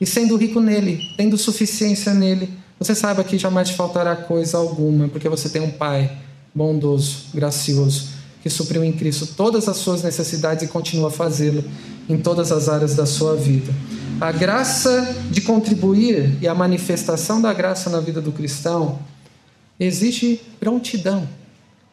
E 0.00 0.06
sendo 0.06 0.36
rico 0.36 0.60
nele, 0.60 1.00
tendo 1.16 1.38
suficiência 1.38 2.12
nele, 2.12 2.50
você 2.78 2.94
saiba 2.94 3.24
que 3.24 3.38
jamais 3.38 3.68
te 3.68 3.74
faltará 3.74 4.14
coisa 4.14 4.58
alguma, 4.58 5.08
porque 5.08 5.28
você 5.28 5.48
tem 5.48 5.62
um 5.62 5.70
Pai 5.70 6.18
bondoso, 6.54 7.26
gracioso, 7.32 8.08
que 8.42 8.50
supriu 8.50 8.84
em 8.84 8.92
Cristo 8.92 9.26
todas 9.36 9.68
as 9.68 9.76
suas 9.76 10.02
necessidades 10.02 10.64
e 10.64 10.68
continua 10.68 11.08
a 11.08 11.12
fazê-lo 11.12 11.64
em 12.08 12.18
todas 12.18 12.50
as 12.50 12.68
áreas 12.68 12.94
da 12.94 13.06
sua 13.06 13.36
vida. 13.36 13.72
A 14.20 14.30
graça 14.30 15.16
de 15.30 15.40
contribuir 15.40 16.36
e 16.40 16.46
a 16.46 16.54
manifestação 16.54 17.40
da 17.40 17.52
graça 17.52 17.88
na 17.88 18.00
vida 18.00 18.20
do 18.20 18.32
cristão 18.32 18.98
exige 19.78 20.40
prontidão 20.60 21.28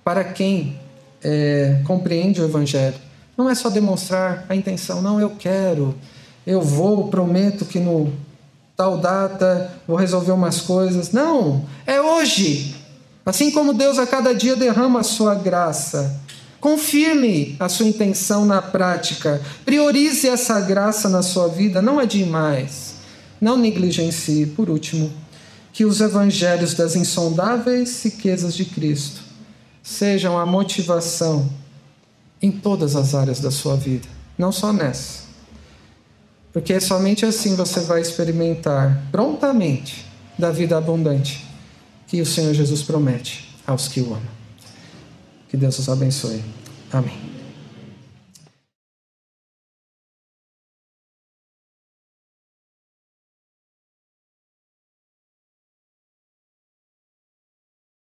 para 0.03 0.23
quem 0.23 0.77
é, 1.24 1.82
compreende 1.86 2.41
o 2.41 2.45
Evangelho. 2.45 2.95
Não 3.38 3.49
é 3.49 3.55
só 3.55 3.70
demonstrar 3.70 4.45
a 4.49 4.55
intenção, 4.55 5.01
não, 5.01 5.20
eu 5.20 5.30
quero, 5.30 5.95
eu 6.45 6.61
vou, 6.61 7.07
prometo 7.07 7.63
que 7.63 7.80
no 7.80 8.11
tal 8.76 8.97
data, 8.97 9.72
vou 9.88 9.97
resolver 9.97 10.32
umas 10.32 10.61
coisas. 10.61 11.11
Não, 11.11 11.65
é 11.86 12.01
hoje. 12.01 12.76
Assim 13.26 13.51
como 13.51 13.74
Deus 13.74 13.99
a 13.99 14.07
cada 14.07 14.34
dia 14.34 14.55
derrama 14.55 15.01
a 15.01 15.03
sua 15.03 15.36
graça. 15.36 16.20
Confirme 16.59 17.55
a 17.59 17.70
sua 17.70 17.86
intenção 17.86 18.45
na 18.45 18.61
prática. 18.61 19.41
Priorize 19.63 20.28
essa 20.28 20.59
graça 20.61 21.07
na 21.07 21.22
sua 21.22 21.47
vida, 21.47 21.82
não 21.82 21.99
é 21.99 22.05
demais. 22.05 22.95
Não 23.39 23.57
negligencie, 23.57 24.45
por 24.45 24.70
último, 24.70 25.11
que 25.72 25.86
os 25.86 26.01
evangelhos 26.01 26.74
das 26.74 26.95
insondáveis 26.95 28.03
riquezas 28.03 28.55
de 28.55 28.65
Cristo 28.65 29.28
sejam 29.84 30.38
a 30.38 30.45
motivação 30.45 31.49
em 32.41 32.51
todas 32.51 32.95
as 32.95 33.13
áreas 33.13 33.39
da 33.39 33.51
sua 33.51 33.75
vida, 33.75 34.07
não 34.38 34.51
só 34.51 34.71
nessa. 34.71 35.30
Porque 36.51 36.80
somente 36.80 37.25
assim 37.25 37.55
você 37.55 37.82
vai 37.82 38.01
experimentar 38.01 39.03
prontamente 39.11 40.05
da 40.38 40.51
vida 40.51 40.77
abundante 40.77 41.45
que 42.07 42.21
o 42.21 42.25
Senhor 42.25 42.53
Jesus 42.53 42.82
promete 42.82 43.55
aos 43.67 43.88
que 43.88 44.01
o 44.01 44.07
amam. 44.07 44.39
Que 45.47 45.57
Deus 45.57 45.77
os 45.77 45.89
abençoe. 45.89 46.43
Amém. 46.91 47.39